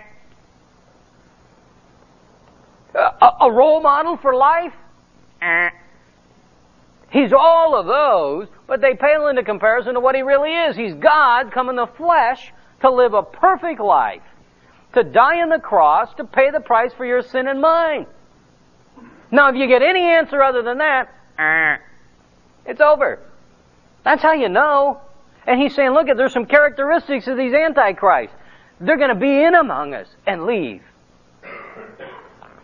A, 2.94 3.26
a 3.42 3.52
role 3.52 3.82
model 3.82 4.16
for 4.16 4.34
life? 4.34 4.72
Eh. 5.42 5.68
He's 7.10 7.34
all 7.34 7.78
of 7.78 7.84
those, 7.84 8.48
but 8.66 8.80
they 8.80 8.94
pale 8.94 9.26
into 9.26 9.42
comparison 9.42 9.92
to 9.92 10.00
what 10.00 10.14
he 10.14 10.22
really 10.22 10.52
is. 10.52 10.76
He's 10.76 10.94
God 10.94 11.52
come 11.52 11.68
in 11.68 11.76
the 11.76 11.88
flesh 11.98 12.54
to 12.80 12.90
live 12.90 13.12
a 13.12 13.22
perfect 13.22 13.80
life 13.80 14.22
to 14.96 15.04
die 15.04 15.40
on 15.42 15.50
the 15.50 15.58
cross 15.58 16.08
to 16.16 16.24
pay 16.24 16.50
the 16.50 16.60
price 16.60 16.90
for 16.96 17.04
your 17.04 17.22
sin 17.22 17.46
and 17.46 17.60
mine. 17.60 18.06
Now, 19.30 19.50
if 19.50 19.56
you 19.56 19.66
get 19.68 19.82
any 19.82 20.02
answer 20.02 20.42
other 20.42 20.62
than 20.62 20.78
that, 20.78 21.08
uh, 21.38 21.82
it's 22.64 22.80
over. 22.80 23.20
That's 24.04 24.22
how 24.22 24.32
you 24.32 24.48
know. 24.48 25.00
And 25.46 25.60
he's 25.60 25.74
saying, 25.74 25.90
look, 25.90 26.06
there's 26.16 26.32
some 26.32 26.46
characteristics 26.46 27.26
of 27.26 27.36
these 27.36 27.52
antichrists. 27.52 28.34
They're 28.80 28.96
going 28.96 29.10
to 29.10 29.20
be 29.20 29.42
in 29.44 29.54
among 29.54 29.94
us 29.94 30.08
and 30.26 30.44
leave. 30.44 30.82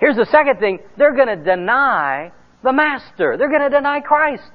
Here's 0.01 0.17
the 0.17 0.27
second 0.27 0.59
thing. 0.59 0.81
They're 0.97 1.15
going 1.15 1.29
to 1.29 1.37
deny 1.37 2.33
the 2.63 2.73
Master. 2.73 3.37
They're 3.37 3.51
going 3.51 3.71
to 3.71 3.71
deny 3.71 4.01
Christ. 4.01 4.51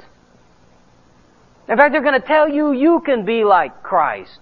In 1.70 1.78
fact, 1.78 1.92
they're 1.92 2.02
going 2.02 2.20
to 2.20 2.28
tell 2.28 2.50
you 2.50 2.72
you 2.72 3.02
can 3.06 3.26
be 3.26 3.44
like 3.44 3.84
Christ. 3.84 4.40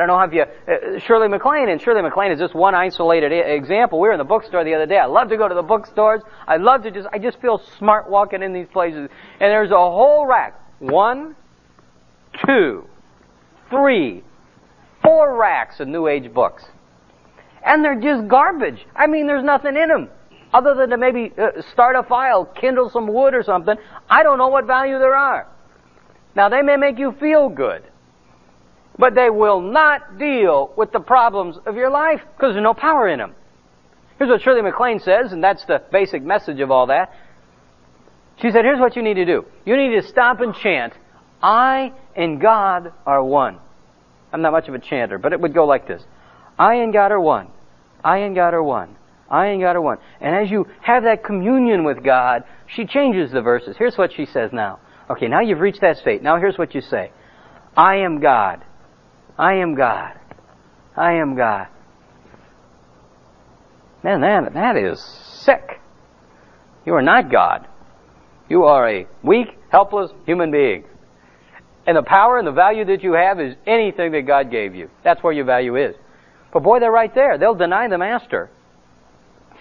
I 0.00 0.06
don't 0.06 0.16
know 0.16 0.20
if 0.22 0.32
you, 0.32 0.42
uh, 0.42 0.98
Shirley 1.00 1.28
MacLaine, 1.28 1.68
and 1.68 1.80
Shirley 1.80 2.00
MacLaine 2.00 2.32
is 2.32 2.38
just 2.38 2.54
one 2.54 2.74
isolated 2.74 3.32
example. 3.32 4.00
We 4.00 4.08
were 4.08 4.14
in 4.14 4.18
the 4.18 4.24
bookstore 4.24 4.64
the 4.64 4.74
other 4.74 4.86
day. 4.86 4.96
I 4.96 5.04
love 5.04 5.28
to 5.28 5.36
go 5.36 5.46
to 5.46 5.54
the 5.54 5.62
bookstores. 5.62 6.22
I 6.48 6.56
love 6.56 6.84
to 6.84 6.90
just, 6.90 7.06
I 7.12 7.18
just 7.18 7.38
feel 7.42 7.60
smart 7.78 8.08
walking 8.08 8.42
in 8.42 8.54
these 8.54 8.66
places. 8.72 9.10
And 9.40 9.50
there's 9.50 9.70
a 9.70 9.74
whole 9.74 10.26
rack. 10.26 10.58
One, 10.78 11.36
two, 12.46 12.86
three, 13.68 14.24
four 15.02 15.36
racks 15.36 15.80
of 15.80 15.88
New 15.88 16.06
Age 16.06 16.32
books. 16.32 16.64
And 17.62 17.84
they're 17.84 18.00
just 18.00 18.26
garbage. 18.26 18.86
I 18.96 19.06
mean, 19.06 19.26
there's 19.26 19.44
nothing 19.44 19.76
in 19.76 19.88
them. 19.88 20.08
Other 20.54 20.74
than 20.74 20.88
to 20.90 20.96
maybe 20.96 21.30
uh, 21.36 21.60
start 21.72 21.94
a 21.94 22.02
file, 22.04 22.46
kindle 22.46 22.88
some 22.88 23.06
wood 23.06 23.34
or 23.34 23.42
something. 23.42 23.76
I 24.08 24.22
don't 24.22 24.38
know 24.38 24.48
what 24.48 24.66
value 24.66 24.98
there 24.98 25.14
are. 25.14 25.46
Now, 26.34 26.48
they 26.48 26.62
may 26.62 26.76
make 26.76 26.98
you 26.98 27.12
feel 27.20 27.50
good 27.50 27.82
but 28.98 29.14
they 29.14 29.30
will 29.30 29.60
not 29.60 30.18
deal 30.18 30.72
with 30.76 30.92
the 30.92 31.00
problems 31.00 31.56
of 31.66 31.76
your 31.76 31.90
life 31.90 32.20
because 32.36 32.54
there's 32.54 32.62
no 32.62 32.74
power 32.74 33.08
in 33.08 33.18
them. 33.18 33.34
Here's 34.18 34.28
what 34.28 34.42
Shirley 34.42 34.62
MacLaine 34.62 35.00
says, 35.00 35.32
and 35.32 35.42
that's 35.42 35.64
the 35.64 35.82
basic 35.90 36.22
message 36.22 36.60
of 36.60 36.70
all 36.70 36.88
that. 36.88 37.12
She 38.42 38.50
said, 38.50 38.64
here's 38.64 38.80
what 38.80 38.96
you 38.96 39.02
need 39.02 39.14
to 39.14 39.24
do. 39.24 39.46
You 39.64 39.76
need 39.76 40.00
to 40.00 40.06
stop 40.08 40.40
and 40.40 40.54
chant, 40.54 40.92
I 41.42 41.92
and 42.14 42.40
God 42.40 42.92
are 43.06 43.24
one. 43.24 43.58
I'm 44.32 44.42
not 44.42 44.52
much 44.52 44.68
of 44.68 44.74
a 44.74 44.78
chanter, 44.78 45.18
but 45.18 45.32
it 45.32 45.40
would 45.40 45.54
go 45.54 45.64
like 45.64 45.88
this. 45.88 46.02
I 46.58 46.76
and 46.76 46.92
God 46.92 47.12
are 47.12 47.20
one. 47.20 47.48
I 48.04 48.18
and 48.18 48.34
God 48.34 48.54
are 48.54 48.62
one. 48.62 48.96
I 49.30 49.46
and 49.46 49.60
God 49.60 49.76
are 49.76 49.80
one. 49.80 49.98
And 50.20 50.34
as 50.34 50.50
you 50.50 50.66
have 50.82 51.04
that 51.04 51.24
communion 51.24 51.84
with 51.84 52.04
God, 52.04 52.44
she 52.66 52.84
changes 52.84 53.32
the 53.32 53.40
verses. 53.40 53.76
Here's 53.78 53.96
what 53.96 54.12
she 54.14 54.26
says 54.26 54.50
now. 54.52 54.80
Okay, 55.08 55.28
now 55.28 55.40
you've 55.40 55.60
reached 55.60 55.80
that 55.80 55.96
state. 55.96 56.22
Now 56.22 56.38
here's 56.38 56.58
what 56.58 56.74
you 56.74 56.80
say. 56.80 57.10
I 57.76 57.96
am 57.96 58.20
God 58.20 58.64
I 59.40 59.54
am 59.54 59.74
God. 59.74 60.20
I 60.94 61.14
am 61.14 61.34
God. 61.34 61.68
Man, 64.04 64.20
that, 64.20 64.52
that 64.52 64.76
is 64.76 65.00
sick. 65.00 65.80
You 66.84 66.94
are 66.94 67.02
not 67.02 67.30
God. 67.32 67.66
You 68.50 68.64
are 68.64 68.86
a 68.86 69.06
weak, 69.22 69.48
helpless 69.70 70.10
human 70.26 70.50
being. 70.50 70.84
And 71.86 71.96
the 71.96 72.02
power 72.02 72.36
and 72.36 72.46
the 72.46 72.52
value 72.52 72.84
that 72.84 73.02
you 73.02 73.14
have 73.14 73.40
is 73.40 73.56
anything 73.66 74.12
that 74.12 74.26
God 74.26 74.50
gave 74.50 74.74
you. 74.74 74.90
That's 75.04 75.22
where 75.22 75.32
your 75.32 75.46
value 75.46 75.76
is. 75.76 75.96
But 76.52 76.62
boy, 76.62 76.78
they're 76.78 76.92
right 76.92 77.14
there. 77.14 77.38
They'll 77.38 77.54
deny 77.54 77.88
the 77.88 77.96
master. 77.96 78.50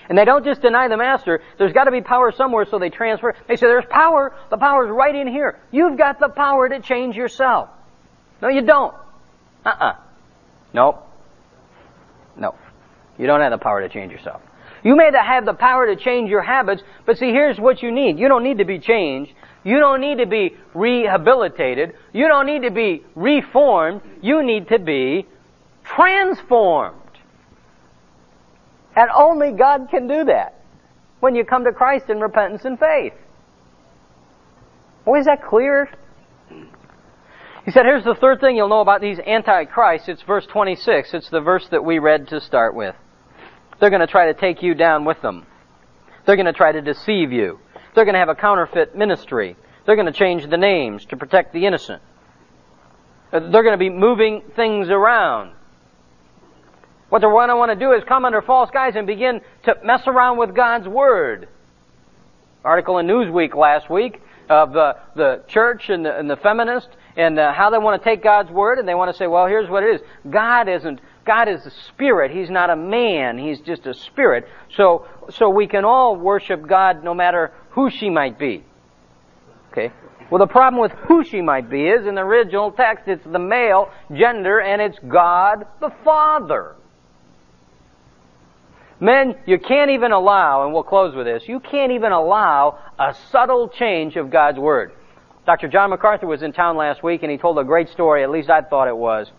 And 0.09 0.17
they 0.17 0.25
don't 0.25 0.43
just 0.43 0.61
deny 0.61 0.89
the 0.89 0.97
master. 0.97 1.41
There's 1.57 1.71
got 1.71 1.85
to 1.85 1.91
be 1.91 2.01
power 2.01 2.33
somewhere, 2.33 2.65
so 2.69 2.79
they 2.79 2.89
transfer. 2.89 3.33
They 3.47 3.55
say, 3.55 3.67
there's 3.67 3.85
power. 3.89 4.35
The 4.49 4.57
power's 4.57 4.89
right 4.91 5.15
in 5.15 5.27
here. 5.27 5.57
You've 5.71 5.97
got 5.97 6.19
the 6.19 6.27
power 6.27 6.67
to 6.67 6.81
change 6.81 7.15
yourself. 7.15 7.69
No, 8.41 8.49
you 8.49 8.61
don't. 8.61 8.93
Uh-uh. 9.65 9.95
Nope. 10.73 11.05
No. 12.37 12.55
You 13.17 13.27
don't 13.27 13.41
have 13.41 13.51
the 13.51 13.57
power 13.57 13.81
to 13.81 13.89
change 13.89 14.11
yourself. 14.11 14.41
You 14.83 14.95
may 14.95 15.11
have 15.13 15.45
the 15.45 15.53
power 15.53 15.87
to 15.87 16.01
change 16.01 16.29
your 16.29 16.41
habits, 16.41 16.81
but 17.05 17.17
see, 17.17 17.31
here's 17.31 17.59
what 17.59 17.83
you 17.83 17.91
need. 17.91 18.17
You 18.17 18.29
don't 18.29 18.43
need 18.43 18.59
to 18.59 18.65
be 18.65 18.79
changed. 18.79 19.33
You 19.63 19.79
don't 19.79 19.99
need 19.99 20.19
to 20.19 20.25
be 20.25 20.55
rehabilitated. 20.73 21.95
You 22.13 22.27
don't 22.29 22.45
need 22.45 22.61
to 22.61 22.71
be 22.71 23.03
reformed. 23.15 24.01
You 24.21 24.41
need 24.41 24.69
to 24.69 24.79
be 24.79 25.27
transformed. 25.83 26.95
And 28.95 29.09
only 29.13 29.51
God 29.51 29.89
can 29.91 30.07
do 30.07 30.25
that 30.25 30.61
when 31.19 31.35
you 31.35 31.43
come 31.43 31.65
to 31.65 31.73
Christ 31.73 32.09
in 32.09 32.19
repentance 32.19 32.63
and 32.63 32.79
faith. 32.79 33.13
Boy, 35.03 35.19
is 35.19 35.25
that 35.25 35.43
clear? 35.43 35.89
He 37.69 37.73
said, 37.73 37.85
here's 37.85 38.03
the 38.03 38.15
third 38.15 38.39
thing 38.39 38.55
you'll 38.55 38.67
know 38.67 38.79
about 38.79 38.99
these 38.99 39.19
antichrists. 39.19 40.09
It's 40.09 40.23
verse 40.23 40.43
26. 40.47 41.13
It's 41.13 41.29
the 41.29 41.39
verse 41.39 41.67
that 41.69 41.85
we 41.85 41.99
read 41.99 42.29
to 42.29 42.41
start 42.41 42.73
with. 42.73 42.95
They're 43.79 43.91
going 43.91 43.99
to 43.99 44.07
try 44.07 44.33
to 44.33 44.33
take 44.33 44.63
you 44.63 44.73
down 44.73 45.05
with 45.05 45.21
them. 45.21 45.45
They're 46.25 46.35
going 46.35 46.47
to 46.47 46.53
try 46.53 46.71
to 46.71 46.81
deceive 46.81 47.31
you. 47.31 47.59
They're 47.93 48.05
going 48.05 48.15
to 48.15 48.19
have 48.19 48.29
a 48.29 48.33
counterfeit 48.33 48.95
ministry. 48.95 49.55
They're 49.85 49.95
going 49.95 50.11
to 50.11 50.11
change 50.11 50.49
the 50.49 50.57
names 50.57 51.05
to 51.11 51.15
protect 51.15 51.53
the 51.53 51.67
innocent. 51.67 52.01
Uh, 53.31 53.51
they're 53.51 53.61
going 53.61 53.73
to 53.73 53.77
be 53.77 53.91
moving 53.91 54.41
things 54.55 54.89
around. 54.89 55.51
What 57.09 57.19
they're 57.19 57.29
going 57.29 57.49
to 57.49 57.55
want 57.55 57.71
to 57.71 57.75
do 57.75 57.91
is 57.91 58.03
come 58.07 58.25
under 58.25 58.41
false 58.41 58.71
guise 58.71 58.95
and 58.95 59.05
begin 59.05 59.41
to 59.65 59.75
mess 59.83 60.07
around 60.07 60.39
with 60.39 60.55
God's 60.55 60.87
Word. 60.87 61.47
Article 62.63 62.97
in 62.97 63.05
Newsweek 63.05 63.53
last 63.53 63.91
week 63.91 64.23
of 64.49 64.73
the, 64.73 64.95
the 65.15 65.43
church 65.47 65.89
and 65.89 66.03
the, 66.03 66.17
and 66.17 66.27
the 66.27 66.37
feminist 66.37 66.89
and 67.19 67.37
uh, 67.37 67.51
how 67.51 67.69
they 67.69 67.77
want 67.77 68.01
to 68.01 68.09
take 68.09 68.23
God's 68.23 68.49
Word 68.49 68.79
and 68.79 68.87
they 68.87 68.95
want 68.95 69.11
to 69.11 69.17
say, 69.17 69.27
well, 69.27 69.45
here's 69.45 69.69
what 69.69 69.83
it 69.83 69.95
is. 69.95 70.01
God 70.29 70.69
isn't, 70.69 71.01
God 71.25 71.49
is 71.49 71.65
a 71.65 71.71
spirit. 71.89 72.31
He's 72.31 72.49
not 72.49 72.69
a 72.69 72.77
man. 72.77 73.37
He's 73.37 73.59
just 73.59 73.85
a 73.85 73.93
spirit. 73.93 74.47
So, 74.77 75.05
so 75.29 75.49
we 75.49 75.67
can 75.67 75.83
all 75.83 76.15
worship 76.15 76.65
God 76.65 77.03
no 77.03 77.13
matter 77.13 77.51
who 77.71 77.89
she 77.89 78.09
might 78.09 78.39
be. 78.39 78.63
Okay? 79.71 79.91
Well, 80.31 80.39
the 80.39 80.47
problem 80.47 80.81
with 80.81 80.93
who 80.93 81.25
she 81.25 81.41
might 81.41 81.69
be 81.69 81.87
is 81.87 82.07
in 82.07 82.15
the 82.15 82.21
original 82.21 82.71
text, 82.71 83.07
it's 83.07 83.25
the 83.25 83.37
male 83.37 83.89
gender 84.15 84.61
and 84.61 84.81
it's 84.81 84.97
God 85.05 85.65
the 85.81 85.91
Father. 86.05 86.75
Men, 89.01 89.35
you 89.45 89.59
can't 89.59 89.91
even 89.91 90.13
allow, 90.13 90.63
and 90.63 90.73
we'll 90.73 90.83
close 90.83 91.15
with 91.15 91.25
this, 91.25 91.43
you 91.47 91.59
can't 91.59 91.91
even 91.91 92.13
allow 92.13 92.79
a 92.97 93.13
subtle 93.31 93.67
change 93.67 94.15
of 94.15 94.29
God's 94.29 94.57
Word. 94.57 94.93
Dr. 95.49 95.67
John 95.67 95.89
MacArthur 95.89 96.27
was 96.27 96.43
in 96.43 96.53
town 96.53 96.77
last 96.77 97.01
week 97.01 97.23
and 97.23 97.31
he 97.31 97.37
told 97.39 97.57
a 97.57 97.63
great 97.63 97.89
story, 97.89 98.21
at 98.21 98.29
least 98.29 98.51
I 98.51 98.61
thought 98.61 98.87
it 98.87 98.95
was. 98.95 99.31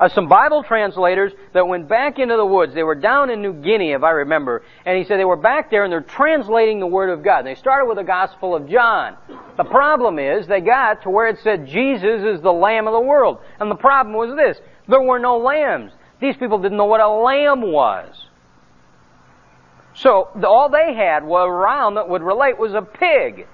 Uh, 0.00 0.08
some 0.08 0.26
Bible 0.26 0.62
translators 0.62 1.34
that 1.52 1.68
went 1.68 1.86
back 1.86 2.18
into 2.18 2.34
the 2.34 2.46
woods. 2.46 2.72
They 2.72 2.82
were 2.82 2.94
down 2.94 3.28
in 3.28 3.42
New 3.42 3.52
Guinea, 3.52 3.92
if 3.92 4.02
I 4.02 4.12
remember. 4.12 4.62
And 4.86 4.96
he 4.96 5.04
said 5.04 5.20
they 5.20 5.26
were 5.26 5.36
back 5.36 5.70
there 5.70 5.84
and 5.84 5.92
they're 5.92 6.00
translating 6.00 6.80
the 6.80 6.86
Word 6.86 7.10
of 7.10 7.22
God. 7.22 7.44
They 7.44 7.56
started 7.56 7.84
with 7.84 7.98
the 7.98 8.04
Gospel 8.04 8.56
of 8.56 8.70
John. 8.70 9.18
The 9.58 9.64
problem 9.64 10.18
is 10.18 10.46
they 10.46 10.62
got 10.62 11.02
to 11.02 11.10
where 11.10 11.28
it 11.28 11.40
said 11.42 11.66
Jesus 11.66 12.22
is 12.24 12.40
the 12.40 12.50
Lamb 12.50 12.86
of 12.86 12.94
the 12.94 13.00
world. 13.00 13.36
And 13.60 13.70
the 13.70 13.74
problem 13.74 14.16
was 14.16 14.34
this. 14.34 14.56
There 14.88 15.02
were 15.02 15.18
no 15.18 15.36
lambs. 15.36 15.92
These 16.22 16.38
people 16.38 16.56
didn't 16.56 16.78
know 16.78 16.86
what 16.86 17.02
a 17.02 17.08
lamb 17.10 17.70
was. 17.70 18.14
So 19.92 20.30
all 20.42 20.70
they 20.70 20.94
had 20.94 21.22
around 21.24 21.96
that 21.96 22.08
would 22.08 22.22
relate 22.22 22.58
was 22.58 22.72
a 22.72 22.80
pig. 22.80 23.46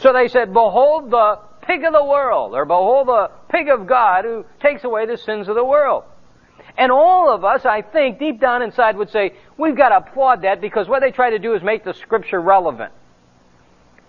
So 0.00 0.12
they 0.12 0.28
said, 0.28 0.52
behold 0.52 1.10
the 1.10 1.38
pig 1.62 1.84
of 1.84 1.92
the 1.92 2.04
world, 2.04 2.54
or 2.54 2.64
behold 2.64 3.08
the 3.08 3.30
pig 3.50 3.68
of 3.68 3.86
God 3.86 4.24
who 4.24 4.44
takes 4.60 4.84
away 4.84 5.06
the 5.06 5.18
sins 5.18 5.48
of 5.48 5.54
the 5.54 5.64
world. 5.64 6.04
And 6.78 6.90
all 6.90 7.30
of 7.30 7.44
us, 7.44 7.64
I 7.66 7.82
think, 7.82 8.18
deep 8.18 8.40
down 8.40 8.62
inside 8.62 8.96
would 8.96 9.10
say, 9.10 9.34
we've 9.58 9.76
got 9.76 9.90
to 9.90 9.98
applaud 9.98 10.42
that 10.42 10.60
because 10.60 10.88
what 10.88 11.00
they 11.00 11.10
try 11.10 11.30
to 11.30 11.38
do 11.38 11.54
is 11.54 11.62
make 11.62 11.84
the 11.84 11.92
scripture 11.92 12.40
relevant. 12.40 12.92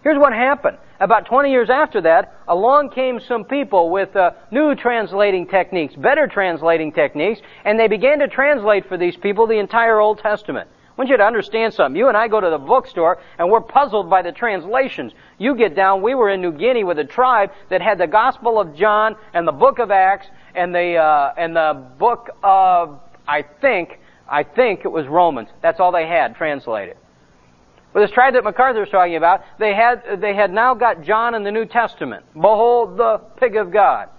Here's 0.04 0.18
what 0.18 0.34
happened. 0.34 0.78
About 1.00 1.26
20 1.26 1.52
years 1.52 1.70
after 1.70 2.02
that, 2.02 2.36
along 2.48 2.92
came 2.92 3.20
some 3.20 3.44
people 3.44 3.90
with 3.90 4.16
uh, 4.16 4.32
new 4.52 4.76
translating 4.76 5.48
techniques, 5.48 5.96
better 5.96 6.28
translating 6.28 6.92
techniques, 6.92 7.42
and 7.66 7.80
they 7.80 7.88
began 7.88 8.20
to 8.20 8.28
translate 8.28 8.88
for 8.88 8.98
these 8.98 9.18
people 9.18 9.48
the 9.48 9.60
entire 9.60 10.00
Old 10.00 10.20
Testament. 10.20 10.70
I 11.02 11.04
want 11.04 11.10
you 11.10 11.18
to 11.18 11.24
understand 11.24 11.74
something. 11.74 11.98
You 11.98 12.10
and 12.10 12.16
I 12.16 12.28
go 12.28 12.40
to 12.40 12.52
the 12.52 12.60
bookstore 12.60 13.18
and 13.40 13.50
we're 13.50 13.60
puzzled 13.60 14.08
by 14.08 14.22
the 14.22 14.32
translations. 14.32 15.14
You 15.40 15.56
get 15.56 15.76
down, 15.76 16.04
we 16.04 16.14
were 16.14 16.30
in 16.30 16.42
New 16.42 16.52
Guinea 16.52 16.84
with 16.84 17.00
a 17.00 17.04
tribe 17.04 17.50
that 17.72 17.82
had 17.82 17.98
the 17.98 18.06
Gospel 18.06 18.60
of 18.60 18.76
John 18.76 19.16
and 19.34 19.48
the 19.48 19.52
book 19.52 19.80
of 19.80 19.90
Acts 19.90 20.28
and 20.54 20.76
the, 20.76 20.98
uh, 20.98 21.34
and 21.36 21.56
the 21.56 21.88
book 21.98 22.30
of, 22.44 23.00
I 23.28 23.42
think, 23.42 24.00
I 24.30 24.44
think 24.44 24.82
it 24.86 24.90
was 24.90 25.08
Romans. 25.08 25.50
That's 25.64 25.80
all 25.80 25.92
they 25.92 26.06
had 26.06 26.36
translated. 26.36 26.98
But 27.94 28.02
this 28.02 28.12
tribe 28.12 28.36
that 28.36 28.44
MacArthur 28.44 28.82
was 28.82 28.90
talking 28.90 29.16
about, 29.16 29.42
they 29.58 29.74
had, 29.74 30.22
they 30.22 30.36
had 30.36 30.54
now 30.54 30.76
got 30.76 31.02
John 31.02 31.34
in 31.34 31.44
the 31.44 31.52
New 31.52 31.66
Testament. 31.66 32.26
Behold 32.36 32.98
the 32.98 33.18
pig 33.38 33.56
of 33.56 33.72
God. 33.72 34.10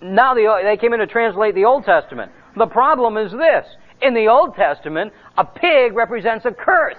Now 0.00 0.34
the, 0.34 0.60
they 0.62 0.76
came 0.76 0.92
in 0.92 1.00
to 1.00 1.08
translate 1.08 1.56
the 1.56 1.64
Old 1.64 1.84
Testament. 1.84 2.30
The 2.56 2.66
problem 2.66 3.16
is 3.16 3.32
this. 3.32 3.66
In 4.00 4.14
the 4.14 4.28
Old 4.28 4.54
Testament, 4.54 5.12
a 5.36 5.44
pig 5.44 5.94
represents 5.94 6.44
a 6.44 6.52
curse. 6.52 6.96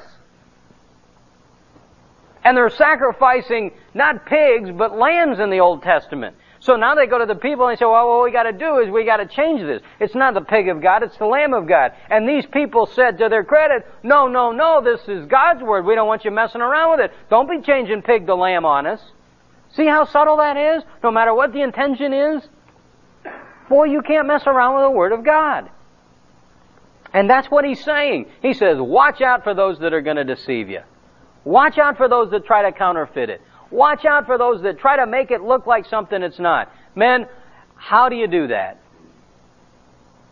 And 2.43 2.55
they're 2.55 2.69
sacrificing 2.69 3.71
not 3.93 4.25
pigs, 4.25 4.69
but 4.71 4.97
lambs 4.97 5.39
in 5.39 5.49
the 5.49 5.59
Old 5.59 5.83
Testament. 5.83 6.35
So 6.61 6.75
now 6.75 6.93
they 6.93 7.07
go 7.07 7.17
to 7.17 7.25
the 7.25 7.35
people 7.35 7.67
and 7.67 7.79
say, 7.79 7.85
well, 7.85 8.07
what 8.09 8.23
we 8.23 8.31
gotta 8.31 8.51
do 8.51 8.79
is 8.79 8.89
we 8.89 9.05
gotta 9.05 9.25
change 9.25 9.61
this. 9.61 9.81
It's 9.99 10.15
not 10.15 10.33
the 10.33 10.41
pig 10.41 10.67
of 10.67 10.81
God, 10.81 11.03
it's 11.03 11.17
the 11.17 11.25
lamb 11.25 11.53
of 11.53 11.67
God. 11.67 11.93
And 12.09 12.27
these 12.27 12.45
people 12.45 12.85
said 12.85 13.17
to 13.19 13.29
their 13.29 13.45
credit, 13.45 13.85
no, 14.03 14.27
no, 14.27 14.51
no, 14.51 14.81
this 14.81 15.01
is 15.07 15.25
God's 15.25 15.63
word. 15.63 15.85
We 15.85 15.95
don't 15.95 16.07
want 16.07 16.25
you 16.25 16.31
messing 16.31 16.61
around 16.61 16.91
with 16.91 17.11
it. 17.11 17.13
Don't 17.29 17.49
be 17.49 17.61
changing 17.61 18.01
pig 18.01 18.25
to 18.25 18.35
lamb 18.35 18.65
on 18.65 18.85
us. 18.85 18.99
See 19.73 19.85
how 19.85 20.05
subtle 20.05 20.37
that 20.37 20.57
is? 20.57 20.83
No 21.01 21.11
matter 21.11 21.33
what 21.33 21.53
the 21.53 21.61
intention 21.61 22.11
is? 22.11 22.43
Boy, 23.69 23.85
you 23.85 24.01
can't 24.01 24.27
mess 24.27 24.43
around 24.45 24.75
with 24.75 24.83
the 24.83 24.91
word 24.91 25.11
of 25.11 25.23
God. 25.23 25.69
And 27.13 27.29
that's 27.29 27.49
what 27.49 27.65
he's 27.65 27.83
saying. 27.83 28.27
He 28.41 28.53
says, 28.53 28.77
watch 28.79 29.21
out 29.21 29.43
for 29.43 29.53
those 29.53 29.79
that 29.79 29.93
are 29.93 30.01
going 30.01 30.17
to 30.17 30.23
deceive 30.23 30.69
you. 30.69 30.81
Watch 31.43 31.77
out 31.77 31.97
for 31.97 32.07
those 32.07 32.29
that 32.31 32.45
try 32.45 32.63
to 32.63 32.71
counterfeit 32.71 33.29
it. 33.29 33.41
Watch 33.71 34.05
out 34.05 34.25
for 34.25 34.37
those 34.37 34.61
that 34.63 34.79
try 34.79 34.97
to 34.97 35.07
make 35.07 35.31
it 35.31 35.41
look 35.41 35.65
like 35.65 35.85
something 35.85 36.21
it's 36.21 36.39
not. 36.39 36.71
Men, 36.95 37.27
how 37.75 38.09
do 38.09 38.15
you 38.15 38.27
do 38.27 38.47
that? 38.47 38.79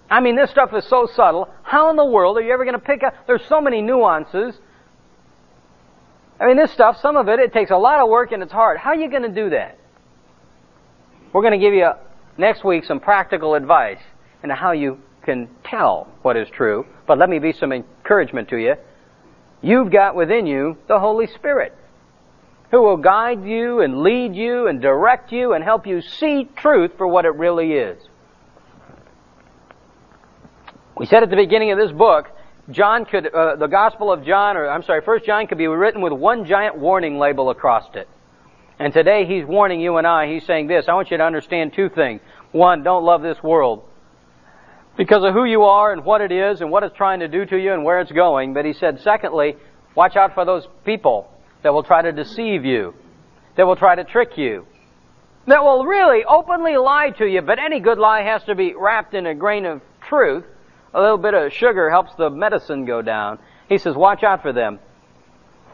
I 0.09 0.21
mean, 0.21 0.35
this 0.35 0.49
stuff 0.51 0.73
is 0.73 0.85
so 0.85 1.07
subtle. 1.15 1.49
How 1.63 1.89
in 1.89 1.95
the 1.95 2.05
world 2.05 2.37
are 2.37 2.41
you 2.41 2.53
ever 2.53 2.63
going 2.63 2.79
to 2.79 2.85
pick 2.85 3.03
up? 3.03 3.13
There's 3.25 3.45
so 3.47 3.59
many 3.59 3.81
nuances. 3.81 4.55
I 6.39 6.47
mean, 6.47 6.57
this 6.57 6.71
stuff, 6.71 6.99
some 7.01 7.17
of 7.17 7.27
it, 7.27 7.39
it 7.39 7.51
takes 7.53 7.71
a 7.71 7.77
lot 7.77 7.99
of 7.99 8.09
work 8.09 8.31
and 8.31 8.43
it's 8.43 8.51
hard. 8.51 8.77
How 8.77 8.91
are 8.91 8.95
you 8.95 9.09
going 9.09 9.23
to 9.23 9.29
do 9.29 9.49
that? 9.49 9.77
We're 11.33 11.41
going 11.41 11.59
to 11.59 11.65
give 11.65 11.73
you 11.73 11.91
next 12.37 12.63
week 12.63 12.85
some 12.85 12.99
practical 12.99 13.55
advice 13.55 13.99
into 14.43 14.55
how 14.55 14.71
you 14.71 14.99
can 15.27 15.49
tell 15.65 16.07
what 16.21 16.37
is 16.37 16.47
true, 16.49 16.85
but 17.05 17.17
let 17.17 17.29
me 17.29 17.37
be 17.37 17.51
some 17.51 17.73
encouragement 17.73 18.47
to 18.47 18.55
you. 18.55 18.75
You've 19.61 19.91
got 19.91 20.15
within 20.15 20.45
you 20.45 20.77
the 20.87 20.99
Holy 20.99 21.27
Spirit 21.27 21.75
who 22.71 22.81
will 22.81 22.95
guide 22.95 23.43
you 23.45 23.81
and 23.81 24.03
lead 24.03 24.33
you 24.35 24.67
and 24.67 24.81
direct 24.81 25.33
you 25.33 25.51
and 25.51 25.63
help 25.63 25.85
you 25.85 26.01
see 26.01 26.47
truth 26.55 26.91
for 26.97 27.05
what 27.07 27.25
it 27.25 27.35
really 27.35 27.73
is. 27.73 28.01
We 30.97 31.05
said 31.05 31.23
at 31.23 31.29
the 31.29 31.35
beginning 31.35 31.71
of 31.71 31.77
this 31.77 31.91
book, 31.91 32.27
John 32.69 33.03
could, 33.03 33.27
uh, 33.27 33.57
the 33.57 33.67
Gospel 33.67 34.11
of 34.11 34.23
John, 34.23 34.55
or 34.55 34.69
I'm 34.69 34.83
sorry, 34.83 35.01
First 35.01 35.25
John 35.25 35.47
could 35.47 35.57
be 35.57 35.67
written 35.67 36.01
with 36.01 36.13
one 36.13 36.45
giant 36.45 36.77
warning 36.77 37.19
label 37.19 37.49
across 37.49 37.83
it. 37.95 38.07
And 38.79 38.93
today 38.93 39.25
he's 39.25 39.45
warning 39.45 39.81
you 39.81 39.97
and 39.97 40.07
I, 40.07 40.31
he's 40.31 40.45
saying 40.45 40.67
this, 40.67 40.85
I 40.87 40.93
want 40.93 41.11
you 41.11 41.17
to 41.17 41.23
understand 41.23 41.73
two 41.73 41.89
things. 41.89 42.21
One, 42.53 42.83
don't 42.83 43.03
love 43.03 43.21
this 43.21 43.41
world 43.43 43.83
because 44.97 45.23
of 45.23 45.33
who 45.33 45.45
you 45.45 45.63
are 45.63 45.93
and 45.93 46.03
what 46.03 46.21
it 46.21 46.31
is 46.31 46.61
and 46.61 46.71
what 46.71 46.83
it's 46.83 46.95
trying 46.97 47.19
to 47.19 47.27
do 47.27 47.45
to 47.45 47.57
you 47.57 47.73
and 47.73 47.83
where 47.83 47.99
it's 47.99 48.11
going. 48.11 48.53
But 48.53 48.65
he 48.65 48.73
said, 48.73 48.99
secondly, 49.01 49.55
watch 49.95 50.15
out 50.15 50.33
for 50.33 50.43
those 50.43 50.67
people 50.85 51.31
that 51.61 51.71
will 51.73 51.83
try 51.83 52.01
to 52.01 52.11
deceive 52.11 52.65
you, 52.65 52.93
that 53.55 53.65
will 53.67 53.75
try 53.75 53.95
to 53.95 54.03
trick 54.03 54.37
you. 54.37 54.65
that 55.47 55.63
will 55.63 55.85
really 55.85 56.25
openly 56.25 56.75
lie 56.77 57.09
to 57.11 57.25
you, 57.25 57.41
but 57.41 57.57
any 57.57 57.79
good 57.79 57.97
lie 57.97 58.21
has 58.21 58.43
to 58.43 58.53
be 58.53 58.75
wrapped 58.75 59.13
in 59.13 59.25
a 59.25 59.33
grain 59.33 59.65
of 59.65 59.81
truth. 60.01 60.43
A 60.93 61.01
little 61.01 61.17
bit 61.17 61.33
of 61.33 61.53
sugar 61.53 61.89
helps 61.89 62.13
the 62.15 62.29
medicine 62.29 62.85
go 62.85 63.01
down. 63.01 63.39
He 63.69 63.77
says, 63.77 63.95
watch 63.95 64.23
out 64.23 64.41
for 64.41 64.51
them. 64.51 64.79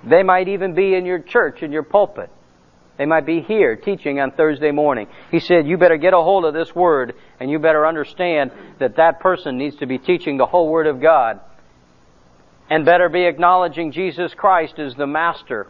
They 0.03 0.21
might 0.21 0.47
even 0.47 0.76
be 0.76 0.93
in 0.93 1.05
your 1.05 1.19
church, 1.19 1.63
in 1.63 1.71
your 1.71 1.84
pulpit. 1.84 2.30
They 2.98 3.06
might 3.06 3.26
be 3.26 3.41
here 3.41 3.76
teaching 3.76 4.20
on 4.20 4.32
Thursday 4.32 4.72
morning. 4.72 5.08
He 5.32 5.39
said, 5.39 5.68
you 5.68 5.78
better 5.78 5.98
get 5.98 6.14
a 6.14 6.18
hold 6.18 6.46
of 6.46 6.54
this 6.54 6.76
word 6.76 7.16
and 7.39 7.50
you 7.50 7.58
better 7.60 7.88
understand 7.88 8.52
that 8.80 8.98
that 8.98 9.20
person 9.20 9.58
needs 9.58 9.76
to 9.78 9.88
be 9.88 9.98
teaching 9.98 10.38
the 10.38 10.46
whole 10.46 10.70
word 10.70 10.86
of 10.86 11.02
God 11.02 11.39
and 12.70 12.86
better 12.86 13.10
be 13.10 13.26
acknowledging 13.26 13.91
Jesus 13.91 14.34
Christ 14.36 14.78
as 14.80 14.96
the 14.96 15.08
master. 15.08 15.68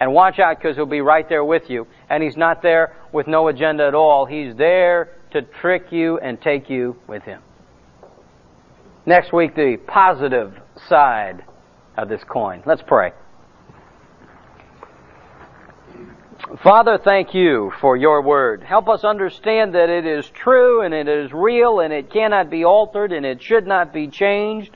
And 0.00 0.12
watch 0.12 0.38
out 0.38 0.58
because 0.58 0.76
he'll 0.76 0.86
be 0.86 1.00
right 1.00 1.28
there 1.28 1.44
with 1.44 1.68
you. 1.68 1.86
And 2.08 2.22
he's 2.22 2.36
not 2.36 2.62
there 2.62 2.96
with 3.12 3.26
no 3.26 3.48
agenda 3.48 3.86
at 3.86 3.94
all. 3.94 4.26
He's 4.26 4.54
there 4.56 5.16
to 5.32 5.42
trick 5.42 5.90
you 5.90 6.18
and 6.18 6.40
take 6.40 6.70
you 6.70 6.96
with 7.08 7.22
him. 7.24 7.42
Next 9.06 9.32
week, 9.32 9.54
the 9.54 9.76
positive 9.86 10.52
side 10.88 11.44
of 11.96 12.08
this 12.08 12.22
coin. 12.28 12.62
Let's 12.66 12.82
pray. 12.86 13.12
Father, 16.56 16.96
thank 16.96 17.34
you 17.34 17.72
for 17.78 17.94
your 17.94 18.22
word. 18.22 18.62
Help 18.62 18.88
us 18.88 19.04
understand 19.04 19.74
that 19.74 19.90
it 19.90 20.06
is 20.06 20.26
true 20.30 20.80
and 20.80 20.94
it 20.94 21.06
is 21.06 21.30
real 21.30 21.80
and 21.80 21.92
it 21.92 22.10
cannot 22.10 22.48
be 22.48 22.64
altered 22.64 23.12
and 23.12 23.26
it 23.26 23.42
should 23.42 23.66
not 23.66 23.92
be 23.92 24.08
changed. 24.08 24.74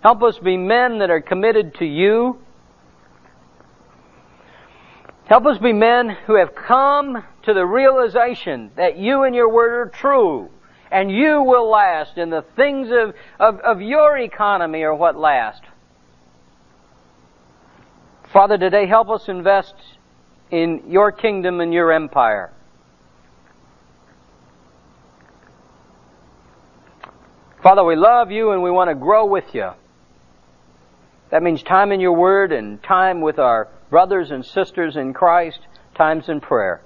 Help 0.00 0.22
us 0.22 0.38
be 0.38 0.56
men 0.56 1.00
that 1.00 1.10
are 1.10 1.20
committed 1.20 1.74
to 1.74 1.84
you. 1.84 2.38
Help 5.24 5.44
us 5.44 5.58
be 5.58 5.72
men 5.72 6.08
who 6.26 6.36
have 6.36 6.54
come 6.54 7.24
to 7.42 7.52
the 7.52 7.66
realization 7.66 8.70
that 8.76 8.96
you 8.96 9.24
and 9.24 9.34
your 9.34 9.52
word 9.52 9.88
are 9.88 9.90
true 9.90 10.50
and 10.92 11.10
you 11.10 11.42
will 11.42 11.68
last 11.68 12.16
and 12.16 12.32
the 12.32 12.44
things 12.54 12.90
of, 12.92 13.14
of, 13.40 13.58
of 13.60 13.82
your 13.82 14.16
economy 14.18 14.82
are 14.82 14.94
what 14.94 15.16
last. 15.16 15.62
Father, 18.32 18.56
today 18.56 18.86
help 18.86 19.10
us 19.10 19.28
invest 19.28 19.74
in 20.52 20.82
your 20.86 21.10
kingdom 21.10 21.60
and 21.60 21.72
your 21.72 21.90
empire. 21.90 22.52
Father, 27.62 27.82
we 27.82 27.96
love 27.96 28.30
you 28.30 28.50
and 28.50 28.62
we 28.62 28.70
want 28.70 28.90
to 28.90 28.94
grow 28.94 29.24
with 29.24 29.54
you. 29.54 29.70
That 31.30 31.42
means 31.42 31.62
time 31.62 31.90
in 31.90 32.00
your 32.00 32.12
word 32.12 32.52
and 32.52 32.82
time 32.82 33.22
with 33.22 33.38
our 33.38 33.68
brothers 33.88 34.30
and 34.30 34.44
sisters 34.44 34.96
in 34.96 35.14
Christ, 35.14 35.60
times 35.94 36.28
in 36.28 36.40
prayer. 36.40 36.82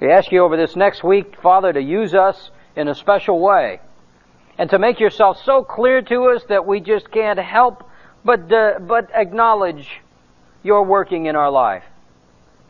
We 0.00 0.10
ask 0.10 0.32
you 0.32 0.42
over 0.42 0.56
this 0.56 0.74
next 0.74 1.04
week, 1.04 1.36
Father, 1.42 1.72
to 1.72 1.82
use 1.82 2.14
us 2.14 2.50
in 2.76 2.88
a 2.88 2.94
special 2.94 3.40
way 3.40 3.80
and 4.56 4.70
to 4.70 4.78
make 4.78 5.00
yourself 5.00 5.42
so 5.44 5.62
clear 5.62 6.00
to 6.02 6.30
us 6.30 6.44
that 6.48 6.66
we 6.66 6.80
just 6.80 7.10
can't 7.10 7.38
help 7.38 7.84
but, 8.24 8.50
uh, 8.50 8.78
but 8.78 9.10
acknowledge 9.12 10.00
your 10.62 10.84
working 10.84 11.26
in 11.26 11.36
our 11.36 11.50
life. 11.50 11.84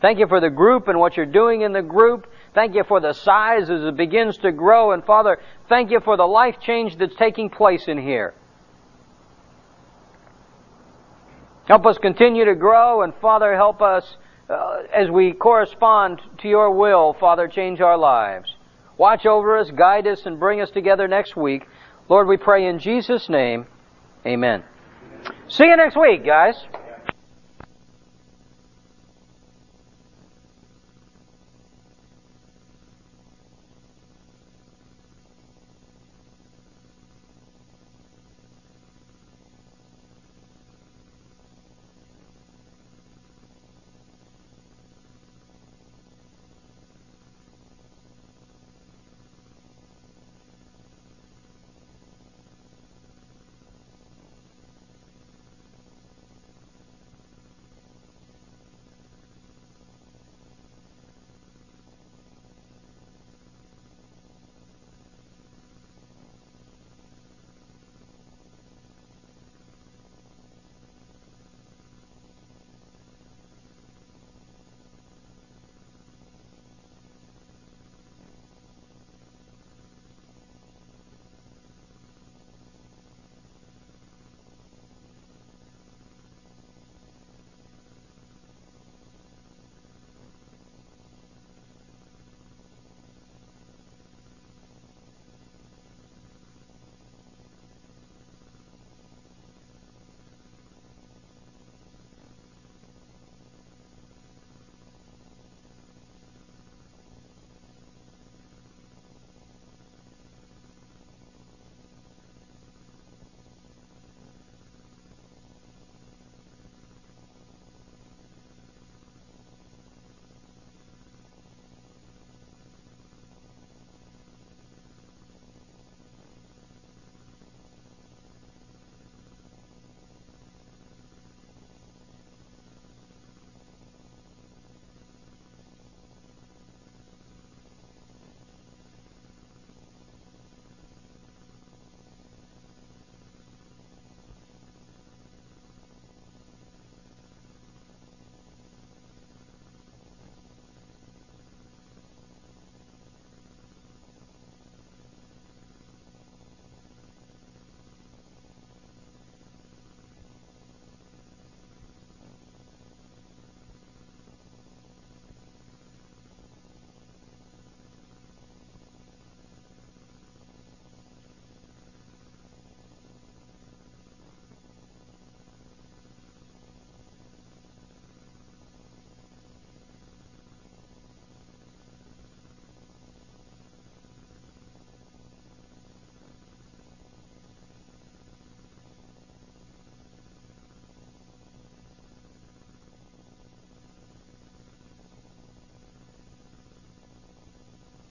Thank 0.01 0.19
you 0.19 0.27
for 0.27 0.39
the 0.39 0.49
group 0.49 0.87
and 0.87 0.99
what 0.99 1.17
you're 1.17 1.25
doing 1.25 1.61
in 1.61 1.73
the 1.73 1.81
group. 1.81 2.27
Thank 2.53 2.75
you 2.75 2.83
for 2.87 2.99
the 2.99 3.13
size 3.13 3.69
as 3.69 3.83
it 3.83 3.97
begins 3.97 4.37
to 4.37 4.51
grow. 4.51 4.91
And 4.91 5.03
Father, 5.03 5.39
thank 5.67 5.91
you 5.91 5.99
for 5.99 6.17
the 6.17 6.25
life 6.25 6.55
change 6.61 6.97
that's 6.97 7.15
taking 7.15 7.49
place 7.49 7.87
in 7.87 8.01
here. 8.01 8.33
Help 11.67 11.85
us 11.85 11.97
continue 11.97 12.45
to 12.45 12.55
grow 12.55 13.03
and 13.03 13.13
Father, 13.21 13.55
help 13.55 13.81
us 13.81 14.17
uh, 14.49 14.83
as 14.93 15.09
we 15.09 15.31
correspond 15.33 16.19
to 16.39 16.47
your 16.47 16.71
will, 16.71 17.13
Father, 17.19 17.47
change 17.47 17.81
our 17.81 17.97
lives. 17.97 18.55
Watch 18.97 19.25
over 19.25 19.57
us, 19.57 19.69
guide 19.71 20.07
us, 20.07 20.25
and 20.25 20.39
bring 20.39 20.59
us 20.59 20.71
together 20.71 21.07
next 21.07 21.35
week. 21.35 21.67
Lord, 22.09 22.27
we 22.27 22.37
pray 22.37 22.65
in 22.65 22.79
Jesus' 22.79 23.29
name. 23.29 23.67
Amen. 24.25 24.63
See 25.47 25.65
you 25.65 25.77
next 25.77 25.95
week, 25.95 26.25
guys. 26.25 26.55